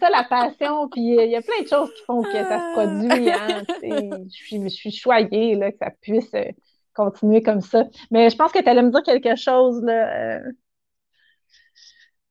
ça 0.00 0.10
la 0.10 0.24
passion. 0.24 0.88
Puis 0.88 1.00
il 1.00 1.30
y 1.30 1.36
a 1.36 1.42
plein 1.42 1.62
de 1.62 1.68
choses 1.68 1.92
qui 1.94 2.02
font 2.04 2.22
que 2.22 2.32
ça 2.32 2.58
se 2.58 2.72
produit. 2.72 3.30
Hein. 3.30 3.62
je, 3.80 4.34
suis, 4.34 4.60
je 4.64 4.68
suis 4.68 4.90
choyée 4.90 5.54
là, 5.54 5.70
que 5.70 5.78
ça 5.78 5.90
puisse 6.00 6.34
euh, 6.34 6.50
continuer 6.92 7.40
comme 7.40 7.60
ça. 7.60 7.84
Mais 8.10 8.30
je 8.30 8.36
pense 8.36 8.50
que 8.50 8.58
tu 8.58 8.68
allais 8.68 8.82
me 8.82 8.90
dire 8.90 9.02
quelque 9.04 9.36
chose 9.36 9.80
là. 9.84 10.40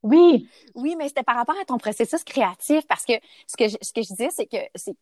Oui. 0.10 0.49
Oui, 0.76 0.95
mais 0.97 1.08
c'était 1.08 1.24
par 1.24 1.36
rapport 1.36 1.55
à 1.62 1.66
ton 1.66 1.78
processus 1.78 2.24
créatif 2.24 2.86
parce 2.88 3.05
que 3.05 3.14
ce 3.47 3.58
que 3.58 3.68
je, 3.68 3.78
ce 3.82 3.93
que 3.93 4.01
je 4.01 4.08
disais, 4.08 4.30
c'est 4.32 4.45
que 4.45 4.58
c'est 4.76 4.95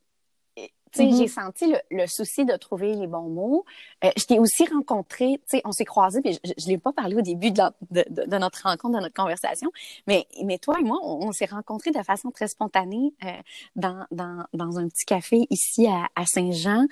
j'ai 0.97 1.03
mm-hmm. 1.03 1.28
senti 1.28 1.74
le, 1.91 2.08
souci 2.08 2.45
de 2.45 2.56
trouver 2.56 2.95
les 2.95 3.08
bons 3.08 3.30
mots. 3.30 3.66
Euh, 4.03 4.12
je 4.18 4.26
t'ai 4.26 4.39
aussi 4.39 4.66
rencontré, 4.66 5.39
tu 5.49 5.58
sais, 5.58 5.62
on 5.66 5.72
s'est 5.72 5.86
croisés, 5.86 6.22
puis 6.22 6.38
je, 6.43 6.51
je, 6.58 6.68
l'ai 6.68 6.78
pas 6.78 6.93
parlé 6.93 7.16
au 7.16 7.22
début 7.22 7.51
de, 7.51 7.62
de, 7.91 8.38
notre 8.38 8.64
rencontre, 8.64 8.95
de 8.95 9.01
notre 9.01 9.14
conversation, 9.14 9.72
mais, 10.08 10.26
mais 10.43 10.58
toi 10.58 10.78
et 10.80 10.84
moi, 10.84 10.99
on, 11.03 11.32
s'est 11.32 11.45
rencontrés 11.45 11.91
de 11.91 12.01
façon 12.01 12.32
très 12.32 12.47
spontanée 12.47 13.14
euh, 13.26 13.32
dans, 13.76 14.06
dans, 14.12 14.45
dans 14.53 14.80
un 14.80 14.88
petit 14.88 15.06
café 15.06 15.47
ici 15.49 15.88
à, 15.88 16.08
à 16.16 16.26
Saint-Jean, 16.26 16.86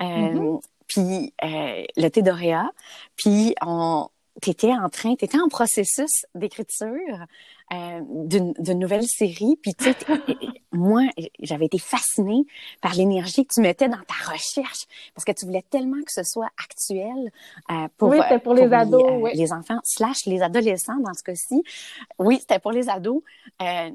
euh, 0.00 0.04
mm-hmm. 0.04 0.60
puis 0.86 1.34
euh, 1.44 1.84
le 1.96 2.08
thé 2.08 2.22
d'Oréa, 2.22 2.70
puis 3.16 3.54
on 3.62 4.08
tu 4.40 4.50
étais 4.50 4.72
en 4.72 4.88
train, 4.88 5.14
tu 5.16 5.24
étais 5.24 5.38
en 5.38 5.48
processus 5.48 6.26
d'écriture 6.34 7.26
euh, 7.72 8.00
d'une 8.04 8.78
nouvelle 8.78 9.06
série. 9.06 9.56
Puis, 9.62 9.74
tu 9.74 9.84
sais, 9.84 9.96
moi, 10.72 11.02
j'avais 11.40 11.66
été 11.66 11.78
fascinée 11.78 12.44
par 12.80 12.94
l'énergie 12.94 13.46
que 13.46 13.54
tu 13.54 13.60
mettais 13.60 13.88
dans 13.88 14.02
ta 14.02 14.32
recherche 14.32 14.86
parce 15.14 15.24
que 15.24 15.32
tu 15.32 15.46
voulais 15.46 15.64
tellement 15.70 16.02
que 16.04 16.12
ce 16.12 16.22
soit 16.24 16.50
actuel 16.62 17.30
euh, 17.70 17.88
pour, 17.96 18.08
oui, 18.08 18.18
c'était 18.22 18.38
pour, 18.38 18.54
les 18.54 18.72
ados, 18.72 19.10
les, 19.10 19.16
oui. 19.16 19.30
les 19.34 19.52
enfants, 19.52 19.78
slash 19.84 20.26
les 20.26 20.42
adolescents 20.42 20.98
dans 20.98 21.14
ce 21.14 21.22
cas-ci. 21.22 21.62
Oui, 22.18 22.38
c'était 22.40 22.58
pour 22.58 22.72
les 22.72 22.88
ados 22.88 23.22
euh, 23.62 23.90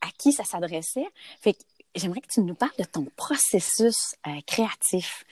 à 0.00 0.10
qui 0.16 0.32
ça 0.32 0.44
s'adressait? 0.44 1.06
Fait 1.40 1.54
que 1.54 1.60
j'aimerais 1.94 2.20
que 2.20 2.28
tu 2.28 2.40
nous 2.40 2.54
parles 2.54 2.70
de 2.78 2.84
ton 2.84 3.06
processus 3.16 4.16
euh, 4.26 4.40
créatif. 4.46 5.24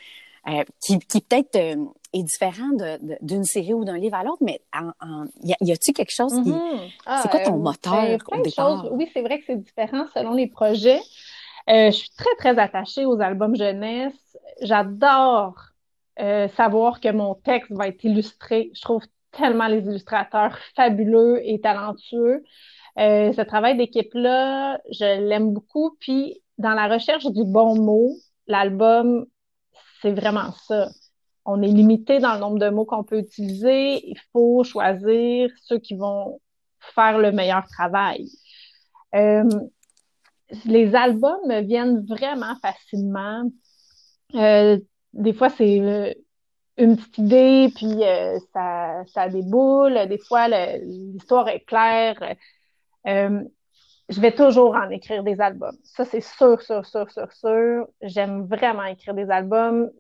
Euh, 0.49 0.63
qui, 0.81 1.01
qui 1.01 1.21
peut-être 1.21 1.57
euh, 1.57 1.87
est 2.13 2.23
différent 2.23 2.71
d'une 3.21 3.43
série 3.43 3.75
ou 3.75 3.85
d'un 3.85 3.99
livre 3.99 4.15
à 4.15 4.23
l'autre, 4.23 4.43
mais 4.43 4.61
en, 4.73 5.25
y, 5.43 5.53
a, 5.53 5.57
y 5.61 5.73
a-tu 5.73 5.93
quelque 5.93 6.13
chose 6.13 6.33
qui... 6.45 6.51
Mm-hmm. 6.51 6.93
Ah, 7.05 7.21
c'est 7.23 7.31
quoi 7.31 7.41
ton 7.41 7.55
euh, 7.55 7.59
moteur 7.59 8.19
au 8.31 8.43
départ? 8.43 8.93
Oui, 8.93 9.11
c'est 9.13 9.23
vrai 9.23 9.41
que 9.41 9.45
c'est 9.47 9.61
différent 9.61 10.07
selon 10.15 10.35
les 10.35 10.47
projets. 10.47 11.01
je 11.67 11.91
suis 11.91 12.11
très, 12.17 12.35
très 12.39 12.61
attachée 12.61 13.05
aux 13.05 13.21
albums 13.21 13.57
jeunesse. 13.57 14.39
J'adore 14.63 15.57
savoir 16.17 17.01
que 17.01 17.11
mon 17.11 17.35
texte 17.35 17.73
va 17.73 17.89
être 17.89 18.05
illustré. 18.05 18.71
Je 18.73 18.83
trouve 18.83 19.03
tellement 19.33 19.67
les 19.67 19.81
illustrateurs 19.81 20.57
fabuleux 20.77 21.41
et 21.43 21.61
talentueux. 21.61 22.45
ce 22.97 23.43
travail 23.43 23.77
d'équipe-là, 23.77 24.79
je 24.93 25.27
l'aime 25.29 25.53
beaucoup. 25.53 25.97
Puis, 25.99 26.41
dans 26.57 26.73
la 26.73 26.87
recherche 26.87 27.27
du 27.27 27.45
bon 27.45 27.75
mot, 27.75 28.13
l'album 28.47 29.27
c'est 30.03 30.13
vraiment 30.13 30.53
ça. 30.67 30.89
On 31.45 31.63
est 31.63 31.69
limité 31.69 32.19
dans 32.19 32.35
le 32.35 32.41
nombre 32.41 32.59
de 32.59 32.69
mots 32.69 32.85
qu'on 32.85 33.05
peut 33.05 33.19
utiliser. 33.19 34.07
Il 34.09 34.19
faut 34.33 34.65
choisir 34.65 35.51
ceux 35.63 35.79
qui 35.79 35.95
vont 35.95 36.41
faire 36.95 37.19
le 37.19 37.33
meilleur 37.33 37.65
travail. 37.67 38.29
Euh, 39.15 39.45
les 40.65 40.95
albums 40.95 41.61
viennent 41.63 42.05
vraiment 42.05 42.55
facilement. 42.63 43.45
Euh, 44.35 44.79
des 45.13 45.33
fois, 45.33 45.49
c'est 45.51 45.81
euh, 45.81 46.13
une 46.77 46.97
petite 46.97 47.19
idée, 47.19 47.73
puis 47.75 48.01
ça, 48.53 49.05
ça 49.07 49.29
déboule. 49.29 50.07
Des 50.09 50.19
fois, 50.19 50.49
l'histoire 50.49 51.49
est 51.49 51.61
claire 51.61 52.19
je 54.09 54.21
vais 54.21 54.33
toujours 54.33 54.77
en 54.77 54.89
écrire 54.91 55.25
des 55.25 55.41
albums. 55.41 55.77
Ça, 55.83 56.05
c'est 56.05 56.21
sûr, 56.21 56.63
sûr, 56.63 56.87
sûr, 56.87 57.11
sûr, 57.11 57.33
sûr. 57.33 57.89
J'aime 58.03 58.47
vraiment 58.47 58.85
écrire 58.85 59.15
des 59.15 59.31
albums. 59.31 59.91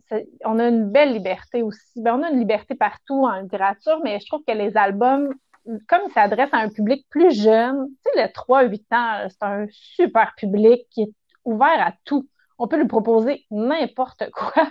On 0.44 0.58
a 0.58 0.68
une 0.68 0.90
belle 0.90 1.12
liberté 1.12 1.62
aussi. 1.62 2.00
Ben, 2.00 2.14
on 2.18 2.22
a 2.22 2.30
une 2.30 2.38
liberté 2.38 2.74
partout 2.76 3.26
en 3.26 3.40
littérature, 3.40 4.00
mais 4.04 4.20
je 4.20 4.26
trouve 4.26 4.44
que 4.46 4.52
les 4.52 4.76
albums, 4.76 5.34
comme 5.88 6.02
ils 6.06 6.12
s'adressent 6.12 6.54
à 6.54 6.58
un 6.58 6.68
public 6.68 7.04
plus 7.10 7.32
jeune, 7.32 7.88
tu 8.04 8.12
sais, 8.14 8.22
le 8.22 8.28
3-8 8.32 8.84
ans, 8.92 9.28
c'est 9.28 9.42
un 9.42 9.66
super 9.70 10.34
public 10.36 10.86
qui 10.90 11.02
est 11.02 11.12
ouvert 11.44 11.80
à 11.80 11.92
tout. 12.04 12.28
On 12.58 12.68
peut 12.68 12.78
lui 12.78 12.86
proposer 12.86 13.44
n'importe 13.50 14.30
quoi 14.30 14.68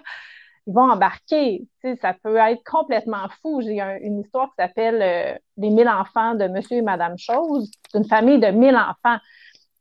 ils 0.67 0.73
vont 0.73 0.91
embarquer. 0.91 1.67
Tu 1.81 1.89
sais, 1.89 1.99
ça 2.01 2.13
peut 2.13 2.37
être 2.37 2.63
complètement 2.63 3.27
fou. 3.41 3.61
J'ai 3.61 3.79
une 4.01 4.21
histoire 4.21 4.47
qui 4.49 4.55
s'appelle 4.59 5.01
euh, 5.01 5.37
Les 5.57 5.69
mille 5.69 5.87
enfants 5.89 6.35
de 6.35 6.47
Monsieur 6.47 6.77
et 6.77 6.81
Madame 6.81 7.17
Chose. 7.17 7.69
C'est 7.91 7.97
une 7.97 8.07
famille 8.07 8.39
de 8.39 8.47
mille 8.47 8.75
enfants. 8.75 9.17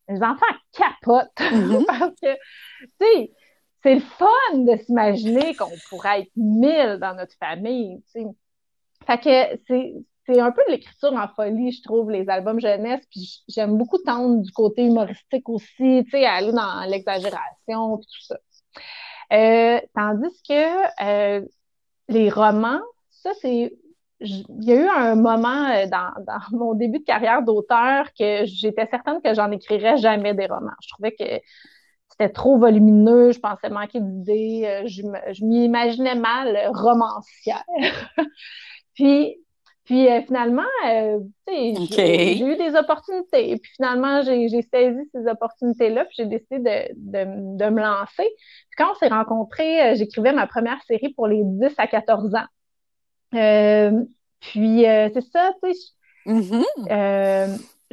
Les 0.08 0.22
enfants 0.22 0.44
capotent 0.72 1.30
mm-hmm. 1.38 1.84
parce 1.86 2.14
que, 2.20 2.34
tu 2.82 2.90
sais, 3.00 3.32
c'est 3.82 3.94
le 3.94 4.00
fun 4.00 4.58
de 4.58 4.76
s'imaginer 4.76 5.54
qu'on 5.54 5.70
pourrait 5.88 6.22
être 6.22 6.32
mille 6.36 6.98
dans 7.00 7.14
notre 7.14 7.34
famille. 7.38 8.02
Tu 8.12 8.22
sais. 8.22 8.26
Fait 9.06 9.18
que 9.18 9.60
c'est, 9.66 9.94
c'est 10.26 10.40
un 10.40 10.50
peu 10.52 10.62
de 10.66 10.72
l'écriture 10.72 11.12
en 11.12 11.28
folie, 11.28 11.72
je 11.72 11.82
trouve, 11.82 12.10
les 12.10 12.28
albums 12.28 12.60
jeunesse. 12.60 13.04
Puis 13.10 13.42
j'aime 13.48 13.76
beaucoup 13.76 13.98
tendre 13.98 14.42
du 14.42 14.50
côté 14.52 14.84
humoristique 14.84 15.48
aussi, 15.48 16.04
tu 16.04 16.10
sais, 16.10 16.24
aller 16.24 16.52
dans 16.52 16.88
l'exagération, 16.88 17.98
puis 17.98 18.06
tout 18.06 18.24
ça. 18.26 18.38
Euh, 19.32 19.80
tandis 19.94 20.42
que 20.48 21.04
euh, 21.04 21.44
les 22.08 22.30
romans, 22.30 22.80
ça, 23.10 23.30
c'est. 23.40 23.74
Il 24.20 24.64
y 24.64 24.72
a 24.72 24.76
eu 24.76 24.88
un 24.88 25.16
moment 25.16 25.68
euh, 25.70 25.86
dans, 25.88 26.10
dans 26.26 26.40
mon 26.58 26.74
début 26.74 27.00
de 27.00 27.04
carrière 27.04 27.42
d'auteur 27.42 28.06
que 28.18 28.44
j'étais 28.46 28.86
certaine 28.86 29.20
que 29.22 29.34
j'en 29.34 29.50
écrirais 29.50 29.98
jamais 29.98 30.34
des 30.34 30.46
romans. 30.46 30.72
Je 30.82 30.88
trouvais 30.90 31.12
que 31.12 31.24
c'était 32.10 32.30
trop 32.30 32.58
volumineux, 32.58 33.32
je 33.32 33.40
pensais 33.40 33.68
manquer 33.70 34.00
d'idées, 34.00 34.84
je, 34.86 35.02
je 35.32 35.44
m'imaginais 35.44 36.14
mal 36.14 36.70
romancière. 36.72 37.64
Puis 38.94 39.43
puis 39.84 40.08
euh, 40.08 40.22
finalement, 40.22 40.62
euh, 40.86 41.18
j'ai 41.46 42.40
eu 42.40 42.56
des 42.56 42.74
opportunités. 42.74 43.58
Puis 43.58 43.72
finalement, 43.76 44.22
j'ai 44.22 44.62
saisi 44.62 45.10
ces 45.14 45.26
opportunités-là, 45.26 46.06
puis 46.06 46.14
j'ai 46.18 46.26
décidé 46.26 46.58
de, 46.58 46.88
de, 46.96 47.58
de, 47.58 47.70
me 47.70 47.82
lancer. 47.82 48.06
Puis 48.16 48.76
quand 48.78 48.92
on 48.92 48.94
s'est 48.94 49.08
rencontrés, 49.08 49.82
euh, 49.82 49.94
j'écrivais 49.94 50.32
ma 50.32 50.46
première 50.46 50.82
série 50.84 51.12
pour 51.14 51.26
les 51.26 51.42
10 51.44 51.74
à 51.76 51.86
14 51.86 52.34
ans. 52.34 52.46
puis 54.40 54.84
c'est 54.84 55.24
ça, 55.32 55.52
tu 55.62 55.74
sais. 55.74 55.94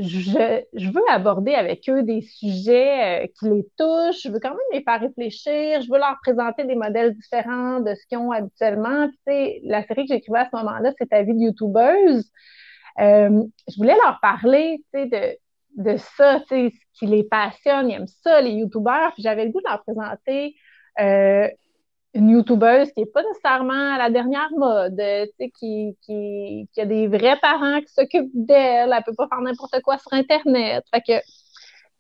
Je, 0.02 0.62
je, 0.74 0.92
veux 0.92 1.04
aborder 1.10 1.54
avec 1.54 1.90
eux 1.90 2.04
des 2.04 2.22
sujets 2.22 3.24
euh, 3.24 3.28
qui 3.38 3.50
les 3.50 3.64
touchent. 3.78 4.24
Je 4.24 4.30
veux 4.30 4.40
quand 4.40 4.50
même 4.50 4.58
les 4.74 4.84
faire 4.84 5.00
réfléchir. 5.00 5.82
Je 5.82 5.92
veux 5.92 6.00
leur 6.00 6.18
présenter 6.22 6.64
des 6.66 6.76
modèles 6.76 7.14
différents 7.16 7.80
de 7.80 7.94
ce 7.94 8.06
qu'ils 8.08 8.18
ont 8.18 8.32
habituellement. 8.32 9.10
Puis, 9.26 9.62
la 9.64 9.84
série 9.86 10.06
que 10.06 10.14
j'écrivais 10.14 10.40
à 10.40 10.50
ce 10.52 10.56
moment-là, 10.58 10.92
c'est 10.98 11.10
ta 11.10 11.24
vie 11.24 11.34
de 11.34 11.40
youtubeuse. 11.40 12.32
Euh, 13.00 13.44
je 13.68 13.78
voulais 13.78 13.96
leur 14.04 14.20
parler, 14.22 14.84
de, 14.94 15.38
de 15.78 15.98
ça, 15.98 16.40
ce 16.50 16.70
qui 16.94 17.06
les 17.06 17.24
passionne. 17.24 17.90
Ils 17.90 17.96
aiment 17.96 18.08
ça, 18.08 18.42
les 18.42 18.52
youtubeurs. 18.52 19.14
J'avais 19.18 19.46
le 19.46 19.52
goût 19.52 19.62
de 19.62 19.70
leur 19.70 19.84
présenter 19.84 20.56
euh, 21.00 21.48
une 22.14 22.30
youtubeuse 22.30 22.92
qui 22.92 23.02
est 23.02 23.14
pas 23.14 23.24
nécessairement 23.24 23.94
à 23.96 23.98
la 23.98 24.10
dernière 24.10 24.50
mode, 24.58 24.98
tu 24.98 25.32
sais, 25.40 25.50
qui, 25.52 25.98
qui, 26.02 26.68
qui 26.74 26.82
a 26.82 26.86
des 26.86 27.08
vrais 27.08 27.38
parents 27.42 27.80
qui 27.80 27.94
s'occupent 27.94 28.32
d'elle, 28.34 28.94
elle 28.96 29.04
peut 29.06 29.16
pas 29.16 29.28
faire 29.28 29.42
n'importe 29.42 29.82
quoi 29.82 29.98
sur 29.98 30.12
Internet. 30.14 30.84
Fait 30.94 31.02
que 31.02 31.24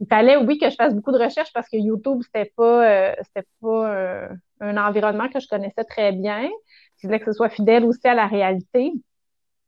il 0.02 0.08
fallait, 0.08 0.36
oui, 0.36 0.58
que 0.58 0.70
je 0.70 0.76
fasse 0.76 0.96
beaucoup 0.96 1.12
de 1.12 1.24
recherches 1.24 1.54
parce 1.54 1.70
que 1.70 1.78
YouTube, 1.78 2.22
c'était 2.24 2.52
pas, 2.56 2.90
euh, 2.90 3.16
c'était 3.22 3.48
pas 3.62 3.94
euh, 3.94 4.28
un 4.60 4.76
environnement 4.78 5.30
que 5.30 5.40
je 5.40 5.48
connaissais 5.48 5.84
très 5.84 6.12
bien. 6.12 6.50
Je 6.98 7.08
voulais 7.08 7.20
que 7.20 7.26
ce 7.28 7.34
soit 7.34 7.50
fidèle 7.50 7.86
aussi 7.86 8.08
à 8.08 8.16
la 8.16 8.26
réalité. 8.26 8.94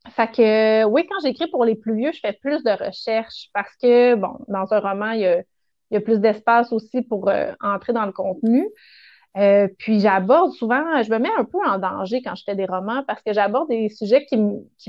Fait 0.09 0.31
que, 0.31 0.83
oui, 0.85 1.07
quand 1.07 1.19
j'écris 1.23 1.47
pour 1.47 1.63
les 1.65 1.75
plus 1.75 1.95
vieux, 1.95 2.11
je 2.11 2.19
fais 2.19 2.33
plus 2.33 2.63
de 2.63 2.71
recherches 2.71 3.49
parce 3.53 3.73
que, 3.81 4.15
bon, 4.15 4.39
dans 4.47 4.73
un 4.73 4.79
roman, 4.79 5.11
il 5.11 5.21
y 5.21 5.27
a, 5.27 5.37
il 5.37 5.93
y 5.93 5.97
a 5.97 6.01
plus 6.01 6.19
d'espace 6.19 6.73
aussi 6.73 7.03
pour 7.03 7.29
euh, 7.29 7.51
entrer 7.61 7.93
dans 7.93 8.05
le 8.05 8.11
contenu. 8.11 8.67
Euh, 9.35 9.67
puis 9.79 9.99
j'aborde 9.99 10.51
souvent, 10.51 11.01
je 11.01 11.09
me 11.09 11.17
mets 11.17 11.31
un 11.37 11.43
peu 11.43 11.57
en 11.65 11.79
danger 11.79 12.21
quand 12.21 12.35
je 12.35 12.43
fais 12.43 12.55
des 12.55 12.65
romans 12.65 13.03
parce 13.07 13.19
que 13.23 13.33
j'aborde 13.33 13.67
des 13.67 13.89
sujets 13.89 14.25
qui, 14.25 14.37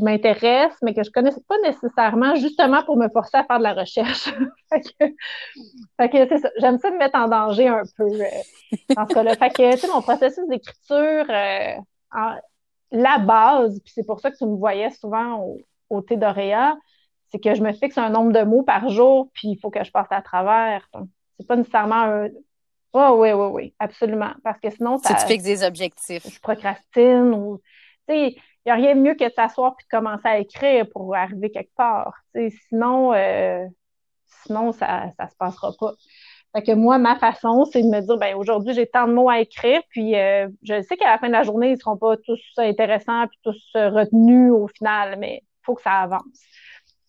m'intéressent, 0.03 0.79
mais 0.83 0.93
que 0.93 1.03
je 1.03 1.11
connais 1.11 1.31
pas 1.49 1.59
nécessairement, 1.65 2.35
justement 2.37 2.83
pour 2.85 2.99
me 2.99 3.09
forcer 3.09 3.39
à 3.39 3.45
faire 3.45 3.59
de 3.59 3.63
la 3.63 3.73
recherche. 3.73 4.35
fait 4.71 6.09
que, 6.11 6.29
c'est 6.29 6.39
ça. 6.39 6.51
J'aime 6.59 6.79
ça 6.79 6.91
me 6.91 6.99
mettre 6.99 7.19
en 7.19 7.29
danger 7.29 7.69
un 7.69 7.83
peu 7.97 8.05
euh, 8.05 8.25
dans 8.95 9.09
ce 9.09 9.15
cas-là. 9.15 9.35
Fait 9.37 9.51
que, 9.51 9.73
tu 9.73 9.79
sais, 9.79 9.89
mon 9.89 10.03
processus 10.03 10.47
d'écriture, 10.47 11.25
euh, 11.31 11.77
la 12.93 13.19
base, 13.19 13.81
puis 13.83 13.93
c'est 13.95 14.07
pour 14.07 14.21
ça 14.21 14.31
que 14.31 14.37
tu 14.37 14.45
me 14.45 14.57
voyais 14.57 14.91
souvent 14.91 15.41
au, 15.41 15.59
au 15.89 16.03
thé 16.03 16.17
d'Oréa, 16.17 16.77
c'est 17.31 17.39
que 17.39 17.55
je 17.55 17.63
me 17.63 17.73
fixe 17.73 17.97
un 17.97 18.11
nombre 18.11 18.33
de 18.33 18.45
mots 18.45 18.63
par 18.63 18.91
jour, 18.91 19.31
puis 19.33 19.49
il 19.49 19.59
faut 19.59 19.71
que 19.71 19.83
je 19.83 19.91
passe 19.91 20.07
à 20.11 20.21
travers. 20.21 20.87
C'est 21.39 21.47
pas 21.47 21.57
nécessairement 21.57 22.03
un, 22.03 22.29
Oh, 22.97 23.17
oui, 23.19 23.33
oui, 23.33 23.47
oui, 23.53 23.75
absolument. 23.81 24.33
Parce 24.45 24.61
que 24.61 24.71
sinon, 24.71 24.99
ça. 24.99 25.15
tu 25.15 25.27
fixes 25.27 25.45
des 25.45 25.65
objectifs. 25.65 26.27
Je 26.33 26.41
procrastine 26.41 27.35
ou. 27.35 27.61
Tu 28.09 28.15
sais, 28.15 28.29
il 28.29 28.67
n'y 28.67 28.73
a 28.73 28.77
rien 28.77 28.95
de 28.95 29.01
mieux 29.01 29.15
que 29.15 29.25
de 29.25 29.33
s'asseoir 29.35 29.75
puis 29.77 29.85
de 29.85 29.97
commencer 29.97 30.29
à 30.29 30.39
écrire 30.39 30.87
pour 30.93 31.15
arriver 31.15 31.51
quelque 31.51 31.75
part. 31.77 32.15
Tu 32.35 32.51
sais, 32.51 32.57
sinon, 32.69 33.13
euh, 33.13 33.67
sinon, 34.45 34.71
ça 34.71 35.07
ne 35.07 35.27
se 35.29 35.37
passera 35.37 35.73
pas. 35.79 35.95
Fait 36.55 36.63
que 36.63 36.73
moi, 36.73 36.99
ma 36.99 37.17
façon, 37.17 37.65
c'est 37.65 37.83
de 37.83 37.89
me 37.89 38.01
dire, 38.01 38.17
ben 38.17 38.37
aujourd'hui, 38.37 38.75
j'ai 38.75 38.87
tant 38.87 39.09
de 39.09 39.13
mots 39.13 39.29
à 39.29 39.41
écrire, 39.41 39.83
puis 39.91 40.15
euh, 40.15 40.49
je 40.63 40.81
sais 40.83 40.97
qu'à 40.97 41.11
la 41.11 41.19
fin 41.19 41.27
de 41.27 41.33
la 41.33 41.43
journée, 41.43 41.71
ils 41.71 41.75
ne 41.75 41.79
seront 41.79 41.97
pas 41.97 42.17
tous 42.19 42.41
intéressants 42.59 43.27
puis 43.27 43.39
tous 43.43 43.71
retenus 43.75 44.53
au 44.53 44.69
final, 44.69 45.19
mais 45.19 45.41
il 45.43 45.65
faut 45.65 45.75
que 45.75 45.83
ça 45.83 46.03
avance. 46.03 46.23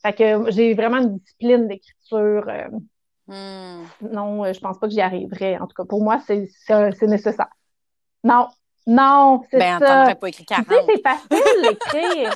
Fait 0.01 0.13
que 0.13 0.49
j'ai 0.49 0.73
vraiment 0.73 0.97
une 0.97 1.19
discipline 1.19 1.67
d'écriture. 1.67 2.45
Euh, 2.47 2.69
Hmm. 3.27 3.83
Non, 4.01 4.51
je 4.51 4.59
pense 4.59 4.77
pas 4.77 4.87
que 4.87 4.93
j'y 4.93 5.01
arriverais. 5.01 5.57
En 5.57 5.67
tout 5.67 5.75
cas, 5.75 5.85
pour 5.85 6.03
moi, 6.03 6.19
c'est 6.25 6.47
nécessaire. 7.01 7.49
Non, 8.23 8.47
non, 8.87 9.43
c'est 9.49 9.57
ben, 9.57 9.79
ça. 9.79 10.15
pas 10.15 10.29
écrit 10.29 10.45
40. 10.45 10.67
Tu 10.67 10.73
sais, 10.73 10.81
c'est 10.87 11.01
facile 11.01 11.61
d'écrire 11.63 12.35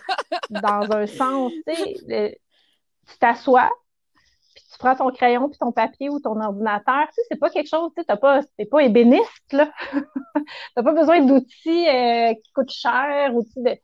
dans 0.49 0.91
un 0.91 1.05
sens. 1.05 1.51
Tu 1.67 1.75
sais, 1.75 2.39
tu 3.07 3.17
t'assois, 3.19 3.69
puis 4.55 4.63
tu 4.71 4.77
prends 4.79 4.95
ton 4.95 5.11
crayon 5.11 5.49
puis 5.49 5.59
ton 5.59 5.71
papier 5.71 6.09
ou 6.09 6.19
ton 6.19 6.39
ordinateur. 6.41 7.07
Tu 7.09 7.15
sais, 7.15 7.21
c'est 7.31 7.39
pas 7.39 7.49
quelque 7.49 7.69
chose, 7.69 7.91
tu 7.95 8.01
sais, 8.01 8.05
t'as 8.05 8.17
pas, 8.17 8.41
t'es 8.57 8.65
pas 8.65 8.81
ébéniste, 8.81 9.51
là. 9.53 9.71
t'as 10.75 10.83
pas 10.83 10.93
besoin 10.93 11.21
d'outils 11.21 11.87
euh, 11.87 12.33
qui 12.33 12.51
coûtent 12.51 12.71
cher, 12.71 13.35
outils 13.35 13.61
de... 13.61 13.77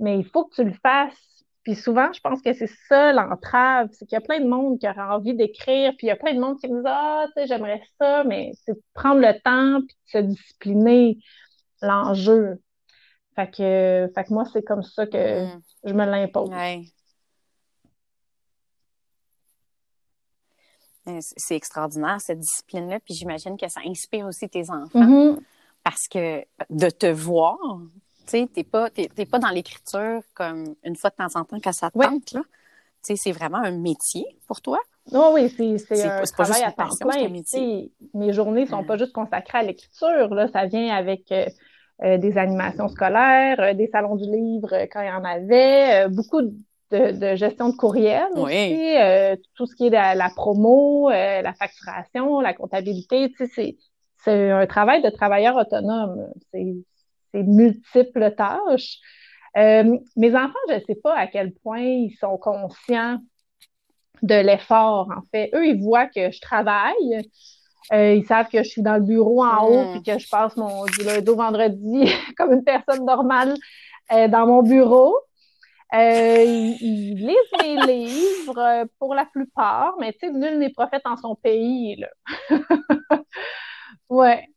Mais 0.00 0.18
il 0.18 0.26
faut 0.26 0.44
que 0.44 0.56
tu 0.56 0.64
le 0.64 0.74
fasses. 0.82 1.33
Puis 1.64 1.74
souvent, 1.74 2.12
je 2.12 2.20
pense 2.20 2.42
que 2.42 2.52
c'est 2.52 2.70
ça 2.88 3.12
l'entrave, 3.12 3.88
c'est 3.92 4.04
qu'il 4.04 4.16
y 4.16 4.18
a 4.18 4.20
plein 4.20 4.38
de 4.38 4.46
monde 4.46 4.78
qui 4.78 4.86
aura 4.86 5.16
envie 5.16 5.34
d'écrire, 5.34 5.92
puis 5.96 6.06
il 6.06 6.08
y 6.08 6.12
a 6.12 6.16
plein 6.16 6.34
de 6.34 6.40
monde 6.40 6.58
qui 6.60 6.68
me 6.68 6.82
dit 6.82 6.86
Ah, 6.86 7.26
tu 7.28 7.40
sais, 7.40 7.46
j'aimerais 7.46 7.82
ça, 7.98 8.22
mais 8.24 8.52
c'est 8.64 8.74
prendre 8.92 9.20
le 9.20 9.32
temps 9.40 9.80
puis 9.86 9.96
de 9.96 10.10
se 10.10 10.18
discipliner 10.18 11.18
l'enjeu. 11.80 12.60
Fait 13.34 13.50
que, 13.50 14.10
fait 14.14 14.24
que 14.24 14.32
moi, 14.32 14.44
c'est 14.52 14.62
comme 14.62 14.82
ça 14.82 15.06
que 15.06 15.44
mm. 15.44 15.62
je 15.84 15.94
me 15.94 16.04
l'impose. 16.04 16.50
Euh, 21.06 21.18
c'est 21.20 21.56
extraordinaire, 21.56 22.20
cette 22.20 22.40
discipline-là. 22.40 23.00
Puis 23.00 23.14
j'imagine 23.14 23.56
que 23.56 23.68
ça 23.68 23.80
inspire 23.86 24.26
aussi 24.26 24.48
tes 24.48 24.70
enfants. 24.70 25.00
Mm-hmm. 25.00 25.38
Parce 25.82 26.08
que 26.08 26.44
de 26.70 26.90
te 26.90 27.06
voir, 27.06 27.58
tu 28.26 28.30
sais, 28.30 28.48
t'es 28.52 28.64
pas, 28.64 28.88
pas 29.30 29.38
dans 29.38 29.50
l'écriture 29.50 30.20
comme 30.34 30.74
une 30.84 30.96
fois 30.96 31.10
de 31.10 31.16
temps 31.16 31.40
en 31.40 31.44
temps 31.44 31.58
quand 31.62 31.72
ça 31.72 31.90
te 31.90 31.98
tente, 31.98 32.32
là. 32.32 32.42
Tu 33.02 33.14
sais, 33.14 33.16
c'est 33.16 33.32
vraiment 33.32 33.58
un 33.58 33.72
métier 33.72 34.24
pour 34.46 34.60
toi. 34.62 34.78
Non, 35.12 35.34
oui, 35.34 35.50
c'est 35.50 36.02
un 36.04 36.22
travail 36.22 36.62
à 36.62 36.72
temps 36.72 36.88
plein. 36.98 37.28
Mes 38.14 38.32
journées 38.32 38.66
sont 38.66 38.84
pas 38.84 38.96
juste 38.96 39.12
consacrées 39.12 39.58
à 39.58 39.62
l'écriture, 39.62 40.34
là. 40.34 40.48
Ça 40.48 40.66
vient 40.66 40.94
avec 40.94 41.30
euh, 41.30 41.46
euh, 42.02 42.18
des 42.18 42.38
animations 42.38 42.88
scolaires, 42.88 43.74
des 43.74 43.88
salons 43.88 44.16
du 44.16 44.24
livre 44.24 44.70
quand 44.90 45.02
il 45.02 45.08
y 45.08 45.12
en 45.12 45.24
avait, 45.24 46.08
beaucoup 46.08 46.40
de 46.40 46.54
de, 46.90 47.36
gestion 47.36 47.70
de 47.70 47.76
courriel 47.76 48.26
aussi, 48.34 48.96
euh, 48.96 49.36
tout 49.54 49.66
ce 49.66 49.74
qui 49.74 49.86
est 49.86 49.90
de 49.90 49.94
la, 49.94 50.30
promo, 50.34 51.10
euh, 51.10 51.42
la 51.42 51.52
facturation, 51.54 52.40
la 52.40 52.54
comptabilité, 52.54 53.30
tu 53.36 53.46
sais, 53.46 53.76
c'est 54.18 54.50
un 54.50 54.66
travail 54.66 55.02
de 55.02 55.10
travailleur 55.10 55.56
autonome. 55.56 56.28
C'est 57.34 57.42
multiples 57.42 58.34
tâches. 58.36 58.98
Euh, 59.56 59.98
mes 60.16 60.34
enfants, 60.34 60.54
je 60.68 60.74
ne 60.74 60.80
sais 60.80 60.94
pas 60.94 61.16
à 61.16 61.26
quel 61.26 61.52
point 61.52 61.80
ils 61.80 62.16
sont 62.20 62.38
conscients 62.38 63.18
de 64.22 64.34
l'effort, 64.34 65.10
en 65.10 65.22
fait. 65.30 65.50
Eux, 65.54 65.66
ils 65.66 65.82
voient 65.82 66.06
que 66.06 66.30
je 66.30 66.40
travaille. 66.40 67.28
ils 67.92 68.24
savent 68.26 68.48
que 68.48 68.62
je 68.62 68.68
suis 68.68 68.82
dans 68.82 68.94
le 68.94 69.02
bureau 69.02 69.44
en 69.44 69.66
haut 69.66 69.92
puis 69.92 70.02
que 70.02 70.18
je 70.18 70.28
passe 70.28 70.56
mon 70.56 70.84
du 70.86 71.04
lundi 71.04 71.28
au 71.28 71.36
vendredi 71.36 72.10
comme 72.36 72.52
une 72.52 72.64
personne 72.64 73.04
normale 73.04 73.54
dans 74.10 74.46
mon 74.46 74.62
bureau. 74.62 75.14
Euh, 75.94 76.44
ils, 76.80 77.14
lisent 77.14 77.62
mes 77.62 77.76
livres 77.86 78.58
euh, 78.58 78.84
pour 78.98 79.14
la 79.14 79.26
plupart, 79.26 79.94
mais 80.00 80.12
tu 80.12 80.26
sais, 80.26 80.32
nul 80.32 80.58
n'est 80.58 80.70
prophète 80.70 81.02
en 81.04 81.16
son 81.16 81.36
pays, 81.36 81.96
là. 81.96 82.08
ouais. 84.08 84.48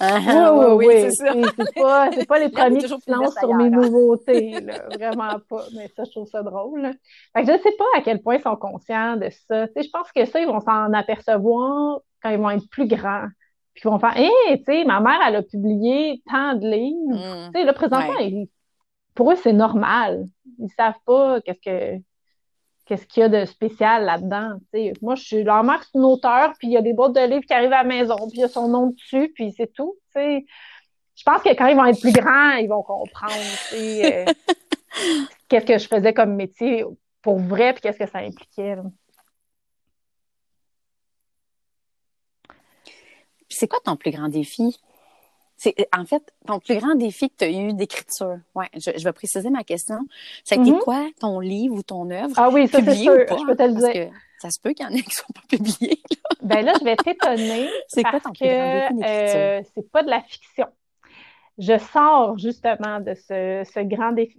Ah, 0.00 0.52
oui, 0.52 0.64
oui, 0.68 0.86
oui, 0.86 0.94
c'est 1.00 1.10
ça. 1.10 1.32
C'est 1.32 1.74
pas, 1.74 2.10
pas, 2.28 2.38
les 2.38 2.48
premiers 2.50 2.82
qui 2.82 2.88
se 2.88 3.10
lancent 3.10 3.38
sur 3.38 3.54
mes 3.54 3.70
nouveautés, 3.70 4.60
là. 4.60 4.88
Vraiment 4.94 5.38
pas. 5.48 5.64
Mais 5.74 5.88
ça, 5.96 6.04
je 6.04 6.10
trouve 6.10 6.28
ça 6.28 6.42
drôle. 6.42 6.90
Fait 7.34 7.44
que 7.44 7.52
je 7.52 7.58
sais 7.62 7.74
pas 7.78 7.84
à 7.96 8.02
quel 8.02 8.20
point 8.22 8.36
ils 8.36 8.42
sont 8.42 8.56
conscients 8.56 9.16
de 9.16 9.28
ça. 9.48 9.66
Tu 9.68 9.74
sais, 9.74 9.82
je 9.84 9.90
pense 9.90 10.12
que 10.12 10.24
ça, 10.24 10.40
ils 10.40 10.46
vont 10.46 10.60
s'en 10.60 10.92
apercevoir 10.92 12.00
quand 12.22 12.30
ils 12.30 12.38
vont 12.38 12.50
être 12.50 12.68
plus 12.70 12.86
grands. 12.86 13.26
Puis 13.74 13.82
ils 13.84 13.88
vont 13.88 13.98
faire, 13.98 14.16
hé, 14.18 14.30
tu 14.58 14.64
sais, 14.64 14.84
ma 14.84 15.00
mère, 15.00 15.18
elle 15.26 15.36
a 15.36 15.42
publié 15.42 16.22
tant 16.30 16.54
de 16.54 16.68
livres. 16.68 17.46
Mm. 17.46 17.52
Tu 17.52 17.60
sais, 17.60 17.64
là, 17.64 17.72
présentement, 17.72 18.18
ils 18.20 18.48
pour 19.16 19.32
eux, 19.32 19.36
c'est 19.36 19.52
normal. 19.52 20.26
Ils 20.60 20.70
savent 20.76 21.00
pas 21.04 21.40
qu'est-ce 21.40 21.60
que 21.60 22.02
qu'est-ce 22.86 23.06
qu'il 23.06 23.20
y 23.20 23.24
a 23.24 23.28
de 23.28 23.44
spécial 23.44 24.04
là-dedans. 24.04 24.58
Moi, 25.02 25.16
je 25.16 25.22
suis 25.22 25.42
leur 25.42 25.62
mère, 25.64 25.82
c'est 25.82 25.98
une 25.98 26.04
auteure, 26.04 26.52
puis 26.58 26.68
il 26.68 26.72
y 26.72 26.76
a 26.76 26.82
des 26.82 26.92
boîtes 26.92 27.14
de 27.14 27.20
livres 27.20 27.44
qui 27.44 27.52
arrivent 27.52 27.72
à 27.72 27.82
la 27.82 27.84
maison, 27.84 28.16
puis 28.28 28.38
il 28.38 28.40
y 28.40 28.44
a 28.44 28.48
son 28.48 28.68
nom 28.68 28.88
dessus, 28.88 29.32
puis 29.34 29.52
c'est 29.56 29.72
tout. 29.72 29.96
Je 30.14 31.22
pense 31.24 31.42
que 31.42 31.50
quand 31.50 31.66
ils 31.66 31.76
vont 31.76 31.84
être 31.84 32.00
plus 32.00 32.12
grands, 32.12 32.52
ils 32.52 32.68
vont 32.68 32.82
comprendre 32.82 33.34
euh, 33.74 34.24
qu'est-ce 35.48 35.66
que 35.66 35.78
je 35.78 35.88
faisais 35.88 36.14
comme 36.14 36.34
métier 36.34 36.84
pour 37.22 37.38
vrai, 37.40 37.72
puis 37.72 37.82
qu'est-ce 37.82 37.98
que 37.98 38.08
ça 38.08 38.18
impliquait. 38.18 38.76
C'est 43.48 43.68
quoi 43.68 43.80
ton 43.84 43.96
plus 43.96 44.10
grand 44.10 44.28
défi? 44.28 44.78
C'est 45.56 45.74
en 45.96 46.04
fait 46.04 46.22
ton 46.46 46.58
plus 46.58 46.76
grand 46.76 46.94
défi 46.94 47.30
que 47.30 47.36
tu 47.38 47.44
as 47.44 47.50
eu 47.50 47.72
d'écriture. 47.72 48.38
Ouais, 48.54 48.68
je, 48.74 49.02
vais 49.02 49.12
préciser 49.12 49.48
ma 49.50 49.64
question. 49.64 49.98
Été 50.50 50.60
mm-hmm. 50.60 50.78
quoi 50.80 51.08
ton 51.18 51.40
livre 51.40 51.76
ou 51.76 51.82
ton 51.82 52.10
œuvre? 52.10 52.34
Ah 52.36 52.50
oui, 52.50 52.68
ça 52.68 52.80
c'est 52.84 52.94
sûr, 52.94 53.12
je 53.12 53.46
peux 53.46 53.56
te 53.56 53.62
le 53.62 53.74
dire. 53.74 54.12
ça 54.38 54.50
se 54.50 54.60
peut 54.60 54.72
qu'il 54.72 54.84
y 54.84 54.88
en 54.88 54.92
ait 54.92 55.02
qui 55.02 55.14
sont 55.14 55.32
pas 55.34 55.42
publiés. 55.48 56.02
ben 56.42 56.64
là, 56.64 56.74
je 56.78 56.84
vais 56.84 56.96
t'étonner 56.96 57.68
c'est 57.88 58.02
quoi 58.02 58.20
ton 58.20 58.32
plus 58.32 58.46
grand 58.46 58.90
défi 58.90 58.94
d'écriture? 58.94 59.40
euh, 59.40 59.62
C'est 59.74 59.90
pas 59.90 60.02
de 60.02 60.10
la 60.10 60.20
fiction. 60.22 60.66
Je 61.58 61.78
sors 61.78 62.36
justement 62.38 63.00
de 63.00 63.14
ce, 63.14 63.62
ce 63.72 63.80
grand 63.80 64.12
défi, 64.12 64.36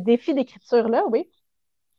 défi 0.00 0.34
d'écriture 0.34 0.88
là, 0.88 1.04
oui. 1.08 1.28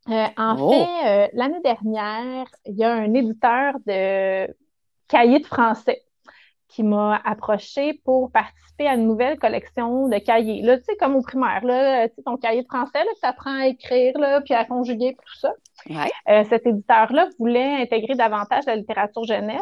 Euh, 0.09 0.25
en 0.35 0.57
oh! 0.59 0.69
fait, 0.69 1.07
euh, 1.07 1.27
l'année 1.31 1.61
dernière, 1.63 2.45
il 2.65 2.75
y 2.75 2.83
a 2.83 2.93
un 2.93 3.13
éditeur 3.13 3.75
de 3.85 4.53
cahiers 5.07 5.39
de 5.39 5.45
français 5.45 6.03
qui 6.73 6.83
m'a 6.83 7.21
approché 7.23 8.01
pour 8.03 8.31
participer 8.31 8.87
à 8.87 8.95
une 8.95 9.05
nouvelle 9.05 9.37
collection 9.37 10.07
de 10.07 10.17
cahiers. 10.17 10.61
Là, 10.63 10.77
tu 10.77 10.85
sais, 10.85 10.95
comme 10.97 11.15
au 11.15 11.21
primaire, 11.21 11.63
là, 11.63 12.09
tu 12.09 12.15
sais, 12.15 12.23
ton 12.23 12.37
cahier 12.37 12.63
de 12.63 12.67
français, 12.67 13.03
là, 13.03 13.11
tu 13.19 13.27
apprends 13.27 13.59
à 13.59 13.67
écrire, 13.67 14.17
là, 14.17 14.41
puis 14.41 14.53
à 14.53 14.65
conjuguer, 14.65 15.15
tout 15.15 15.39
ça. 15.39 15.53
Euh, 16.29 16.43
cet 16.49 16.65
éditeur-là 16.65 17.29
voulait 17.37 17.81
intégrer 17.81 18.15
davantage 18.15 18.65
la 18.65 18.75
littérature 18.75 19.23
jeunesse. 19.23 19.61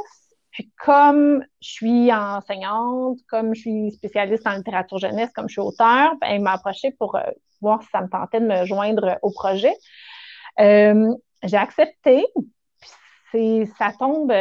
Puis 0.51 0.69
comme 0.83 1.43
je 1.61 1.69
suis 1.69 2.13
enseignante, 2.13 3.19
comme 3.29 3.55
je 3.55 3.61
suis 3.61 3.91
spécialiste 3.91 4.45
en 4.45 4.55
littérature 4.55 4.97
jeunesse, 4.97 5.31
comme 5.33 5.47
je 5.47 5.53
suis 5.53 5.61
auteur, 5.61 6.13
ben, 6.19 6.35
il 6.35 6.41
m'a 6.41 6.53
approché 6.53 6.91
pour 6.91 7.15
euh, 7.15 7.21
voir 7.61 7.81
si 7.81 7.89
ça 7.91 8.01
me 8.01 8.09
tentait 8.09 8.39
de 8.39 8.47
me 8.47 8.65
joindre 8.65 9.17
au 9.21 9.31
projet. 9.31 9.73
Euh, 10.59 11.13
j'ai 11.43 11.57
accepté. 11.57 12.25
Puis 13.31 13.65
ça 13.77 13.93
tombe 13.97 14.33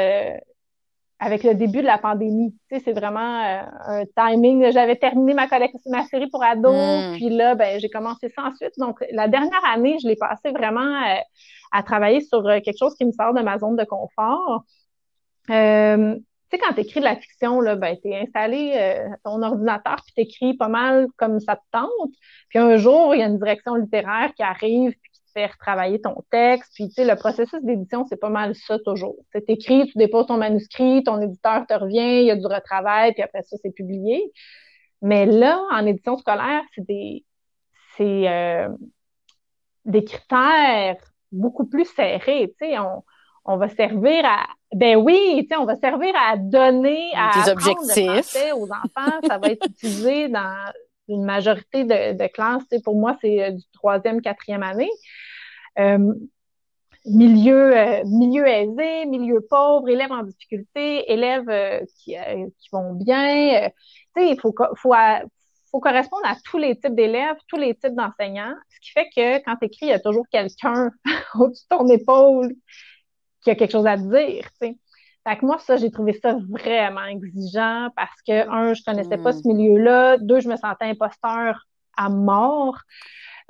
avec 1.21 1.45
le 1.45 1.55
début 1.55 1.83
de 1.83 1.87
la 1.87 1.99
pandémie. 1.99 2.57
Tu 2.71 2.77
sais, 2.77 2.83
c'est 2.83 2.93
vraiment 2.93 3.45
euh, 3.45 3.62
un 3.87 4.05
timing. 4.16 4.73
J'avais 4.73 4.97
terminé 4.97 5.35
ma 5.35 5.47
collection, 5.47 5.79
ma 5.91 6.05
série 6.07 6.29
pour 6.31 6.43
ados, 6.43 6.75
hmm. 6.75 7.12
puis 7.16 7.29
là, 7.29 7.55
ben, 7.55 7.79
j'ai 7.79 7.91
commencé 7.91 8.31
ça 8.31 8.45
ensuite. 8.45 8.73
Donc, 8.79 9.05
la 9.12 9.29
dernière 9.29 9.64
année, 9.71 9.99
je 10.03 10.09
l'ai 10.09 10.16
passé 10.16 10.51
vraiment 10.51 10.81
euh, 10.81 11.16
à 11.73 11.83
travailler 11.83 12.23
sur 12.23 12.47
euh, 12.47 12.61
quelque 12.61 12.79
chose 12.79 12.95
qui 12.97 13.05
me 13.05 13.12
sort 13.12 13.35
de 13.35 13.43
ma 13.43 13.59
zone 13.59 13.77
de 13.77 13.85
confort. 13.85 14.64
tu 15.47 15.53
sais, 15.53 16.59
quand 16.59 16.73
tu 16.73 16.81
écris 16.81 17.01
de 17.01 17.05
la 17.05 17.16
fiction, 17.16 17.61
là, 17.61 17.77
ben, 17.77 17.97
tu 18.03 18.09
es 18.09 18.21
installé 18.23 18.73
à 18.73 19.16
ton 19.23 19.43
ordinateur, 19.43 19.97
puis 19.97 20.14
tu 20.14 20.23
écris 20.23 20.57
pas 20.57 20.68
mal 20.68 21.07
comme 21.18 21.39
ça 21.39 21.57
te 21.57 21.62
tente. 21.71 22.12
Puis 22.49 22.59
un 22.59 22.79
jour, 22.79 23.14
il 23.14 23.21
y 23.21 23.23
a 23.23 23.27
une 23.27 23.39
direction 23.39 23.75
littéraire 23.75 24.33
qui 24.35 24.43
arrive, 24.43 24.93
puis 24.93 25.10
faire 25.33 25.57
travailler 25.59 26.01
ton 26.01 26.22
texte. 26.31 26.72
Puis, 26.74 26.89
tu 26.89 26.95
sais, 26.95 27.05
le 27.05 27.16
processus 27.16 27.62
d'édition, 27.62 28.05
c'est 28.09 28.20
pas 28.20 28.28
mal 28.28 28.55
ça 28.55 28.78
toujours. 28.78 29.16
C'est 29.33 29.49
écrit, 29.49 29.87
tu 29.87 29.99
déposes 29.99 30.26
ton 30.26 30.37
manuscrit, 30.37 31.03
ton 31.05 31.20
éditeur 31.20 31.66
te 31.66 31.74
revient, 31.74 32.20
il 32.20 32.26
y 32.26 32.31
a 32.31 32.37
du 32.37 32.47
retravail, 32.47 33.12
puis 33.12 33.22
après 33.22 33.43
ça, 33.43 33.57
c'est 33.62 33.74
publié. 33.74 34.33
Mais 35.03 35.26
là, 35.26 35.61
en 35.70 35.87
édition 35.87 36.18
scolaire, 36.18 36.62
c'est 36.74 36.87
des, 36.87 37.24
c'est, 37.97 38.28
euh, 38.28 38.68
des 39.85 40.05
critères 40.05 40.97
beaucoup 41.33 41.66
plus 41.66 41.87
serrés. 41.87 42.55
Tu 42.61 42.66
sais, 42.66 42.78
on, 42.78 43.03
on 43.45 43.57
va 43.57 43.68
servir 43.68 44.24
à, 44.24 44.47
ben 44.74 44.97
oui, 44.97 45.39
tu 45.43 45.49
sais, 45.49 45.57
on 45.57 45.64
va 45.64 45.76
servir 45.76 46.14
à 46.16 46.37
donner, 46.37 47.11
à 47.16 47.43
des 47.43 47.51
objectifs 47.51 48.37
aux 48.55 48.68
enfants. 48.70 49.20
Ça 49.26 49.39
va 49.39 49.49
être 49.49 49.66
utilisé 49.70 50.28
dans 50.28 50.70
une 51.11 51.25
majorité 51.25 51.85
de, 51.85 52.27
classes. 52.29 52.65
pour 52.85 52.97
moi, 52.97 53.17
c'est 53.21 53.43
euh, 53.43 53.51
du 53.53 53.65
troisième, 53.73 54.21
quatrième 54.21 54.63
année. 54.63 54.91
Euh, 55.79 56.15
milieu, 57.05 57.77
euh, 57.77 58.03
milieu 58.05 58.47
aisé, 58.47 59.07
milieu 59.07 59.41
pauvre, 59.49 59.89
élèves 59.89 60.13
en 60.13 60.23
difficulté, 60.23 61.11
élèves 61.13 61.85
qui, 61.97 62.15
qui, 62.59 62.69
vont 62.73 62.95
bien. 62.95 63.71
il 64.17 64.41
faut, 64.41 64.55
faut, 64.77 64.95
faut 65.71 65.81
correspondre 65.81 66.27
à 66.27 66.37
tous 66.45 66.59
les 66.59 66.77
types 66.77 66.95
d'élèves, 66.95 67.37
tous 67.49 67.57
les 67.57 67.75
types 67.75 67.95
d'enseignants, 67.95 68.55
ce 68.69 68.81
qui 68.81 68.91
fait 68.91 69.09
que 69.15 69.45
quand 69.45 69.57
tu 69.57 69.67
écris, 69.67 69.87
il 69.87 69.89
y 69.89 69.93
a 69.93 70.01
toujours 70.01 70.27
quelqu'un 70.31 70.91
au-dessus 71.39 71.65
de 71.71 71.77
ton 71.77 71.87
épaule 71.89 72.55
qui 73.43 73.51
a 73.51 73.55
quelque 73.55 73.73
chose 73.73 73.87
à 73.87 73.97
te 73.97 74.03
dire. 74.03 74.49
Fait 75.31 75.37
que 75.37 75.47
moi, 75.47 75.59
ça, 75.59 75.76
j'ai 75.76 75.93
trouvé 75.93 76.12
ça 76.12 76.37
vraiment 76.49 77.05
exigeant 77.05 77.89
parce 77.95 78.20
que, 78.26 78.49
un, 78.49 78.74
je 78.74 78.83
connaissais 78.83 79.16
pas 79.16 79.33
ce 79.33 79.47
mm. 79.47 79.53
milieu-là. 79.53 80.16
Deux, 80.18 80.41
je 80.41 80.49
me 80.49 80.57
sentais 80.57 80.87
imposteur 80.87 81.66
à 81.97 82.09
mort. 82.09 82.76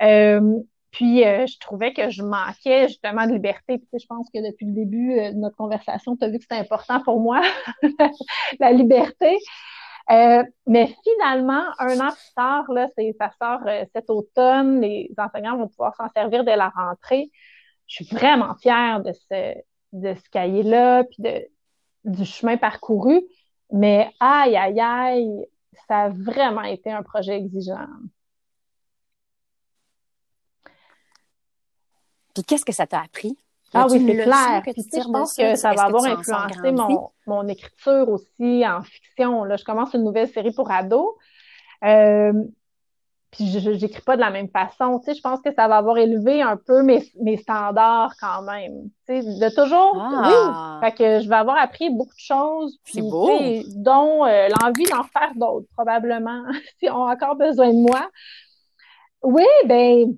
Euh, 0.03 0.59
Puis 0.91 1.21
je 1.21 1.59
trouvais 1.59 1.91
que 1.93 2.11
je 2.11 2.21
manquais 2.21 2.87
justement 2.87 3.25
de 3.25 3.33
liberté. 3.33 3.79
Puis, 3.79 3.99
je 3.99 4.05
pense 4.05 4.27
que 4.31 4.39
depuis 4.45 4.67
le 4.67 4.73
début 4.73 5.15
de 5.15 5.39
notre 5.39 5.55
conversation, 5.55 6.15
tu 6.15 6.23
as 6.23 6.29
vu 6.29 6.37
que 6.37 6.43
c'était 6.43 6.61
important 6.61 7.01
pour 7.01 7.19
moi, 7.19 7.41
la 8.59 8.71
liberté. 8.73 9.37
Euh, 10.11 10.43
mais 10.67 10.93
finalement, 11.03 11.63
un 11.79 11.99
an 11.99 12.11
plus 12.11 12.33
tard, 12.35 12.71
là, 12.71 12.87
c'est, 12.95 13.15
ça 13.19 13.31
sort 13.41 13.61
euh, 13.67 13.85
cet 13.93 14.09
automne, 14.09 14.81
les 14.81 15.09
enseignants 15.17 15.57
vont 15.57 15.67
pouvoir 15.67 15.95
s'en 15.95 16.09
servir 16.09 16.43
de 16.43 16.51
la 16.51 16.69
rentrée. 16.69 17.31
Je 17.87 18.03
suis 18.03 18.15
vraiment 18.15 18.53
fière 18.55 19.01
de 19.01 19.13
ce, 19.13 19.55
de 19.93 20.13
ce 20.13 20.29
cahier-là, 20.29 21.05
puis 21.05 21.23
de, 21.23 21.47
du 22.03 22.25
chemin 22.25 22.57
parcouru. 22.57 23.21
Mais 23.71 24.11
aïe, 24.19 24.55
aïe, 24.55 24.79
aïe, 24.79 25.45
ça 25.87 26.03
a 26.03 26.09
vraiment 26.09 26.63
été 26.63 26.91
un 26.91 27.03
projet 27.03 27.37
exigeant. 27.37 27.87
Puis 32.33 32.43
qu'est-ce 32.43 32.65
que 32.65 32.73
ça 32.73 32.87
t'a 32.87 33.01
appris? 33.01 33.37
Ah 33.73 33.87
oui, 33.89 34.05
c'est 34.05 34.23
clair. 34.23 34.63
je 34.65 35.11
pense 35.11 35.33
que 35.33 35.55
ça 35.55 35.73
va 35.73 35.83
avoir 35.83 36.03
influencé 36.03 36.71
mon, 36.71 37.09
mon 37.25 37.47
écriture 37.47 38.09
aussi 38.09 38.65
en 38.67 38.81
fiction. 38.83 39.45
Là, 39.45 39.55
je 39.55 39.63
commence 39.63 39.93
une 39.93 40.03
nouvelle 40.03 40.27
série 40.27 40.51
pour 40.51 40.69
ados. 40.71 41.15
Euh, 41.83 42.33
puis 43.31 43.49
je 43.49 43.73
j'écris 43.73 44.01
pas 44.01 44.15
de 44.15 44.21
la 44.21 44.29
même 44.29 44.49
façon. 44.49 44.99
Tu 44.99 45.05
sais, 45.05 45.13
je 45.15 45.21
pense 45.21 45.39
que 45.41 45.53
ça 45.53 45.67
va 45.67 45.77
avoir 45.77 45.97
élevé 45.97 46.41
un 46.41 46.57
peu 46.57 46.83
mes, 46.83 47.03
mes 47.21 47.37
standards 47.37 48.13
quand 48.19 48.41
même. 48.41 48.89
Tu 49.07 49.21
sais, 49.21 49.21
de 49.21 49.55
toujours. 49.55 49.97
Ah. 49.97 50.79
Oui. 50.81 50.85
Fait 50.85 50.97
que 50.97 51.23
je 51.23 51.29
vais 51.29 51.35
avoir 51.35 51.57
appris 51.57 51.89
beaucoup 51.89 52.13
de 52.13 52.19
choses. 52.19 52.77
Puis, 52.83 53.01
beau. 53.01 53.29
dont 53.75 54.25
euh, 54.25 54.49
l'envie 54.61 54.85
d'en 54.85 55.03
faire 55.03 55.31
d'autres, 55.35 55.67
probablement, 55.75 56.43
si 56.79 56.89
on 56.89 57.05
a 57.05 57.13
encore 57.13 57.35
besoin 57.35 57.69
de 57.69 57.79
moi. 57.79 58.09
Oui, 59.23 59.45
ben 59.65 60.13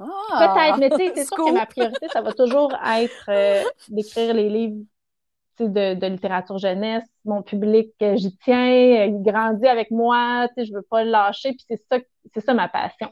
ah, 0.00 0.54
Peut-être, 0.54 0.78
mais 0.78 0.90
tu 0.90 0.96
sais, 0.96 1.12
c'est 1.14 1.24
sûr 1.24 1.36
que 1.36 1.52
ma 1.52 1.66
priorité, 1.66 2.06
ça 2.12 2.20
va 2.20 2.32
toujours 2.32 2.72
être 2.74 3.24
euh, 3.28 3.62
d'écrire 3.88 4.34
les 4.34 4.48
livres 4.48 4.82
de, 5.58 5.94
de, 5.94 6.06
littérature 6.06 6.58
jeunesse. 6.58 7.04
Mon 7.24 7.42
public, 7.42 7.92
euh, 8.02 8.16
j'y 8.16 8.36
tiens, 8.38 8.70
euh, 8.70 9.06
il 9.06 9.22
grandit 9.22 9.66
avec 9.66 9.90
moi, 9.90 10.46
tu 10.48 10.54
sais, 10.54 10.66
je 10.66 10.74
veux 10.74 10.82
pas 10.82 11.04
le 11.04 11.10
lâcher, 11.10 11.50
puis 11.50 11.64
c'est 11.68 11.82
ça, 11.90 11.98
c'est 12.34 12.44
ça 12.44 12.54
ma 12.54 12.68
passion. 12.68 13.10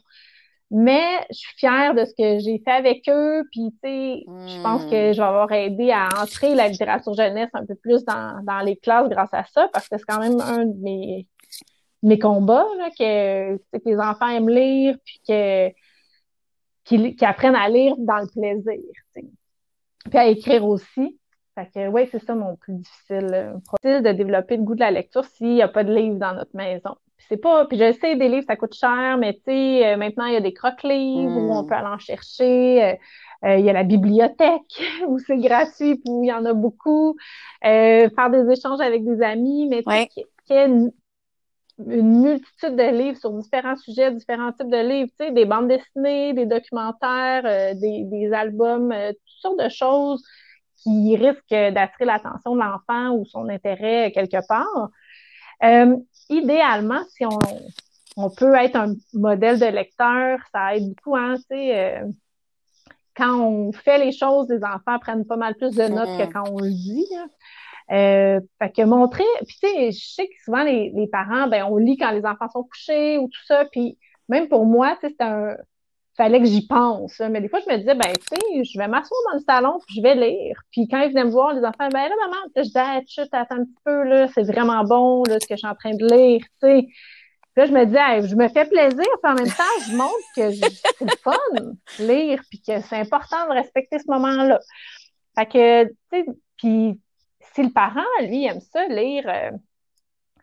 Mais 0.71 1.25
je 1.31 1.37
suis 1.37 1.57
fière 1.59 1.95
de 1.95 2.05
ce 2.05 2.13
que 2.19 2.41
j'ai 2.41 2.61
fait 2.65 2.73
avec 2.73 3.09
eux, 3.09 3.45
puis 3.53 3.71
tu 3.83 3.89
sais, 3.89 4.25
je 4.27 4.63
pense 4.63 4.85
que 4.85 5.13
je 5.13 5.17
vais 5.17 5.27
avoir 5.27 5.51
aidé 5.53 5.93
à 5.93 6.09
entrer 6.21 6.57
la 6.57 6.69
littérature 6.69 7.15
jeunesse 7.15 7.51
un 7.53 7.65
peu 7.65 7.77
plus 7.77 8.05
dans, 8.05 8.43
dans 8.43 8.61
les 8.61 8.77
classes 8.77 9.09
grâce 9.09 9.33
à 9.33 9.45
ça, 9.45 9.69
parce 9.73 9.89
que 9.89 9.97
c'est 9.97 10.05
quand 10.05 10.19
même 10.19 10.41
un 10.41 10.65
de 10.65 10.77
mes, 10.83 11.29
mes 12.03 12.19
combats, 12.19 12.67
là, 12.79 12.91
que, 12.91 13.57
que 13.57 13.83
les 13.85 13.99
enfants 13.99 14.29
aiment 14.29 14.49
lire, 14.49 14.97
puis 15.05 15.21
que 15.29 15.71
qui, 16.87 17.25
apprennent 17.25 17.57
à 17.57 17.69
lire 17.69 17.95
dans 17.99 18.19
le 18.19 18.27
plaisir, 18.29 18.83
puis 19.15 20.19
à 20.19 20.27
écrire 20.27 20.65
aussi. 20.65 21.19
Fait 21.55 21.71
que, 21.75 21.89
ouais, 21.89 22.09
c'est 22.13 22.23
ça 22.23 22.35
mon 22.35 22.57
plus 22.57 22.75
difficile. 22.75 23.31
Euh, 23.33 23.55
difficile 23.83 24.03
de 24.03 24.13
développer 24.13 24.57
le 24.57 24.63
goût 24.63 24.75
de 24.75 24.81
la 24.81 24.91
lecture 24.91 25.25
s'il 25.25 25.55
n'y 25.55 25.63
a 25.63 25.69
pas 25.69 25.85
de 25.85 25.95
livres 25.95 26.19
dans 26.19 26.35
notre 26.35 26.55
maison. 26.55 26.97
C'est 27.29 27.37
pas, 27.37 27.67
puis 27.67 27.79
je 27.79 27.93
sais, 27.93 28.17
des 28.17 28.29
livres, 28.29 28.45
ça 28.47 28.57
coûte 28.57 28.75
cher, 28.75 29.17
mais 29.19 29.35
tu 29.35 29.41
sais, 29.47 29.87
euh, 29.87 29.97
maintenant, 29.97 30.27
il 30.27 30.35
y 30.35 30.37
a 30.37 30.41
des 30.41 30.53
croque-livres 30.53 31.37
où 31.37 31.53
on 31.53 31.63
hmm. 31.63 31.67
peut 31.67 31.75
aller 31.75 31.89
en 31.89 31.99
chercher. 31.99 32.99
Euh, 33.45 33.57
il 33.59 33.65
y 33.65 33.71
a 33.71 33.73
la 33.73 33.85
bibliothèque 33.85 34.81
où 35.09 35.19
c'est 35.19 35.39
gratuit, 35.39 36.01
où 36.07 36.25
il 36.25 36.29
y 36.29 36.33
en 36.33 36.45
a 36.45 36.55
beaucoup. 36.55 37.17
faire 37.63 38.31
des 38.31 38.51
échanges 38.51 38.81
avec 38.81 39.05
des 39.05 39.23
amis, 39.23 39.69
mais 39.69 39.83
tu 39.83 40.23
sais, 40.47 40.69
une 41.79 42.23
multitude 42.23 42.77
de 42.77 42.91
livres 42.97 43.19
sur 43.19 43.33
différents 43.33 43.77
sujets, 43.77 44.11
différents 44.13 44.53
types 44.53 44.71
de 44.71 44.89
livres, 44.89 45.11
tu 45.19 45.27
sais, 45.27 45.33
des 45.33 45.45
bandes 45.45 45.69
dessinées, 45.69 46.33
des 46.33 46.47
documentaires, 46.47 47.45
euh, 47.45 47.75
des, 47.75 48.05
des, 48.05 48.33
albums, 48.33 48.93
euh, 48.93 49.13
toutes 49.13 49.41
sortes 49.43 49.63
de 49.63 49.69
choses 49.69 50.25
qui 50.83 51.17
risquent 51.17 51.75
d'attirer 51.75 52.05
l'attention 52.05 52.55
de 52.55 52.61
l'enfant 52.61 53.11
ou 53.17 53.25
son 53.27 53.49
intérêt 53.49 54.13
quelque 54.13 54.47
part. 54.47 54.91
Euh, 55.65 55.97
idéalement, 56.29 57.03
si 57.11 57.25
on, 57.25 57.39
on 58.17 58.31
peut 58.31 58.55
être 58.55 58.77
un 58.77 58.95
modèle 59.13 59.59
de 59.59 59.67
lecteur, 59.67 60.39
ça 60.53 60.77
aide 60.77 60.89
beaucoup, 60.89 61.17
hein, 61.17 61.37
tu 61.37 61.57
sais, 61.57 62.03
quand 63.17 63.41
on 63.41 63.73
fait 63.73 63.99
les 63.99 64.13
choses, 64.13 64.49
les 64.51 64.63
enfants 64.63 64.99
prennent 65.01 65.27
pas 65.27 65.37
mal 65.37 65.55
plus 65.55 65.75
de 65.75 65.85
notes 65.85 66.19
que 66.19 66.33
quand 66.33 66.45
on 66.51 66.59
le 66.59 66.71
dit. 66.71 67.09
Euh, 67.93 68.41
fait 68.61 68.71
que 68.73 68.83
montrer, 68.83 69.25
puis 69.47 69.57
tu 69.61 69.69
sais, 69.69 69.93
je 69.93 70.15
sais 70.15 70.27
que 70.27 70.35
souvent 70.45 70.65
les, 70.65 70.91
les, 70.95 71.07
parents, 71.07 71.47
ben 71.47 71.65
on 71.65 71.77
lit 71.77 71.97
quand 71.97 72.11
les 72.11 72.27
enfants 72.27 72.49
sont 72.53 72.65
couchés 72.65 73.17
ou 73.17 73.29
tout 73.29 73.45
ça, 73.47 73.65
puis 73.71 73.97
même 74.29 74.49
pour 74.49 74.67
moi, 74.67 74.97
tu 75.01 75.07
sais, 75.07 75.15
c'est 75.17 75.25
un, 75.25 75.57
fallait 76.17 76.41
que 76.41 76.47
j'y 76.47 76.67
pense. 76.67 77.21
Mais 77.31 77.41
des 77.41 77.49
fois, 77.49 77.61
je 77.67 77.73
me 77.73 77.79
disais, 77.79 77.95
ben 77.95 78.13
tu 78.13 78.37
sais, 78.37 78.65
je 78.65 78.79
vais 78.79 78.89
m'asseoir 78.89 79.21
dans 79.31 79.39
le 79.39 79.45
salon, 79.45 79.79
puis 79.87 79.97
je 79.97 80.03
vais 80.03 80.15
lire. 80.15 80.61
Puis 80.71 80.89
quand 80.89 81.01
ils 81.03 81.11
venaient 81.11 81.25
me 81.25 81.31
voir, 81.31 81.53
les 81.53 81.65
enfants, 81.65 81.89
ben 81.93 82.09
là 82.09 82.15
maman, 82.25 82.37
je 82.57 82.63
dis, 82.63 82.73
ah, 82.75 83.01
attends 83.33 83.57
un 83.57 83.65
petit 83.65 83.83
peu 83.85 84.03
là, 84.05 84.29
c'est 84.29 84.45
vraiment 84.45 84.83
bon 84.85 85.23
là 85.25 85.39
ce 85.41 85.47
que 85.47 85.55
je 85.55 85.59
suis 85.59 85.67
en 85.67 85.75
train 85.75 85.95
de 85.95 86.07
lire, 86.07 86.43
tu 86.63 86.69
sais. 86.69 86.87
Là, 87.57 87.65
je 87.65 87.73
me 87.73 87.87
dis, 87.87 88.29
je 88.29 88.37
me 88.37 88.49
fais 88.49 88.67
plaisir, 88.67 88.99
puis 88.99 89.33
en 89.33 89.35
même 89.35 89.47
temps, 89.47 89.63
je 89.89 89.97
montre 89.97 90.13
que 90.37 90.51
c'est 90.53 91.01
le 91.01 91.17
fun 91.23 92.05
lire, 92.05 92.43
puis 92.51 92.61
que 92.61 92.81
c'est 92.83 92.97
important 92.97 93.47
de 93.49 93.55
respecter 93.55 93.99
ce 93.99 94.11
moment-là. 94.11 94.61
Fait 95.35 95.47
que, 95.47 95.85
tu 95.85 95.95
sais, 96.13 96.27
puis 96.59 97.01
si 97.55 97.63
le 97.63 97.71
parent, 97.71 98.03
lui, 98.21 98.45
aime 98.45 98.61
ça, 98.61 98.87
lire 98.89 99.25
euh, 99.27 99.51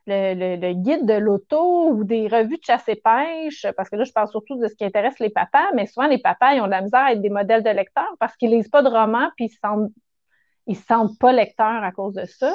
le, 0.08 0.74
guide 0.74 1.06
de 1.06 1.14
l'auto 1.14 1.90
ou 1.90 2.04
des 2.04 2.28
revues 2.28 2.58
de 2.58 2.64
chasse 2.64 2.88
et 2.88 2.96
pêche, 2.96 3.66
parce 3.78 3.90
que 3.90 3.96
là, 3.96 4.04
je 4.04 4.12
parle 4.12 4.30
surtout 4.30 4.58
de 4.58 4.68
ce 4.68 4.76
qui 4.76 4.86
intéresse 4.86 5.20
les 5.20 5.30
papas, 5.30 5.72
mais 5.74 5.86
souvent, 5.86 6.08
les 6.08 6.18
papas, 6.18 6.54
ils 6.54 6.62
ont 6.62 6.66
de 6.66 6.72
la 6.72 6.82
misère 6.82 7.02
à 7.02 7.14
être 7.14 7.22
des 7.22 7.30
modèles 7.30 7.64
de 7.64 7.70
lecteurs 7.70 8.16
parce 8.20 8.36
qu'ils 8.36 8.52
lisent 8.52 8.70
pas 8.70 8.82
de 8.82 8.90
romans 8.90 9.30
puis 9.36 9.46
ils 9.46 10.72
ne 10.72 10.76
se 10.76 10.84
sentent 10.84 11.18
pas 11.20 11.32
lecteurs 11.32 11.84
à 11.84 11.92
cause 11.92 12.14
de 12.14 12.26
ça. 12.26 12.54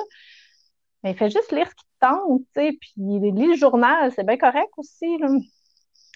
Mais 1.03 1.13
il 1.13 1.17
fait 1.17 1.31
juste 1.31 1.53
lire 1.53 1.69
ce 1.69 1.75
qui 1.75 1.85
tente, 2.01 2.43
tu 2.55 2.61
sais, 2.61 2.77
puis 2.81 2.93
lit 2.97 3.47
le 3.47 3.57
journal, 3.57 4.13
c'est 4.13 4.27
bien 4.27 4.37
correct 4.37 4.71
aussi, 4.77 5.19
là. 5.19 5.29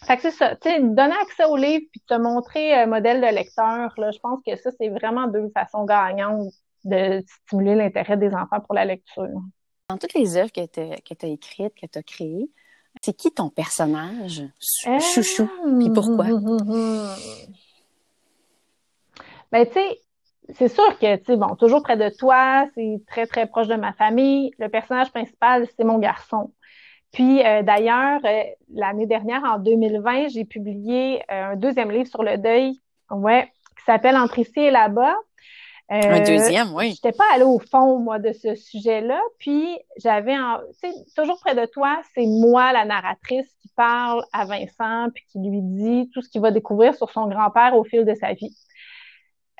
Fait 0.05 0.17
que 0.17 0.23
c'est 0.23 0.33
ça, 0.33 0.57
tu 0.57 0.69
sais, 0.69 0.81
donner 0.81 1.15
accès 1.23 1.45
au 1.45 1.57
livre 1.57 1.85
puis 1.93 2.01
te 2.09 2.15
montrer 2.15 2.75
un 2.75 2.87
modèle 2.87 3.21
de 3.21 3.27
lecteur, 3.27 3.93
là, 3.97 4.11
je 4.11 4.19
pense 4.19 4.41
que 4.45 4.57
ça, 4.57 4.71
c'est 4.79 4.89
vraiment 4.89 5.29
deux 5.29 5.49
façons 5.55 5.85
gagnantes 5.85 6.53
de 6.85 7.23
stimuler 7.47 7.77
l'intérêt 7.77 8.17
des 8.17 8.35
enfants 8.35 8.61
pour 8.61 8.75
la 8.75 8.85
lecture. 8.85 9.29
Dans 9.93 9.99
toutes 9.99 10.15
les 10.15 10.39
œuvres 10.39 10.51
que 10.51 10.65
tu 10.65 10.81
as 10.81 11.29
écrites, 11.29 11.75
que 11.75 11.85
tu 11.85 11.99
as 11.99 12.03
créées, 12.03 12.49
c'est 13.03 13.13
qui 13.13 13.31
ton 13.31 13.51
personnage 13.51 14.43
chouchou? 14.59 15.47
Puis 15.79 15.91
pourquoi? 15.91 16.25
Ben, 19.53 19.67
tu 19.67 19.73
sais, 19.75 20.01
c'est 20.55 20.69
sûr 20.69 20.99
que, 20.99 21.17
tu 21.17 21.25
sais, 21.27 21.37
bon, 21.37 21.57
toujours 21.57 21.83
près 21.83 21.99
de 21.99 22.09
toi, 22.09 22.67
c'est 22.75 23.03
très, 23.07 23.27
très 23.27 23.47
proche 23.47 23.69
de 23.69 23.75
ma 23.75 23.93
famille. 23.93 24.53
Le 24.59 24.71
personnage 24.71 25.11
principal, 25.11 25.69
c'est 25.77 25.85
mon 25.85 25.99
garçon. 25.99 26.55
Puis, 27.13 27.45
euh, 27.45 27.63
d'ailleurs, 27.63 28.21
euh, 28.25 28.45
l'année 28.73 29.05
dernière, 29.05 29.45
en 29.45 29.59
2020, 29.59 30.29
j'ai 30.29 30.47
publié 30.47 31.23
euh, 31.31 31.53
un 31.53 31.57
deuxième 31.57 31.91
livre 31.91 32.09
sur 32.09 32.23
le 32.23 32.39
deuil, 32.39 32.81
ouais, 33.11 33.53
qui 33.77 33.85
s'appelle 33.85 34.17
Entre 34.17 34.39
ici 34.39 34.59
et 34.59 34.71
là-bas 34.71 35.17
un 35.89 36.21
euh, 36.21 36.25
deuxième, 36.25 36.75
oui. 36.75 36.93
J'étais 36.95 37.13
pas 37.13 37.25
allée 37.35 37.45
au 37.45 37.59
fond, 37.59 37.99
moi, 37.99 38.19
de 38.19 38.33
ce 38.33 38.55
sujet-là. 38.55 39.21
Puis, 39.39 39.79
j'avais, 39.97 40.35
tu 40.35 40.91
sais, 40.91 40.95
toujours 41.15 41.39
près 41.41 41.55
de 41.55 41.67
toi, 41.67 42.01
c'est 42.15 42.27
moi, 42.27 42.73
la 42.73 42.85
narratrice, 42.85 43.49
qui 43.61 43.69
parle 43.77 44.25
à 44.33 44.45
Vincent, 44.45 45.09
puis 45.15 45.25
qui 45.29 45.39
lui 45.39 45.61
dit 45.61 46.11
tout 46.15 46.23
ce 46.23 46.31
qu'il 46.31 46.41
va 46.41 46.51
découvrir 46.51 46.95
sur 46.95 47.11
son 47.11 47.27
grand-père 47.27 47.77
au 47.77 47.85
fil 47.85 48.05
de 48.05 48.15
sa 48.15 48.33
vie. 48.33 48.57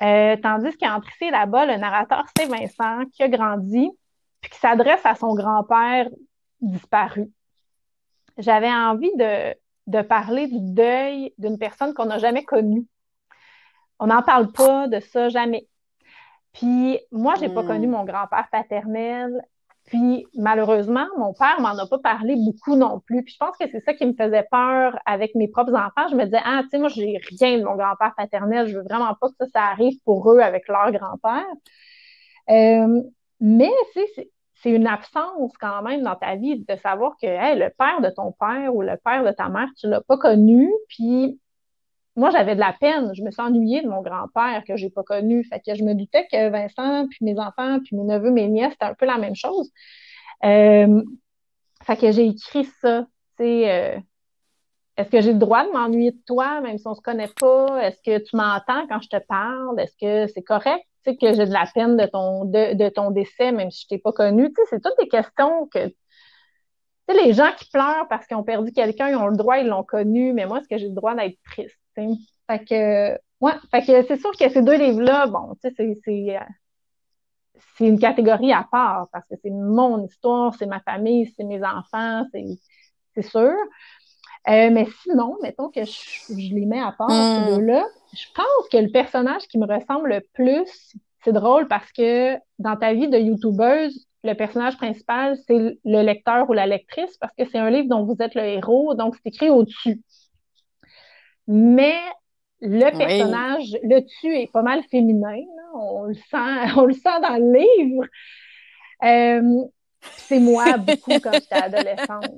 Euh, 0.01 0.35
tandis 0.41 0.75
qu'entre 0.77 1.07
ici 1.09 1.29
là-bas, 1.29 1.65
le 1.65 1.77
narrateur, 1.77 2.25
c'est 2.35 2.47
Vincent, 2.47 3.05
qui 3.13 3.23
a 3.23 3.29
grandi, 3.29 3.89
puis 4.41 4.51
qui 4.51 4.57
s'adresse 4.57 5.05
à 5.05 5.15
son 5.15 5.35
grand-père 5.35 6.09
disparu. 6.61 7.29
J'avais 8.37 8.71
envie 8.71 9.11
de, 9.17 9.53
de 9.87 10.01
parler 10.01 10.47
du 10.47 10.59
deuil 10.59 11.33
d'une 11.37 11.59
personne 11.59 11.93
qu'on 11.93 12.05
n'a 12.05 12.17
jamais 12.17 12.43
connue. 12.43 12.85
On 13.99 14.07
n'en 14.07 14.23
parle 14.23 14.51
pas 14.51 14.87
de 14.87 14.99
ça 14.99 15.29
jamais. 15.29 15.67
Puis 16.53 16.99
moi, 17.11 17.33
j'ai 17.39 17.49
pas 17.49 17.63
connu 17.63 17.87
hmm. 17.87 17.91
mon 17.91 18.05
grand-père 18.05 18.47
paternel. 18.51 19.41
Puis 19.85 20.25
malheureusement, 20.35 21.05
mon 21.17 21.33
père 21.33 21.59
m'en 21.59 21.77
a 21.77 21.85
pas 21.87 21.99
parlé 21.99 22.35
beaucoup 22.37 22.75
non 22.75 23.01
plus. 23.01 23.23
Puis 23.23 23.33
je 23.33 23.45
pense 23.45 23.57
que 23.57 23.67
c'est 23.69 23.81
ça 23.81 23.93
qui 23.93 24.05
me 24.05 24.13
faisait 24.13 24.47
peur 24.49 24.97
avec 25.05 25.35
mes 25.35 25.49
propres 25.49 25.73
enfants. 25.73 26.07
Je 26.09 26.15
me 26.15 26.23
disais, 26.23 26.39
ah, 26.45 26.61
tu 26.63 26.69
sais, 26.69 26.79
moi, 26.79 26.87
j'ai 26.89 27.19
rien 27.39 27.57
de 27.57 27.63
mon 27.63 27.75
grand-père 27.75 28.13
paternel. 28.15 28.67
Je 28.67 28.77
veux 28.77 28.83
vraiment 28.83 29.13
pas 29.19 29.27
que 29.27 29.35
ça, 29.39 29.45
ça 29.53 29.61
arrive 29.63 29.99
pour 30.05 30.31
eux 30.31 30.39
avec 30.39 30.67
leur 30.69 30.91
grand-père. 30.91 31.45
Euh, 32.49 33.01
mais 33.41 33.71
c'est 33.95 34.71
une 34.71 34.87
absence 34.87 35.51
quand 35.59 35.81
même 35.81 36.03
dans 36.03 36.15
ta 36.15 36.35
vie 36.35 36.59
de 36.59 36.75
savoir 36.77 37.15
que 37.21 37.27
le 37.27 37.69
père 37.77 37.99
de 37.99 38.09
ton 38.09 38.31
père 38.31 38.73
ou 38.73 38.81
le 38.81 38.95
père 39.03 39.25
de 39.25 39.31
ta 39.31 39.49
mère, 39.49 39.67
tu 39.77 39.89
l'as 39.89 40.01
pas 40.01 40.17
connu. 40.17 40.71
Puis 40.87 41.39
moi, 42.15 42.29
j'avais 42.29 42.55
de 42.55 42.59
la 42.59 42.73
peine. 42.79 43.13
Je 43.15 43.23
me 43.23 43.31
suis 43.31 43.41
ennuyée 43.41 43.81
de 43.81 43.87
mon 43.87 44.01
grand-père 44.01 44.63
que 44.67 44.75
j'ai 44.75 44.89
pas 44.89 45.03
connu. 45.03 45.43
Fait 45.45 45.59
que 45.59 45.75
je 45.75 45.83
me 45.83 45.93
doutais 45.93 46.27
que 46.31 46.49
Vincent, 46.49 47.07
puis 47.07 47.19
mes 47.21 47.39
enfants, 47.39 47.79
puis 47.83 47.95
mes 47.95 48.03
neveux, 48.03 48.31
mes 48.31 48.47
nièces, 48.47 48.73
c'était 48.73 48.85
un 48.85 48.93
peu 48.93 49.05
la 49.05 49.17
même 49.17 49.35
chose. 49.35 49.71
Euh, 50.45 51.01
fait 51.83 51.97
que 51.97 52.11
j'ai 52.11 52.27
écrit 52.27 52.65
ça. 52.81 53.05
Euh, 53.41 53.99
est-ce 54.95 55.09
que 55.09 55.21
j'ai 55.21 55.33
le 55.33 55.39
droit 55.39 55.65
de 55.65 55.71
m'ennuyer 55.71 56.11
de 56.11 56.21
toi, 56.27 56.61
même 56.61 56.77
si 56.77 56.87
on 56.87 56.93
se 56.93 57.01
connaît 57.01 57.31
pas? 57.39 57.81
Est-ce 57.81 57.99
que 58.05 58.23
tu 58.23 58.35
m'entends 58.35 58.87
quand 58.87 59.01
je 59.01 59.09
te 59.09 59.19
parle? 59.27 59.79
Est-ce 59.79 59.95
que 59.99 60.31
c'est 60.31 60.43
correct? 60.43 60.85
Tu 61.03 61.11
sais, 61.11 61.17
que 61.17 61.33
j'ai 61.33 61.45
de 61.45 61.51
la 61.51 61.65
peine 61.73 61.97
de 61.97 62.05
ton, 62.05 62.45
de, 62.45 62.75
de 62.75 62.89
ton 62.89 63.11
décès, 63.11 63.51
même 63.51 63.71
si 63.71 63.83
je 63.83 63.87
t'ai 63.87 63.97
pas 63.97 64.11
connu? 64.11 64.49
Tu 64.49 64.53
sais, 64.55 64.61
c'est 64.69 64.81
toutes 64.81 64.97
des 64.99 65.09
questions 65.09 65.67
que, 65.67 65.87
tu 65.87 65.95
sais, 67.09 67.25
les 67.25 67.33
gens 67.33 67.51
qui 67.57 67.69
pleurent 67.71 68.07
parce 68.07 68.27
qu'ils 68.27 68.37
ont 68.37 68.43
perdu 68.43 68.71
quelqu'un, 68.71 69.09
ils 69.09 69.15
ont 69.15 69.27
le 69.27 69.35
droit, 69.35 69.57
ils 69.57 69.67
l'ont 69.67 69.83
connu, 69.83 70.31
mais 70.31 70.45
moi, 70.45 70.59
est-ce 70.59 70.69
que 70.69 70.77
j'ai 70.77 70.87
le 70.87 70.95
droit 70.95 71.15
d'être 71.15 71.37
triste? 71.43 71.82
Sais? 71.95 72.07
Fait 72.49 72.65
que, 72.65 73.19
ouais, 73.41 73.53
fait 73.71 73.85
que 73.85 74.07
c'est 74.07 74.19
sûr 74.19 74.31
que 74.31 74.49
ces 74.49 74.61
deux 74.61 74.77
livres-là, 74.77 75.27
bon, 75.27 75.55
tu 75.61 75.69
sais, 75.69 75.95
c'est, 76.03 76.37
c'est, 77.77 77.87
une 77.87 77.99
catégorie 77.99 78.53
à 78.53 78.67
part 78.69 79.07
parce 79.11 79.27
que 79.27 79.35
c'est 79.41 79.49
mon 79.49 80.05
histoire, 80.05 80.53
c'est 80.55 80.65
ma 80.65 80.79
famille, 80.81 81.31
c'est 81.35 81.43
mes 81.43 81.63
enfants, 81.63 82.25
c'est, 82.31 82.45
c'est 83.15 83.21
sûr. 83.21 83.53
Euh, 84.49 84.69
mais 84.71 84.87
sinon, 85.03 85.37
mettons 85.41 85.69
que 85.69 85.85
je, 85.85 86.33
les 86.33 86.65
mets 86.65 86.81
à 86.81 86.91
part, 86.91 87.09
ces 87.09 87.51
hmm. 87.51 87.55
deux-là, 87.55 87.85
je 88.13 88.25
pense 88.35 88.69
que 88.69 88.77
le 88.77 88.91
personnage 88.91 89.47
qui 89.47 89.57
me 89.57 89.65
ressemble 89.65 90.09
le 90.09 90.21
plus, 90.33 90.95
c'est 91.23 91.31
drôle 91.31 91.67
parce 91.67 91.91
que 91.93 92.35
dans 92.59 92.75
ta 92.75 92.93
vie 92.93 93.07
de 93.07 93.17
youtubeuse, 93.17 94.05
le 94.23 94.33
personnage 94.33 94.77
principal, 94.77 95.37
c'est 95.47 95.77
le 95.83 96.01
lecteur 96.01 96.49
ou 96.49 96.53
la 96.53 96.65
lectrice 96.65 97.17
parce 97.17 97.33
que 97.37 97.45
c'est 97.45 97.57
un 97.57 97.69
livre 97.69 97.87
dont 97.89 98.05
vous 98.05 98.15
êtes 98.19 98.35
le 98.35 98.43
héros, 98.43 98.95
donc 98.95 99.15
c'est 99.15 99.33
écrit 99.33 99.49
au-dessus. 99.49 100.01
Mais 101.47 101.97
le 102.61 102.97
personnage, 102.97 103.77
le 103.83 103.99
tu 104.21 104.35
est 104.35 104.51
pas 104.51 104.61
mal 104.61 104.83
féminin, 104.89 105.39
on 105.73 106.03
le 106.03 106.13
sent, 106.13 106.73
on 106.77 106.85
le 106.85 106.93
sent 106.93 107.19
dans 107.21 107.37
le 107.37 107.59
livre. 107.59 108.05
Euh, 109.03 109.65
c'est 110.01 110.39
moi 110.39 110.77
beaucoup 110.77 111.19
quand 111.21 111.33
j'étais 111.33 111.55
adolescente. 111.55 112.31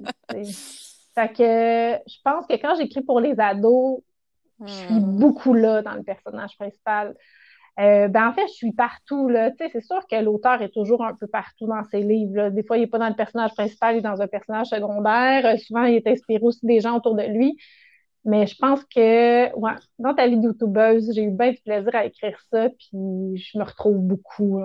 Fait 1.16 1.30
que 1.30 2.10
je 2.10 2.18
pense 2.24 2.46
que 2.48 2.56
quand 2.56 2.76
j'écris 2.76 3.02
pour 3.02 3.20
les 3.20 3.40
ados, 3.40 4.02
je 4.66 4.72
suis 4.72 4.96
hmm. 4.96 5.18
beaucoup 5.18 5.54
là 5.54 5.82
dans 5.82 5.94
le 5.94 6.04
personnage 6.04 6.58
principal. 6.58 7.16
Euh, 7.78 8.08
ben 8.08 8.30
en 8.30 8.34
fait, 8.34 8.48
je 8.48 8.54
suis 8.54 8.72
partout. 8.72 9.28
Là. 9.28 9.52
Tu 9.52 9.58
sais, 9.58 9.70
c'est 9.72 9.84
sûr 9.84 10.00
que 10.10 10.16
l'auteur 10.16 10.62
est 10.62 10.70
toujours 10.74 11.04
un 11.04 11.14
peu 11.14 11.28
partout 11.28 11.68
dans 11.68 11.84
ses 11.84 12.02
livres. 12.02 12.50
Des 12.50 12.64
fois, 12.64 12.78
il 12.78 12.82
n'est 12.82 12.88
pas 12.88 13.00
dans 13.00 13.10
le 13.10 13.16
personnage 13.16 13.54
principal, 13.54 13.96
il 13.96 13.98
est 14.00 14.02
dans 14.02 14.22
un 14.22 14.28
personnage 14.28 14.68
secondaire. 14.68 15.46
Euh, 15.46 15.58
souvent, 15.58 15.84
il 15.84 15.96
est 15.96 16.08
inspiré 16.08 16.42
aussi 16.42 16.66
des 16.66 16.80
gens 16.80 16.98
autour 16.98 17.16
de 17.16 17.24
lui. 17.24 17.58
Mais 18.26 18.48
je 18.48 18.56
pense 18.58 18.84
que 18.86 19.56
ouais, 19.56 19.74
dans 20.00 20.16
ta 20.16 20.28
vie 20.28 20.40
d'outubeuse, 20.40 21.12
j'ai 21.14 21.24
eu 21.24 21.32
bien 21.32 21.52
du 21.52 21.62
plaisir 21.62 21.96
à 21.96 22.06
écrire 22.06 22.40
ça, 22.52 22.70
puis 22.70 23.38
je 23.38 23.58
me 23.58 23.64
retrouve 23.64 24.00
beaucoup. 24.00 24.62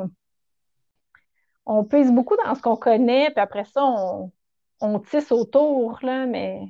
On 1.66 1.84
pèse 1.84 2.10
beaucoup 2.10 2.36
dans 2.44 2.54
ce 2.54 2.62
qu'on 2.62 2.76
connaît, 2.76 3.30
puis 3.30 3.40
après 3.40 3.64
ça, 3.64 3.84
on, 3.84 4.32
on 4.80 4.98
tisse 4.98 5.30
autour, 5.30 5.98
là, 6.02 6.26
mais 6.26 6.60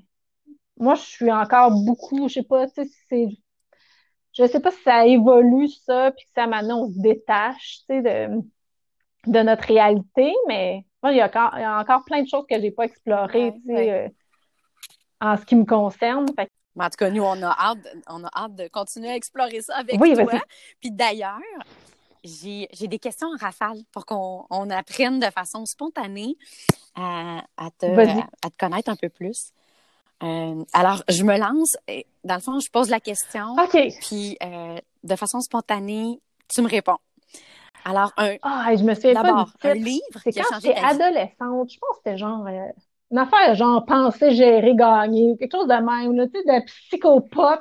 moi, 0.78 0.94
je 0.94 1.02
suis 1.02 1.30
encore 1.30 1.70
beaucoup, 1.84 2.28
je 2.28 2.34
sais 2.34 2.42
pas, 2.42 2.66
tu 2.66 2.84
sais, 2.84 2.90
c'est. 3.08 3.28
Je 4.32 4.46
sais 4.46 4.60
pas 4.60 4.70
si 4.70 4.82
ça 4.82 5.06
évolue, 5.06 5.68
ça, 5.68 6.12
puis 6.12 6.24
que 6.24 6.30
ça, 6.34 6.46
maintenant, 6.46 6.84
on 6.84 6.92
se 6.92 7.00
détache, 7.00 7.80
tu 7.88 7.94
sais, 7.94 8.02
de, 8.02 8.40
de 9.26 9.38
notre 9.40 9.64
réalité, 9.64 10.32
mais 10.48 10.86
moi, 11.02 11.12
il 11.12 11.18
y, 11.18 11.20
a 11.20 11.26
encore, 11.26 11.52
il 11.56 11.62
y 11.62 11.64
a 11.64 11.78
encore 11.78 12.04
plein 12.04 12.22
de 12.22 12.28
choses 12.28 12.46
que 12.48 12.60
j'ai 12.60 12.70
pas 12.70 12.84
explorées, 12.84 13.54
tu 13.54 13.74
sais, 13.74 13.90
euh, 13.90 14.08
en 15.20 15.36
ce 15.36 15.44
qui 15.44 15.56
me 15.56 15.64
concerne. 15.64 16.26
En 16.78 16.90
tout 16.90 16.96
cas, 16.98 17.10
nous, 17.10 17.22
on 17.22 17.42
a 17.42 17.50
hâte, 17.50 17.78
on 18.08 18.24
a 18.24 18.30
hâte 18.34 18.54
de 18.54 18.68
continuer 18.68 19.10
à 19.10 19.16
explorer 19.16 19.60
ça 19.60 19.76
avec 19.76 19.96
toi. 19.98 20.40
Puis 20.80 20.90
d'ailleurs, 20.90 21.40
j'ai 22.24 22.68
des 22.86 22.98
questions 22.98 23.28
en 23.28 23.36
rafale 23.36 23.78
pour 23.92 24.06
qu'on 24.06 24.46
on 24.50 24.70
apprenne 24.70 25.20
de 25.20 25.30
façon 25.30 25.64
spontanée 25.66 26.36
à, 26.94 27.42
à, 27.56 27.70
te, 27.70 27.86
à, 27.86 28.50
te, 28.50 28.56
connaître 28.58 28.90
un 28.90 28.96
peu 28.96 29.08
plus. 29.08 29.52
Euh, 30.22 30.64
alors, 30.72 31.02
je 31.08 31.22
me 31.22 31.38
lance. 31.38 31.76
Dans 32.24 32.34
le 32.34 32.40
fond, 32.40 32.60
je 32.60 32.70
pose 32.70 32.90
la 32.90 33.00
question. 33.00 33.54
OK. 33.54 33.78
Puis, 34.02 34.36
euh, 34.42 34.78
de 35.02 35.16
façon 35.16 35.40
spontanée, 35.40 36.20
tu 36.48 36.60
me 36.60 36.68
réponds. 36.68 36.98
Alors, 37.84 38.12
un. 38.18 38.36
Ah, 38.42 38.74
je 38.76 38.84
me 38.84 38.94
souviens 38.94 39.14
Pas 39.14 39.46
un 39.62 39.74
livre. 39.74 40.20
C'est 40.22 40.32
quand 40.32 40.60
j'étais 40.60 40.78
adolescente. 40.78 41.70
Je 41.70 41.78
pense 41.78 41.90
que 41.90 41.96
c'était 42.04 42.18
genre. 42.18 42.46
Euh, 42.46 42.68
une 43.10 43.18
affaire 43.18 43.54
genre 43.54 43.84
penser, 43.84 44.32
gérer, 44.32 44.74
gagner, 44.74 45.36
quelque 45.38 45.52
chose 45.52 45.68
de 45.68 45.74
même, 45.74 46.16
là, 46.16 46.26
tu 46.26 46.40
sais, 46.40 46.44
de 46.44 46.64
psychopop. 46.64 47.60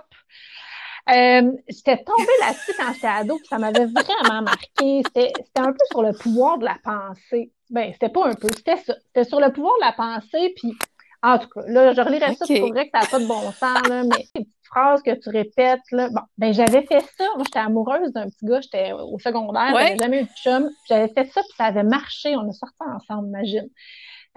Euh, 1.10 1.52
j'étais 1.68 1.98
tombée 2.04 2.38
là-dessus 2.42 2.74
quand 2.78 2.94
j'étais 2.94 3.08
ado, 3.08 3.38
puis 3.38 3.48
ça 3.48 3.58
m'avait 3.58 3.86
vraiment 3.86 4.44
marqué. 4.44 5.02
C'était 5.06 5.34
un 5.58 5.72
peu 5.72 5.86
sur 5.90 6.04
le 6.04 6.14
pouvoir 6.14 6.60
de 6.60 6.66
la 6.66 6.78
pensée. 6.84 7.52
Ben, 7.72 7.92
c'était 7.94 8.10
pas 8.10 8.28
un 8.28 8.36
peu, 8.36 8.48
c'était 8.56 8.78
ça. 8.78 8.94
C'était 9.08 9.28
sur 9.28 9.40
le 9.40 9.52
pouvoir 9.52 9.74
de 9.82 9.86
la 9.86 9.94
pensée, 9.94 10.54
puis 10.56 10.78
en 11.24 11.40
tout 11.40 11.50
cas, 11.50 11.62
là, 11.68 11.94
je 11.94 12.02
relirais 12.02 12.36
ça, 12.36 12.46
c'est 12.46 12.60
vrai 12.60 12.86
que 12.86 12.92
ça 12.94 13.02
n'a 13.02 13.08
pas 13.08 13.20
de 13.20 13.28
bon 13.28 13.52
sens, 13.52 13.88
là, 13.88 14.04
mais 14.04 14.28
les 14.36 14.44
petites 14.46 14.66
phrases 14.66 15.02
que 15.02 15.16
tu 15.20 15.30
répètes, 15.30 15.82
là. 15.92 16.10
Bon, 16.10 16.22
ben, 16.38 16.54
j'avais 16.54 16.84
fait 16.84 17.02
ça. 17.02 17.26
Moi, 17.36 17.44
j'étais 17.46 17.60
amoureuse 17.60 18.14
d'un 18.14 18.30
petit 18.30 18.46
gars, 18.46 18.62
j'étais 18.62 18.92
au 18.94 19.18
secondaire, 19.18 19.74
j'avais 19.74 19.98
jamais 19.98 20.22
eu 20.22 20.24
de 20.26 20.30
chum. 20.42 20.70
J'avais 20.88 21.08
fait 21.08 21.26
ça, 21.26 21.42
puis 21.42 21.54
ça 21.58 21.66
avait 21.66 21.84
marché. 21.84 22.36
On 22.38 22.48
a 22.48 22.54
sorti 22.54 22.78
ensemble, 22.80 23.30
imagine. 23.30 23.68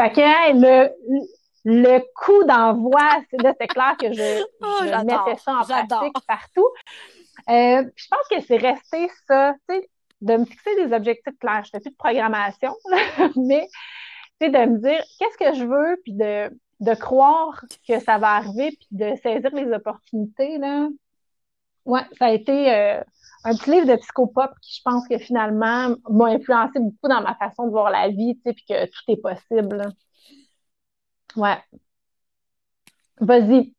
Fait 0.01 0.13
que, 0.13 0.53
le, 0.55 0.91
le 1.65 1.99
coup 2.15 2.45
d'envoi, 2.45 3.23
c'est 3.31 3.67
clair 3.67 3.97
que 3.99 4.13
je, 4.13 4.43
oh, 4.63 5.05
mettais 5.05 5.37
ça 5.39 5.59
en 5.59 5.65
pratique 5.65 6.27
partout. 6.27 6.69
Euh, 7.49 7.85
je 7.97 8.07
pense 8.09 8.29
que 8.31 8.41
c'est 8.47 8.57
resté 8.57 9.11
ça, 9.27 9.55
tu 9.69 9.77
sais, 9.77 9.89
de 10.21 10.37
me 10.37 10.45
fixer 10.45 10.75
des 10.77 10.95
objectifs 10.95 11.39
clairs. 11.39 11.65
Je 11.65 11.71
fais 11.71 11.81
plus 11.81 11.91
de 11.91 11.97
programmation, 11.97 12.75
mais 13.37 13.69
tu 14.41 14.47
sais, 14.47 14.51
de 14.51 14.71
me 14.71 14.79
dire 14.79 15.03
qu'est-ce 15.19 15.39
que 15.39 15.55
je 15.59 15.65
veux, 15.65 16.01
puis 16.05 16.13
de, 16.15 16.51
de 16.81 16.95
croire 16.95 17.65
que 17.87 17.99
ça 18.01 18.19
va 18.19 18.37
arriver, 18.37 18.71
puis 18.71 18.89
de 18.91 19.15
saisir 19.23 19.51
les 19.53 19.73
opportunités, 19.73 20.59
là. 20.59 20.89
Ouais, 21.85 22.03
ça 22.17 22.27
a 22.27 22.31
été 22.31 22.73
euh, 22.73 23.03
un 23.45 23.55
petit 23.55 23.71
livre 23.71 23.87
de 23.87 23.97
psychopop 23.97 24.51
qui, 24.61 24.77
je 24.77 24.83
pense 24.85 25.07
que 25.09 25.19
finalement, 25.19 25.95
m'a 26.09 26.27
influencé 26.27 26.79
beaucoup 26.79 27.09
dans 27.09 27.23
ma 27.23 27.35
façon 27.35 27.67
de 27.67 27.71
voir 27.71 27.91
la 27.91 28.09
vie, 28.09 28.37
tu 28.37 28.43
sais, 28.45 28.53
puis 28.53 28.65
que 28.69 28.87
tout 28.87 29.03
est 29.09 29.17
possible. 29.17 29.93
Ouais. 31.37 31.59
Vas-y. 33.21 33.73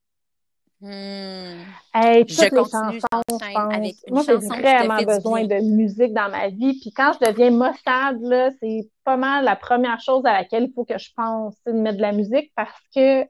Hey, 0.85 2.25
toutes 2.25 2.35
je 2.35 2.43
les 2.43 2.49
chansons, 2.49 2.91
je 2.91 3.73
Avec 3.73 3.95
Moi, 4.09 4.23
j'ai 4.27 4.35
vraiment 4.35 5.01
besoin 5.03 5.45
de 5.45 5.61
musique 5.75 6.13
dans 6.13 6.29
ma 6.29 6.49
vie. 6.49 6.77
Puis 6.81 6.91
quand 6.91 7.13
je 7.13 7.25
deviens 7.25 7.51
maussade, 7.51 8.21
là, 8.21 8.49
c'est 8.59 8.89
pas 9.05 9.15
mal 9.15 9.45
la 9.45 9.55
première 9.55 10.01
chose 10.01 10.25
à 10.25 10.33
laquelle 10.33 10.63
il 10.63 10.73
faut 10.73 10.83
que 10.83 10.97
je 10.97 11.09
pense, 11.15 11.55
c'est 11.63 11.71
de 11.71 11.79
mettre 11.79 11.97
de 11.97 12.01
la 12.01 12.11
musique 12.11 12.51
parce 12.55 12.81
que 12.93 13.21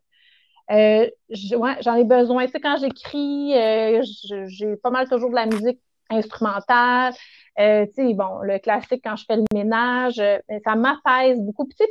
euh, 0.72 1.10
ouais, 1.58 1.76
j'en 1.82 1.96
ai 1.96 2.04
besoin. 2.04 2.46
Tu 2.46 2.54
sais, 2.54 2.60
quand 2.60 2.78
j'écris, 2.78 3.56
euh, 3.56 4.02
j'ai 4.48 4.76
pas 4.78 4.90
mal 4.90 5.08
toujours 5.08 5.30
de 5.30 5.36
la 5.36 5.46
musique 5.46 5.80
instrumentale. 6.18 7.14
Euh, 7.60 7.86
tu 7.88 7.94
sais, 7.94 8.14
bon, 8.14 8.40
le 8.42 8.58
classique 8.60 9.02
quand 9.04 9.16
je 9.16 9.26
fais 9.26 9.36
le 9.36 9.44
ménage, 9.54 10.20
euh, 10.20 10.40
ça 10.66 10.76
m'apaise 10.76 11.40
beaucoup. 11.40 11.66
Puis, 11.66 11.88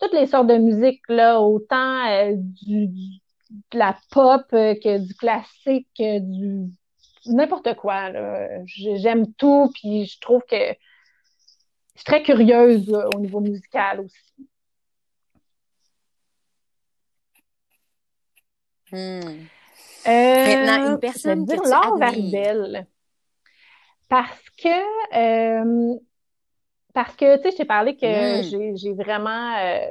toutes 0.00 0.12
les 0.12 0.26
sortes 0.26 0.48
de 0.48 0.56
musique, 0.56 1.00
là, 1.08 1.40
autant 1.40 2.06
euh, 2.08 2.32
du, 2.36 2.88
de 2.88 3.78
la 3.78 3.96
pop 4.10 4.42
que 4.50 4.98
du 4.98 5.14
classique, 5.14 5.88
du 5.98 6.70
n'importe 7.26 7.74
quoi. 7.76 8.10
J'aime 8.66 9.32
tout, 9.34 9.70
puis 9.74 10.06
je 10.06 10.20
trouve 10.20 10.42
que 10.48 10.56
je 10.56 12.00
suis 12.00 12.04
très 12.04 12.22
curieuse 12.22 12.92
au 13.14 13.20
niveau 13.20 13.40
musical 13.40 14.00
aussi. 14.00 14.48
Hmm. 18.92 19.46
Maintenant, 20.06 20.92
une 20.92 21.00
personne 21.00 21.44
dire 21.44 21.62
Laure 21.62 21.98
Varibel. 21.98 22.86
Parce 24.08 24.50
que 24.62 25.96
parce 26.96 27.14
que, 27.14 27.36
tu 27.36 27.42
sais, 27.42 27.50
je 27.50 27.56
t'ai 27.58 27.64
parlé 27.66 27.94
que 27.94 28.40
mm. 28.40 28.76
j'ai 28.78 28.94
vraiment 28.94 29.54
euh, 29.58 29.86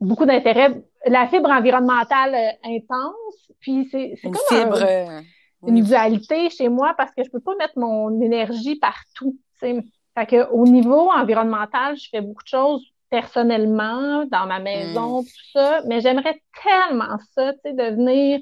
beaucoup 0.00 0.24
d'intérêt. 0.24 0.80
La 1.06 1.26
fibre 1.26 1.50
environnementale 1.50 2.36
euh, 2.36 2.70
intense, 2.70 3.52
puis 3.58 3.88
c'est 3.90 4.14
comme 4.22 4.36
fibre, 4.48 4.80
euh, 4.80 5.20
une 5.66 5.82
dualité 5.82 6.50
chez 6.50 6.68
moi 6.68 6.94
parce 6.96 7.10
que 7.10 7.24
je 7.24 7.30
peux 7.30 7.40
pas 7.40 7.56
mettre 7.56 7.76
mon 7.76 8.20
énergie 8.20 8.76
partout. 8.76 9.36
sais. 9.58 9.82
Fait 10.16 10.26
que 10.26 10.48
au 10.52 10.64
niveau 10.68 11.10
environnemental, 11.10 11.96
je 11.96 12.08
fais 12.08 12.20
beaucoup 12.20 12.44
de 12.44 12.48
choses 12.48 12.86
personnellement, 13.10 14.24
dans 14.26 14.46
ma 14.46 14.60
maison, 14.60 15.22
mm. 15.22 15.24
tout 15.24 15.50
ça, 15.52 15.80
mais 15.88 16.00
j'aimerais 16.00 16.40
tellement 16.62 17.18
ça, 17.34 17.54
tu 17.54 17.58
sais, 17.64 17.72
devenir 17.72 18.38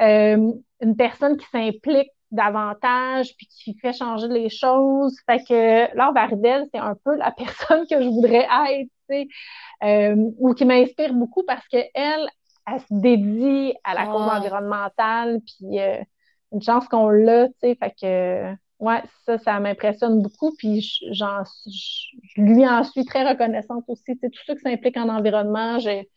une 0.00 0.96
personne 0.96 1.36
qui 1.36 1.46
s'implique 1.52 2.10
davantage, 2.34 3.34
puis 3.36 3.46
qui 3.46 3.78
fait 3.78 3.92
changer 3.92 4.28
les 4.28 4.48
choses. 4.48 5.16
Fait 5.26 5.42
que 5.44 5.96
Laure 5.96 6.12
Bardel, 6.12 6.66
c'est 6.72 6.80
un 6.80 6.96
peu 7.04 7.16
la 7.16 7.30
personne 7.36 7.86
que 7.86 8.02
je 8.02 8.08
voudrais 8.08 8.46
être, 8.70 8.90
tu 9.08 9.16
sais, 9.16 9.28
euh, 9.82 10.16
ou 10.38 10.54
qui 10.54 10.64
m'inspire 10.64 11.14
beaucoup 11.14 11.44
parce 11.46 11.66
qu'elle, 11.68 11.88
elle, 11.94 12.28
elle 12.66 12.80
se 12.80 12.86
dédie 12.90 13.74
à 13.84 13.94
la 13.94 14.06
cause 14.06 14.28
environnementale, 14.28 15.40
puis 15.40 15.80
euh, 15.80 16.02
une 16.52 16.62
chance 16.62 16.86
qu'on 16.88 17.08
l'a, 17.08 17.48
tu 17.48 17.54
sais, 17.62 17.74
fait 17.76 17.94
que 18.00 18.54
ouais, 18.78 19.02
ça, 19.26 19.38
ça 19.38 19.60
m'impressionne 19.60 20.22
beaucoup, 20.22 20.54
puis 20.56 20.80
j'en, 21.10 21.42
je 21.66 22.40
lui 22.40 22.66
en 22.66 22.84
suis 22.84 23.04
très 23.04 23.28
reconnaissante 23.28 23.84
aussi, 23.88 24.04
tu 24.14 24.18
sais, 24.20 24.30
tous 24.30 24.42
ceux 24.46 24.54
qui 24.54 24.62
s'impliquent 24.62 24.96
en 24.96 25.08
environnement, 25.08 25.78
j'ai 25.78 26.08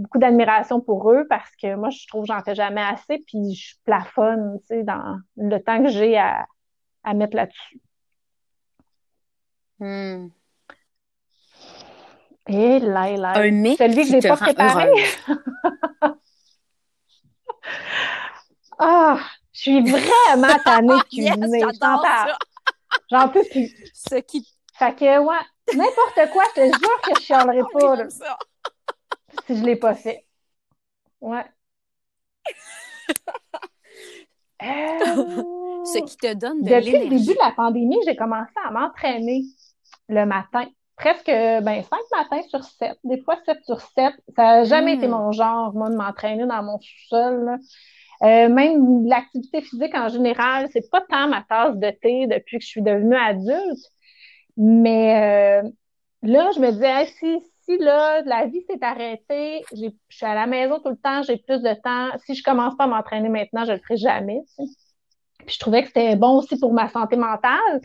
beaucoup 0.00 0.18
d'admiration 0.18 0.80
pour 0.80 1.10
eux 1.12 1.26
parce 1.28 1.50
que 1.56 1.74
moi, 1.76 1.90
je 1.90 2.06
trouve 2.08 2.22
que 2.22 2.28
j'en 2.32 2.42
fais 2.42 2.54
jamais 2.54 2.82
assez, 2.82 3.18
puis 3.26 3.54
je 3.54 3.76
plafonne, 3.84 4.58
tu 4.60 4.66
sais, 4.68 4.82
dans 4.82 5.18
le 5.36 5.58
temps 5.58 5.82
que 5.82 5.90
j'ai 5.90 6.18
à, 6.18 6.46
à 7.04 7.14
mettre 7.14 7.36
là-dessus. 7.36 7.80
Et 12.48 12.80
là, 12.80 13.16
là. 13.16 13.32
Un 13.36 13.74
Celui 13.76 14.02
que 14.02 14.04
j'ai 14.04 14.20
te 14.20 14.28
pas 14.28 14.36
préparé. 14.36 14.90
Ah, 18.82 19.18
je 19.52 19.60
suis 19.60 19.90
vraiment 19.90 20.58
tannée 20.64 20.88
de 20.88 20.94
Yes, 21.12 21.34
cuisiner. 21.36 21.60
Je 21.60 21.78
ça. 21.78 22.38
J'en 23.10 23.28
peux 23.28 23.44
plus. 23.50 23.70
Ce 23.92 24.14
qui 24.16 24.48
Fait 24.72 24.94
que, 24.94 25.18
ouais, 25.18 25.76
n'importe 25.76 26.32
quoi, 26.32 26.44
je 26.56 26.62
te 26.62 26.66
jure 26.66 27.00
que 27.02 27.20
je 27.20 27.20
chialerai 27.20 27.60
pas, 27.74 27.96
là. 27.96 28.06
Si 29.46 29.56
je 29.56 29.64
l'ai 29.64 29.76
pas 29.76 29.94
fait. 29.94 30.26
Ouais. 31.20 31.44
Euh, 34.62 35.84
Ce 35.84 35.98
qui 36.04 36.16
te 36.18 36.34
donne 36.34 36.62
de 36.62 36.68
Depuis 36.68 36.92
le 36.92 37.08
début 37.08 37.32
de 37.32 37.38
la 37.42 37.52
pandémie, 37.52 37.96
j'ai 38.04 38.14
commencé 38.16 38.52
à 38.66 38.70
m'entraîner 38.70 39.42
le 40.08 40.26
matin. 40.26 40.66
Presque 40.96 41.26
ben, 41.28 41.82
cinq 41.82 42.00
matins 42.12 42.42
sur 42.48 42.62
sept, 42.62 42.98
des 43.04 43.22
fois 43.22 43.36
sept 43.46 43.58
sur 43.64 43.80
sept. 43.80 44.14
Ça 44.36 44.42
n'a 44.42 44.64
jamais 44.64 44.94
été 44.94 45.06
Mm. 45.06 45.10
mon 45.12 45.32
genre, 45.32 45.72
moi, 45.72 45.88
de 45.88 45.96
m'entraîner 45.96 46.44
dans 46.46 46.62
mon 46.62 46.78
sous-sol. 46.78 47.58
Euh, 48.22 48.48
même 48.50 49.06
l'activité 49.06 49.62
physique 49.62 49.94
en 49.94 50.08
général, 50.08 50.68
c'est 50.72 50.90
pas 50.90 51.00
tant 51.08 51.26
ma 51.28 51.42
tasse 51.48 51.76
de 51.76 51.90
thé 52.02 52.26
depuis 52.26 52.58
que 52.58 52.64
je 52.64 52.68
suis 52.68 52.82
devenue 52.82 53.16
adulte. 53.16 53.78
Mais 54.58 55.62
euh, 55.64 55.70
là, 56.22 56.50
je 56.54 56.60
me 56.60 56.70
disais, 56.72 56.90
Hey, 56.90 57.06
si, 57.08 57.38
si 57.70 57.78
là, 57.78 58.22
la 58.22 58.46
vie 58.46 58.62
s'est 58.68 58.82
arrêtée, 58.82 59.64
je 59.72 59.88
suis 60.08 60.26
à 60.26 60.34
la 60.34 60.46
maison 60.46 60.80
tout 60.80 60.90
le 60.90 60.96
temps, 60.96 61.22
j'ai 61.22 61.36
plus 61.36 61.62
de 61.62 61.74
temps. 61.82 62.10
Si 62.24 62.34
je 62.34 62.42
commence 62.42 62.76
pas 62.76 62.84
à 62.84 62.86
m'entraîner 62.86 63.28
maintenant, 63.28 63.64
je 63.64 63.72
le 63.72 63.78
ferai 63.78 63.96
jamais. 63.96 64.40
tu 64.56 64.66
sais. 64.66 64.72
Puis 65.46 65.54
je 65.54 65.58
trouvais 65.58 65.82
que 65.82 65.88
c'était 65.88 66.16
bon 66.16 66.38
aussi 66.38 66.58
pour 66.58 66.72
ma 66.72 66.88
santé 66.88 67.16
mentale. 67.16 67.80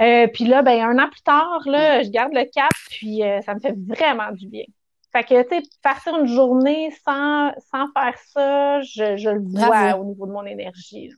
Euh, 0.00 0.26
puis 0.28 0.44
là, 0.44 0.62
ben, 0.62 0.80
un 0.80 0.98
an 1.02 1.08
plus 1.08 1.22
tard, 1.22 1.60
là, 1.66 2.02
je 2.02 2.10
garde 2.10 2.32
le 2.32 2.44
cap, 2.52 2.70
puis 2.90 3.22
euh, 3.22 3.40
ça 3.42 3.54
me 3.54 3.60
fait 3.60 3.74
vraiment 3.86 4.30
du 4.32 4.48
bien. 4.48 4.64
Fait 5.12 5.24
que, 5.24 5.42
tu 5.42 5.48
sais, 5.56 5.62
partir 5.82 6.16
une 6.18 6.26
journée 6.26 6.90
sans, 7.04 7.52
sans 7.72 7.86
faire 7.92 8.18
ça, 8.26 8.80
je, 8.82 9.16
je 9.16 9.30
le 9.30 9.40
vois 9.40 9.68
Bravo. 9.68 10.02
au 10.02 10.04
niveau 10.06 10.26
de 10.26 10.32
mon 10.32 10.44
énergie. 10.44 11.08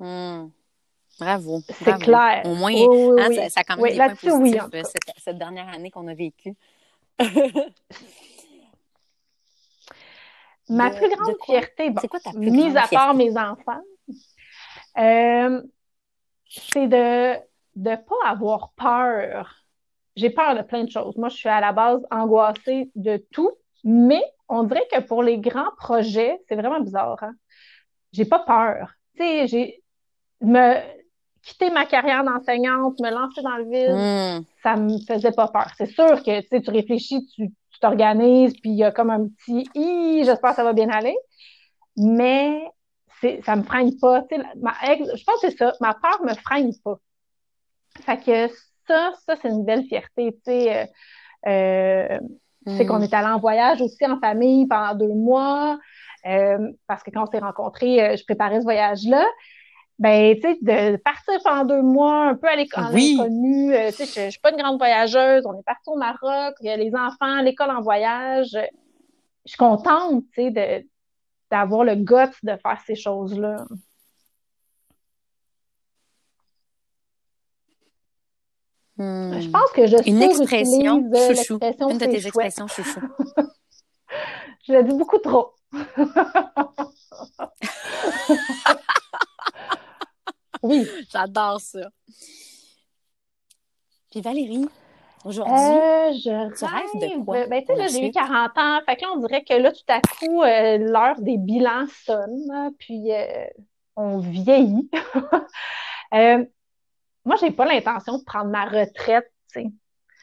là. 0.00 0.48
Bravo. 1.20 1.62
C'est 1.68 1.98
clair. 1.98 2.42
Au 2.46 2.54
moins, 2.54 2.72
Oui, 2.72 2.86
oui, 2.88 3.20
hein, 3.20 3.26
oui. 3.28 3.36
ça, 3.36 3.50
ça 3.50 3.60
a 3.60 3.64
quand 3.64 3.76
même 3.76 3.90
des 3.92 3.98
points 3.98 4.14
positifs 4.14 4.62
en 4.62 4.66
euh, 4.66 4.70
cas. 4.70 4.84
cette, 4.84 5.12
cette 5.18 5.38
dernière 5.38 5.68
année 5.68 5.90
qu'on 5.90 6.06
a 6.08 6.14
vécue. 6.14 6.54
Ma 10.70 10.90
De- 10.90 10.96
plus 10.96 11.08
de 11.08 11.14
grande 11.16 11.36
fierté, 11.46 11.90
bon, 11.90 12.00
quoi 12.08 12.20
ta 12.20 12.30
plus 12.32 12.50
mis 12.50 12.60
grande 12.60 12.76
à 12.76 12.80
part 12.88 13.14
fierté? 13.14 13.16
mes 13.16 13.38
enfants, 13.38 13.80
euh, 14.98 15.62
c'est 16.48 16.88
de 16.88 17.34
ne 17.76 17.96
pas 17.96 18.26
avoir 18.26 18.72
peur. 18.72 19.54
J'ai 20.16 20.30
peur 20.30 20.54
de 20.56 20.62
plein 20.62 20.84
de 20.84 20.90
choses. 20.90 21.16
Moi, 21.16 21.28
je 21.30 21.36
suis 21.36 21.48
à 21.48 21.60
la 21.60 21.72
base 21.72 22.00
angoissée 22.10 22.90
de 22.96 23.16
tout, 23.32 23.52
mais 23.84 24.22
on 24.48 24.64
dirait 24.64 24.86
que 24.92 25.00
pour 25.00 25.22
les 25.22 25.38
grands 25.38 25.70
projets, 25.78 26.38
c'est 26.48 26.56
vraiment 26.56 26.80
bizarre. 26.80 27.22
Hein? 27.22 27.32
J'ai 28.12 28.24
pas 28.24 28.40
peur. 28.40 28.92
Tu 29.16 29.22
sais, 29.22 29.46
j'ai 29.46 29.82
me 30.40 30.76
quitter 31.48 31.70
ma 31.70 31.86
carrière 31.86 32.24
d'enseignante, 32.24 32.98
me 33.00 33.10
lancer 33.10 33.42
dans 33.42 33.56
le 33.56 33.64
vide, 33.64 34.40
Hmm. 34.40 34.44
ça 34.62 34.76
me 34.76 34.98
faisait 35.06 35.32
pas 35.32 35.48
peur. 35.48 35.70
C'est 35.76 35.86
sûr 35.90 36.22
que 36.22 36.58
tu 36.58 36.70
réfléchis, 36.70 37.26
tu 37.34 37.48
t'organises, 37.80 38.52
puis 38.60 38.70
il 38.70 38.76
y 38.76 38.84
a 38.84 38.90
comme 38.92 39.10
un 39.10 39.28
petit 39.28 39.68
i, 39.74 40.22
j'espère 40.24 40.50
que 40.50 40.56
ça 40.56 40.64
va 40.64 40.72
bien 40.72 40.88
aller. 40.90 41.16
Mais 41.96 42.60
ça 43.44 43.56
me 43.56 43.62
freine 43.62 43.96
pas. 43.98 44.24
Ma, 44.60 44.72
je 44.82 45.24
pense 45.24 45.40
que 45.40 45.50
c'est 45.50 45.56
ça. 45.56 45.72
Ma 45.80 45.94
peur 45.94 46.22
me 46.24 46.34
freine 46.34 46.72
pas. 46.84 46.96
Fait 48.02 48.16
que 48.18 48.54
ça, 48.86 49.12
ça, 49.26 49.36
c'est 49.40 49.48
une 49.48 49.64
belle 49.64 49.84
fierté. 49.84 50.32
Tu 50.32 50.38
sais, 50.44 50.76
euh, 50.76 50.86
euh, 51.48 52.18
c'est 52.66 52.84
qu'on 52.86 52.98
Hmm. 53.00 53.04
est 53.04 53.14
allé 53.14 53.28
en 53.28 53.38
voyage 53.38 53.80
aussi 53.80 54.04
en 54.06 54.18
famille 54.20 54.66
pendant 54.66 54.94
deux 54.94 55.14
mois. 55.14 55.78
euh, 56.26 56.58
parce 56.88 57.02
que 57.04 57.10
quand 57.12 57.22
on 57.22 57.30
s'est 57.30 57.38
rencontrés, 57.38 58.02
euh, 58.02 58.16
je 58.16 58.24
préparais 58.24 58.58
ce 58.58 58.64
voyage-là. 58.64 59.24
Ben, 59.98 60.34
tu 60.36 60.42
sais, 60.42 60.58
de 60.62 60.96
partir 60.98 61.34
pendant 61.42 61.64
deux 61.64 61.82
mois, 61.82 62.28
un 62.28 62.34
peu 62.36 62.46
à 62.48 62.54
l'école, 62.54 62.84
en 62.84 62.92
Oui. 62.92 63.18
euh, 63.20 63.90
tu 63.90 63.96
sais, 63.96 64.06
je, 64.06 64.20
je 64.26 64.30
suis 64.30 64.40
pas 64.40 64.50
une 64.52 64.56
grande 64.56 64.78
voyageuse. 64.78 65.44
On 65.44 65.58
est 65.58 65.64
parti 65.64 65.90
au 65.90 65.96
Maroc, 65.96 66.54
il 66.60 66.66
y 66.66 66.70
a 66.70 66.76
les 66.76 66.94
enfants, 66.94 67.40
l'école 67.42 67.70
en 67.70 67.80
voyage. 67.80 68.50
Je 69.44 69.50
suis 69.50 69.56
contente, 69.56 70.22
tu 70.32 70.42
sais, 70.42 70.50
de, 70.50 70.86
d'avoir 71.50 71.82
le 71.82 71.96
guts 71.96 72.38
de 72.44 72.56
faire 72.56 72.80
ces 72.86 72.94
choses-là. 72.94 73.64
Hmm. 78.98 79.40
Je 79.40 79.48
pense 79.50 79.70
que 79.72 79.86
je 79.86 79.96
Une 80.06 80.22
expression 80.22 81.02
chouchou. 81.12 81.58
Une 81.88 81.98
de 81.98 82.06
tes 82.06 82.26
expressions 82.26 82.68
chouchou. 82.68 83.00
Je 84.66 84.72
l'ai 84.74 84.84
dit 84.84 84.94
beaucoup 84.94 85.18
trop. 85.18 85.54
oui. 90.62 90.86
J'adore 91.12 91.60
ça. 91.60 91.90
Puis 94.10 94.20
Valérie, 94.20 94.66
aujourd'hui, 95.24 95.54
Euh, 95.54 96.12
je 96.12 96.56
tu 96.56 96.64
rêves 96.64 97.18
de 97.18 97.24
quoi. 97.24 97.46
Ben, 97.46 97.60
tu 97.60 97.66
sais, 97.66 97.78
là, 97.78 97.86
j'ai 97.88 97.98
eu 97.98 98.02
suite? 98.04 98.14
40 98.14 98.50
ans. 98.56 98.80
Fait 98.86 98.96
que 98.96 99.02
là, 99.02 99.08
on 99.14 99.20
dirait 99.20 99.44
que 99.44 99.54
là, 99.54 99.72
tout 99.72 99.82
à 99.88 100.00
coup, 100.00 100.42
euh, 100.42 100.78
l'heure 100.78 101.20
des 101.20 101.36
bilans 101.36 101.86
sonne. 102.04 102.72
Puis, 102.78 103.12
euh, 103.12 103.44
on 103.96 104.18
vieillit. 104.18 104.88
Moi, 107.24 107.36
j'ai 107.40 107.50
pas 107.50 107.66
l'intention 107.66 108.18
de 108.18 108.24
prendre 108.24 108.50
ma 108.50 108.64
retraite, 108.64 109.30
tu 109.52 109.60
sais. 109.60 109.66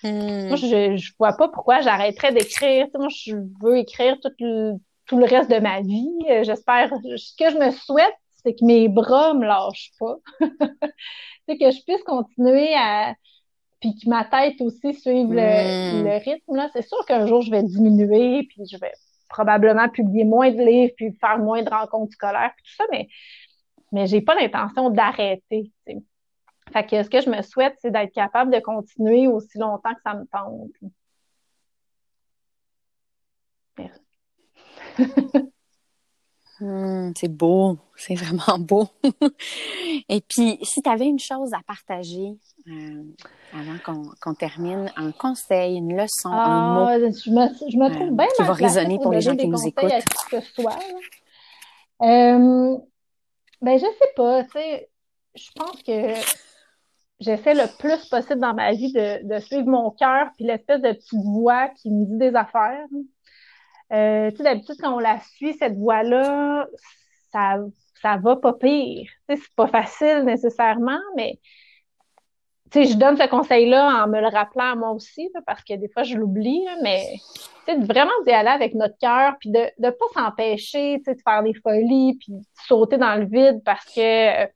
Hmm. 0.03 0.47
Moi, 0.47 0.55
je, 0.55 0.97
je 0.97 1.13
vois 1.19 1.33
pas 1.33 1.49
pourquoi 1.49 1.81
j'arrêterais 1.81 2.31
d'écrire. 2.33 2.87
Moi, 2.95 3.09
je 3.09 3.35
veux 3.61 3.77
écrire 3.77 4.17
tout 4.21 4.31
le, 4.39 4.73
tout 5.05 5.17
le 5.17 5.25
reste 5.25 5.51
de 5.51 5.59
ma 5.59 5.81
vie. 5.81 6.09
J'espère. 6.43 6.89
Ce 7.15 7.35
que 7.37 7.51
je 7.51 7.57
me 7.57 7.69
souhaite, 7.71 8.15
c'est 8.45 8.53
que 8.55 8.63
mes 8.65 8.87
bras 8.87 9.33
me 9.33 9.45
lâchent 9.45 9.91
pas. 9.99 10.17
C'est 11.47 11.57
que 11.57 11.69
je 11.71 11.83
puisse 11.83 12.03
continuer 12.03 12.73
à. 12.75 13.13
Puis 13.81 13.95
que 13.95 14.09
ma 14.09 14.25
tête 14.25 14.59
aussi 14.61 14.93
suive 14.95 15.31
le, 15.31 16.01
Hmm. 16.01 16.03
le 16.05 16.17
rythme. 16.23 16.55
Là. 16.55 16.69
C'est 16.73 16.81
sûr 16.87 17.05
qu'un 17.05 17.27
jour, 17.27 17.41
je 17.41 17.51
vais 17.51 17.61
diminuer, 17.63 18.43
puis 18.49 18.63
je 18.71 18.77
vais 18.77 18.93
probablement 19.29 19.89
publier 19.89 20.23
moins 20.23 20.51
de 20.51 20.63
livres, 20.63 20.93
puis 20.97 21.13
faire 21.19 21.37
moins 21.39 21.61
de 21.63 21.69
rencontres 21.69 22.13
scolaires, 22.13 22.51
puis 22.55 22.65
tout 22.65 22.75
ça, 22.77 22.85
mais, 22.91 23.07
mais 23.91 24.07
j'ai 24.07 24.21
pas 24.21 24.35
l'intention 24.35 24.89
d'arrêter. 24.89 25.71
Fait 26.73 26.85
que 26.85 27.03
ce 27.03 27.09
que 27.09 27.21
je 27.21 27.29
me 27.29 27.41
souhaite, 27.41 27.75
c'est 27.79 27.91
d'être 27.91 28.13
capable 28.13 28.51
de 28.53 28.59
continuer 28.59 29.27
aussi 29.27 29.57
longtemps 29.59 29.93
que 29.93 30.01
ça 30.03 30.13
me 30.15 30.25
tente. 30.25 30.71
Merci. 33.77 34.01
Hmm, 36.61 37.11
c'est 37.17 37.27
beau, 37.27 37.77
c'est 37.97 38.15
vraiment 38.15 38.57
beau. 38.57 38.87
Et 40.09 40.21
puis, 40.21 40.57
si 40.61 40.81
tu 40.81 40.89
avais 40.89 41.05
une 41.05 41.19
chose 41.19 41.53
à 41.53 41.59
partager 41.67 42.37
euh, 42.69 43.03
avant 43.53 44.13
qu'on 44.21 44.33
termine, 44.33 44.89
un 44.95 45.11
conseil, 45.11 45.75
une 45.75 45.97
leçon, 45.97 46.29
un 46.29 46.73
mot, 46.73 46.85
Ah, 46.87 46.97
je 46.97 47.29
me, 47.29 47.69
je 47.69 47.77
me 47.77 47.93
trouve 47.93 48.07
euh, 48.07 48.11
bien 48.11 48.27
qui 48.35 48.43
va 48.43 48.53
résonner 48.53 48.97
pour 48.99 49.11
les 49.11 49.21
gens 49.21 49.35
qui 49.35 49.47
nous 49.47 49.57
conseils 49.57 49.73
à 49.77 49.97
écoutent. 49.97 50.05
qui 50.29 50.35
que 50.35 50.41
soit. 50.41 50.79
Euh, 52.01 52.77
ben, 53.61 53.77
je 53.77 53.85
sais 53.85 54.11
pas, 54.15 54.43
tu 54.45 54.51
sais, 54.51 54.89
je 55.35 55.49
pense 55.55 55.83
que 55.83 56.13
j'essaie 57.19 57.53
le 57.53 57.67
plus 57.79 58.07
possible 58.07 58.39
dans 58.39 58.53
ma 58.53 58.71
vie 58.71 58.93
de, 58.93 59.27
de 59.27 59.39
suivre 59.39 59.67
mon 59.67 59.91
cœur 59.91 60.27
puis 60.35 60.45
l'espèce 60.45 60.81
de 60.81 60.93
petite 60.93 61.13
voix 61.13 61.69
qui 61.69 61.91
me 61.91 62.05
dit 62.05 62.17
des 62.17 62.35
affaires. 62.35 62.85
Euh, 63.93 64.31
tu 64.31 64.37
sais, 64.37 64.43
d'habitude, 64.43 64.75
quand 64.81 64.95
on 64.95 64.99
la 64.99 65.19
suit, 65.19 65.53
cette 65.53 65.77
voix-là, 65.77 66.67
ça, 67.31 67.57
ça 68.01 68.17
va 68.17 68.35
pas 68.35 68.53
pire. 68.53 69.09
Tu 69.29 69.35
sais, 69.35 69.41
c'est 69.41 69.55
pas 69.55 69.67
facile 69.67 70.23
nécessairement, 70.25 70.99
mais 71.15 71.39
tu 72.71 72.83
sais, 72.83 72.91
je 72.91 72.97
donne 72.97 73.15
ce 73.15 73.27
conseil-là 73.27 74.03
en 74.03 74.07
me 74.07 74.19
le 74.19 74.27
rappelant 74.27 74.71
à 74.71 74.75
moi 74.75 74.91
aussi, 74.91 75.29
parce 75.45 75.63
que 75.63 75.75
des 75.75 75.87
fois, 75.89 76.03
je 76.03 76.17
l'oublie, 76.17 76.65
mais 76.81 77.03
tu 77.67 77.73
sais, 77.73 77.77
vraiment 77.79 78.11
d'y 78.25 78.31
aller 78.31 78.49
avec 78.49 78.73
notre 78.73 78.97
cœur, 78.97 79.35
puis 79.39 79.51
de 79.51 79.61
ne 79.79 79.89
pas 79.91 80.05
s'empêcher, 80.13 80.97
tu 80.97 81.03
sais, 81.05 81.15
de 81.15 81.21
faire 81.21 81.43
des 81.43 81.53
folies, 81.53 82.17
puis 82.19 82.33
de 82.33 82.41
sauter 82.67 82.97
dans 82.97 83.15
le 83.15 83.25
vide, 83.25 83.61
parce 83.63 83.85
que, 83.85 84.45
tu 84.45 84.51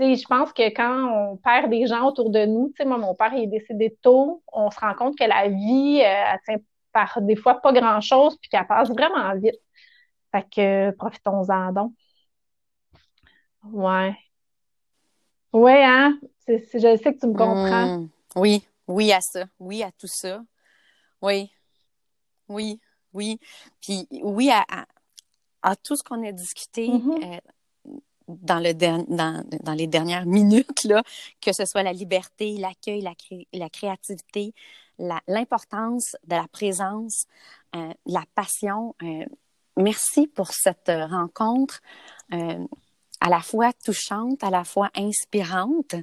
sais, 0.00 0.14
je 0.16 0.26
pense 0.26 0.52
que 0.52 0.62
quand 0.70 1.32
on 1.32 1.36
perd 1.36 1.70
des 1.70 1.86
gens 1.86 2.06
autour 2.08 2.30
de 2.30 2.46
nous, 2.46 2.68
tu 2.68 2.82
sais, 2.82 2.84
moi, 2.88 2.96
mon 2.98 3.14
père, 3.14 3.32
il 3.34 3.44
est 3.44 3.46
décédé 3.46 3.96
tôt, 4.02 4.42
on 4.52 4.70
se 4.70 4.80
rend 4.80 4.94
compte 4.94 5.16
que 5.18 5.24
la 5.24 5.48
vie, 5.48 6.00
euh, 6.00 6.32
elle 6.32 6.40
tient 6.46 6.64
par 6.94 7.20
des 7.20 7.36
fois 7.36 7.60
pas 7.60 7.72
grand-chose, 7.72 8.38
puis 8.40 8.48
qu'elle 8.48 8.66
passe 8.66 8.88
vraiment 8.88 9.34
vite. 9.36 9.60
Fait 10.32 10.46
que, 10.48 10.90
profitons-en 10.92 11.72
donc. 11.72 11.92
Ouais. 13.64 14.16
Ouais, 15.52 15.84
hein? 15.84 16.18
Je 16.46 16.58
sais 16.68 17.14
que 17.14 17.20
tu 17.20 17.26
me 17.26 17.32
comprends. 17.32 17.98
Hmm, 17.98 18.08
oui, 18.36 18.64
oui 18.86 19.12
à 19.12 19.20
ça, 19.20 19.44
oui 19.58 19.82
à 19.82 19.90
tout 19.92 20.06
ça. 20.06 20.42
Oui, 21.20 21.50
oui, 22.48 22.80
oui. 23.12 23.38
Puis 23.80 24.06
oui, 24.22 24.50
à, 24.50 24.64
à, 25.62 25.76
tout 25.76 25.96
ce 25.96 26.02
qu'on 26.02 26.24
a 26.26 26.32
discuté 26.32 26.88
mm-hmm. 26.88 27.34
euh, 27.34 27.96
dans, 28.28 28.60
le 28.60 28.74
dans, 28.74 29.44
dans, 29.62 29.72
les 29.72 29.86
dernières 29.86 30.26
minutes, 30.38 30.84
là, 30.84 31.02
que 31.40 31.52
ce 31.52 31.64
soit 31.64 31.82
la 31.82 31.92
liberté, 31.92 32.56
l'accueil, 32.58 33.00
la, 33.00 33.14
la 33.52 33.70
créativité, 33.70 34.52
l'importance 34.98 36.16
de 36.26 36.36
la 36.36 36.46
présence, 36.50 37.26
euh, 37.74 37.92
la 38.06 38.24
passion. 38.34 38.94
Euh, 39.02 39.24
merci 39.76 40.26
pour 40.26 40.52
cette 40.52 40.90
rencontre 41.10 41.80
euh, 42.32 42.64
à 43.20 43.28
la 43.28 43.40
fois 43.40 43.72
touchante, 43.84 44.42
à 44.44 44.50
la 44.50 44.64
fois 44.64 44.90
inspirante. 44.96 45.94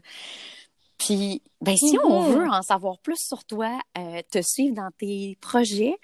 Puis, 0.98 1.42
ben, 1.62 1.76
si 1.76 1.98
on 2.04 2.22
mm-hmm. 2.22 2.32
veut 2.32 2.48
en 2.48 2.62
savoir 2.62 3.00
plus 3.00 3.18
sur 3.18 3.44
toi, 3.44 3.80
euh, 3.98 4.22
te 4.32 4.39
suivre 4.44 4.76
dans 4.76 4.92
tes 5.00 5.36
projets, 5.42 5.96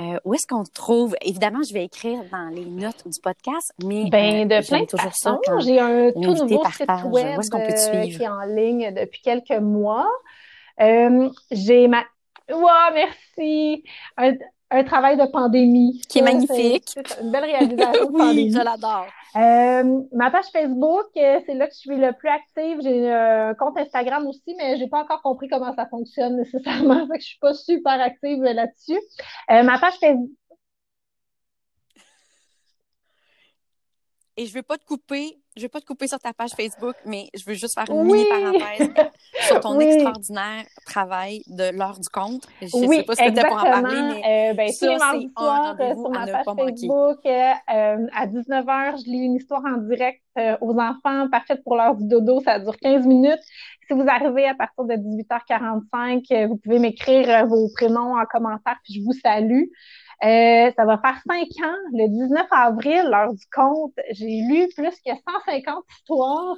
euh, 0.00 0.18
où 0.24 0.34
est-ce 0.34 0.46
qu'on 0.46 0.62
te 0.62 0.72
trouve? 0.72 1.16
Évidemment, 1.22 1.62
je 1.68 1.74
vais 1.74 1.84
écrire 1.84 2.22
dans 2.30 2.50
les 2.50 2.64
notes 2.64 3.02
du 3.06 3.20
podcast, 3.20 3.72
mais 3.84 4.08
ben, 4.10 4.46
de 4.46 4.64
plein 4.64 4.84
de 4.84 4.96
façons. 4.96 5.40
J'ai 5.58 5.80
un 5.80 6.12
tout 6.12 6.34
nouveau 6.34 6.64
site 6.70 6.88
web 7.06 7.40
qui 7.40 8.22
est 8.22 8.28
en 8.28 8.44
ligne 8.44 8.94
depuis 8.94 9.22
quelques 9.22 9.60
mois. 9.60 10.08
J'ai 10.78 11.88
ma... 11.88 12.04
Wow, 12.50 12.92
merci! 12.92 13.82
un 14.70 14.84
travail 14.84 15.16
de 15.16 15.26
pandémie. 15.26 16.00
Qui 16.08 16.18
est 16.18 16.22
magnifique. 16.22 16.84
C'est 16.86 17.20
une 17.20 17.30
belle 17.30 17.44
réalisation 17.44 18.06
de 18.06 18.12
pandémie. 18.18 18.52
je 18.52 18.58
l'adore. 18.58 19.06
Euh, 19.36 20.02
ma 20.12 20.30
page 20.30 20.46
Facebook, 20.52 21.06
euh, 21.16 21.40
c'est 21.46 21.54
là 21.54 21.66
que 21.66 21.74
je 21.74 21.78
suis 21.78 21.96
le 21.96 22.12
plus 22.12 22.28
active. 22.28 22.78
J'ai 22.82 23.10
un 23.10 23.54
compte 23.54 23.78
Instagram 23.78 24.26
aussi, 24.26 24.54
mais 24.56 24.76
j'ai 24.78 24.88
pas 24.88 25.00
encore 25.02 25.22
compris 25.22 25.48
comment 25.48 25.74
ça 25.74 25.86
fonctionne 25.86 26.36
nécessairement. 26.36 27.06
Fait 27.08 27.18
que 27.18 27.22
je 27.22 27.28
suis 27.28 27.38
pas 27.38 27.54
super 27.54 28.00
active 28.00 28.42
là-dessus. 28.42 28.98
Euh, 29.50 29.62
ma 29.62 29.78
page 29.78 29.94
Facebook. 30.00 30.30
Et 34.36 34.46
je 34.46 34.54
veux 34.54 34.62
pas 34.62 34.78
te 34.78 34.84
couper 34.84 35.38
je 35.56 35.62
vais 35.62 35.68
pas 35.68 35.80
te 35.80 35.86
couper 35.86 36.08
sur 36.08 36.18
ta 36.18 36.32
page 36.32 36.50
Facebook, 36.50 36.96
mais 37.06 37.28
je 37.34 37.44
veux 37.44 37.54
juste 37.54 37.74
faire 37.74 37.88
une 37.88 38.04
mini 38.04 38.24
parenthèse 38.28 38.92
sur 39.46 39.60
ton 39.60 39.78
extraordinaire 39.78 40.64
travail 40.84 41.42
de 41.46 41.76
l'heure 41.76 41.98
du 42.00 42.08
compte. 42.08 42.46
Je 42.60 42.68
oui, 42.74 42.96
sais 42.96 43.02
pas 43.04 43.14
si 43.14 43.24
tu 43.24 43.32
pour 43.32 43.56
en 43.56 43.62
parler, 43.62 44.02
mais 44.02 44.50
euh, 44.50 44.54
ben, 44.54 44.68
ça, 44.68 44.96
c'est 44.98 45.28
soir, 45.38 45.76
euh, 45.78 45.94
sur 45.94 46.10
ma 46.10 46.26
page 46.26 46.44
Facebook, 46.56 47.18
euh, 47.26 48.06
à 48.12 48.26
19h, 48.26 49.04
je 49.04 49.10
lis 49.10 49.24
une 49.24 49.36
histoire 49.36 49.62
en 49.64 49.76
direct 49.76 50.22
euh, 50.38 50.56
aux 50.60 50.76
enfants, 50.76 51.28
parfaite 51.30 51.62
pour 51.62 51.76
l'heure 51.76 51.94
du 51.94 52.08
dodo, 52.08 52.40
ça 52.40 52.58
dure 52.58 52.76
15 52.76 53.06
minutes. 53.06 53.40
Si 53.86 53.94
vous 53.94 54.08
arrivez 54.08 54.46
à 54.46 54.54
partir 54.54 54.84
de 54.84 54.94
18h45, 54.94 56.48
vous 56.48 56.56
pouvez 56.56 56.80
m'écrire 56.80 57.46
vos 57.46 57.68
prénoms 57.74 58.16
en 58.16 58.24
commentaire, 58.24 58.78
puis 58.82 58.94
je 58.94 59.04
vous 59.04 59.12
salue. 59.12 59.66
Euh, 60.24 60.72
ça 60.74 60.86
va 60.86 60.96
faire 60.98 61.20
cinq 61.28 61.48
ans, 61.62 61.76
le 61.92 62.08
19 62.08 62.46
avril, 62.50 63.02
l'heure 63.10 63.34
du 63.34 63.44
compte, 63.54 63.92
j'ai 64.12 64.40
lu 64.40 64.68
plus 64.74 64.90
que 65.04 65.10
150 65.10 65.84
histoires. 65.98 66.56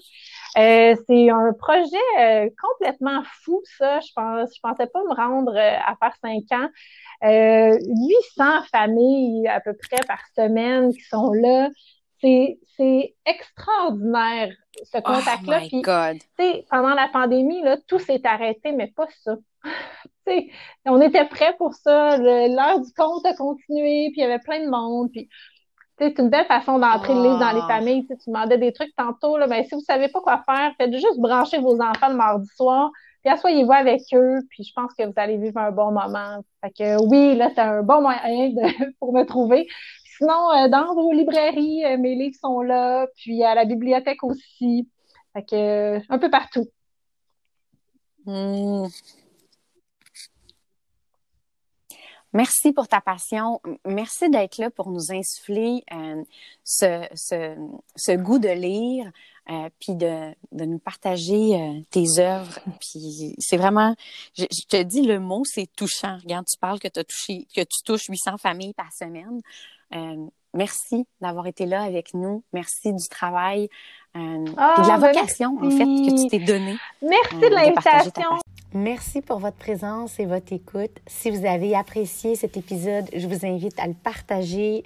Euh, 0.56 0.94
c'est 1.08 1.30
un 1.30 1.52
projet 1.58 1.96
euh, 2.20 2.48
complètement 2.62 3.22
fou, 3.42 3.60
ça. 3.76 3.98
Je 3.98 4.12
pense, 4.14 4.50
je 4.54 4.60
pensais 4.62 4.86
pas 4.86 5.02
me 5.02 5.14
rendre 5.14 5.56
à 5.56 5.96
faire 5.96 6.14
cinq 6.22 6.44
ans. 6.52 6.68
800 7.22 8.44
familles 8.70 9.48
à 9.48 9.60
peu 9.60 9.72
près 9.74 10.00
par 10.06 10.20
semaine 10.36 10.92
qui 10.92 11.02
sont 11.02 11.32
là. 11.32 11.68
C'est, 12.20 12.58
c'est 12.76 13.14
extraordinaire, 13.26 14.54
ce 14.84 14.98
oh 14.98 15.02
contact-là. 15.02 15.60
Oh 15.72 16.62
pendant 16.70 16.94
la 16.94 17.08
pandémie, 17.08 17.62
là, 17.62 17.78
tout 17.88 17.98
s'est 17.98 18.24
arrêté, 18.24 18.70
mais 18.72 18.92
pas 18.94 19.08
ça. 19.24 19.36
On 20.86 21.00
était 21.00 21.24
prêts 21.26 21.54
pour 21.58 21.74
ça. 21.74 22.16
L'heure 22.18 22.80
du 22.80 22.92
compte 22.92 23.24
a 23.26 23.34
continué, 23.34 24.10
puis 24.12 24.20
il 24.20 24.20
y 24.20 24.24
avait 24.24 24.38
plein 24.38 24.64
de 24.64 24.70
monde. 24.70 25.10
Puis, 25.10 25.28
c'est 25.98 26.18
une 26.18 26.28
belle 26.28 26.46
façon 26.46 26.78
d'entrer 26.78 27.14
le 27.14 27.22
livre 27.22 27.38
dans 27.38 27.52
les 27.52 27.62
ah. 27.62 27.68
familles. 27.68 28.06
tu 28.06 28.16
demandais 28.26 28.58
des 28.58 28.72
trucs 28.72 28.94
tantôt. 28.96 29.38
Là, 29.38 29.46
ben, 29.46 29.64
si 29.64 29.74
vous 29.74 29.80
savez 29.80 30.08
pas 30.08 30.20
quoi 30.20 30.42
faire, 30.44 30.72
faites 30.78 30.92
juste 30.92 31.18
brancher 31.18 31.58
vos 31.58 31.80
enfants 31.80 32.08
le 32.08 32.16
mardi 32.16 32.48
soir, 32.54 32.90
puis 33.22 33.32
asseyez-vous 33.32 33.72
avec 33.72 34.02
eux, 34.14 34.40
puis 34.50 34.64
je 34.64 34.72
pense 34.74 34.92
que 34.94 35.04
vous 35.04 35.14
allez 35.16 35.38
vivre 35.38 35.58
un 35.58 35.70
bon 35.70 35.92
moment. 35.92 36.44
Fait 36.62 36.70
que 36.70 37.02
oui, 37.08 37.36
là, 37.36 37.50
c'est 37.54 37.60
un 37.60 37.82
bon 37.82 38.02
moyen 38.02 38.52
pour 39.00 39.14
me 39.14 39.24
trouver. 39.24 39.66
Sinon, 40.18 40.50
euh, 40.52 40.68
dans 40.68 40.94
vos 40.94 41.12
librairies, 41.12 41.84
euh, 41.84 41.98
mes 41.98 42.14
livres 42.14 42.36
sont 42.40 42.62
là, 42.62 43.06
puis 43.16 43.42
à 43.42 43.54
la 43.54 43.64
bibliothèque 43.64 44.22
aussi. 44.22 44.88
Fait 45.32 45.42
que 45.42 45.56
euh, 45.96 46.00
un 46.08 46.18
peu 46.18 46.30
partout. 46.30 46.66
Mmh. 48.26 48.86
Merci 52.36 52.74
pour 52.74 52.86
ta 52.86 53.00
passion. 53.00 53.62
Merci 53.86 54.28
d'être 54.28 54.58
là 54.58 54.70
pour 54.70 54.90
nous 54.90 55.10
insuffler 55.10 55.82
euh, 55.90 56.22
ce, 56.64 57.08
ce, 57.14 57.56
ce, 57.96 58.12
goût 58.12 58.38
de 58.38 58.50
lire, 58.50 59.10
euh, 59.48 59.70
puis 59.80 59.94
de, 59.94 60.34
de, 60.52 60.66
nous 60.66 60.78
partager 60.78 61.54
euh, 61.58 61.80
tes 61.90 62.18
œuvres. 62.18 62.58
Puis 62.80 63.34
c'est 63.38 63.56
vraiment, 63.56 63.96
je, 64.36 64.44
te 64.68 64.82
dis 64.82 65.00
le 65.00 65.18
mot, 65.18 65.44
c'est 65.46 65.66
touchant. 65.74 66.18
Regarde, 66.22 66.44
tu 66.46 66.58
parles 66.58 66.78
que, 66.78 66.88
as 66.88 67.04
touché, 67.04 67.46
que 67.56 67.62
tu 67.62 67.82
touches 67.86 68.06
800 68.06 68.36
familles 68.36 68.74
par 68.74 68.92
semaine. 68.92 69.40
Euh, 69.94 70.26
merci 70.52 71.06
d'avoir 71.22 71.46
été 71.46 71.64
là 71.64 71.84
avec 71.84 72.12
nous. 72.12 72.44
Merci 72.52 72.92
du 72.92 73.08
travail, 73.08 73.70
euh, 74.16 74.44
de 74.44 74.56
la 74.56 74.94
ah, 74.94 74.98
ben 74.98 75.12
vocation, 75.12 75.56
en 75.60 75.70
fait, 75.70 75.84
que 75.84 76.22
tu 76.22 76.28
t'es 76.28 76.38
donné. 76.38 76.76
Merci 77.02 77.36
de 77.36 77.54
l'invitation. 77.54 78.30
Merci 78.72 79.22
pour 79.22 79.38
votre 79.38 79.56
présence 79.56 80.18
et 80.18 80.26
votre 80.26 80.52
écoute. 80.52 80.90
Si 81.06 81.30
vous 81.30 81.46
avez 81.46 81.74
apprécié 81.74 82.34
cet 82.34 82.56
épisode, 82.56 83.06
je 83.14 83.26
vous 83.26 83.46
invite 83.46 83.78
à 83.78 83.86
le 83.86 83.94
partager 83.94 84.84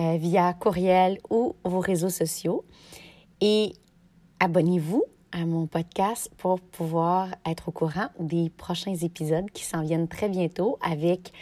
euh, 0.00 0.16
via 0.16 0.52
courriel 0.54 1.18
ou 1.30 1.54
vos 1.64 1.80
réseaux 1.80 2.10
sociaux. 2.10 2.64
Et 3.40 3.72
abonnez-vous 4.40 5.04
à 5.32 5.46
mon 5.46 5.66
podcast 5.66 6.30
pour 6.36 6.60
pouvoir 6.60 7.28
être 7.46 7.68
au 7.68 7.72
courant 7.72 8.08
des 8.18 8.50
prochains 8.50 8.94
épisodes 8.94 9.50
qui 9.52 9.64
s'en 9.64 9.82
viennent 9.82 10.08
très 10.08 10.28
bientôt 10.28 10.78
avec 10.82 11.32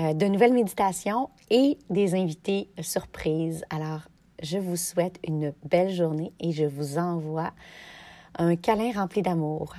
euh, 0.00 0.12
de 0.12 0.26
nouvelles 0.26 0.54
méditations 0.54 1.30
et 1.50 1.78
des 1.90 2.14
invités 2.14 2.68
surprises. 2.80 3.64
Alors, 3.70 4.00
je 4.44 4.58
vous 4.58 4.76
souhaite 4.76 5.18
une 5.26 5.54
belle 5.64 5.90
journée 5.90 6.32
et 6.38 6.52
je 6.52 6.64
vous 6.64 6.98
envoie 6.98 7.52
un 8.36 8.56
câlin 8.56 8.92
rempli 8.92 9.22
d'amour. 9.22 9.72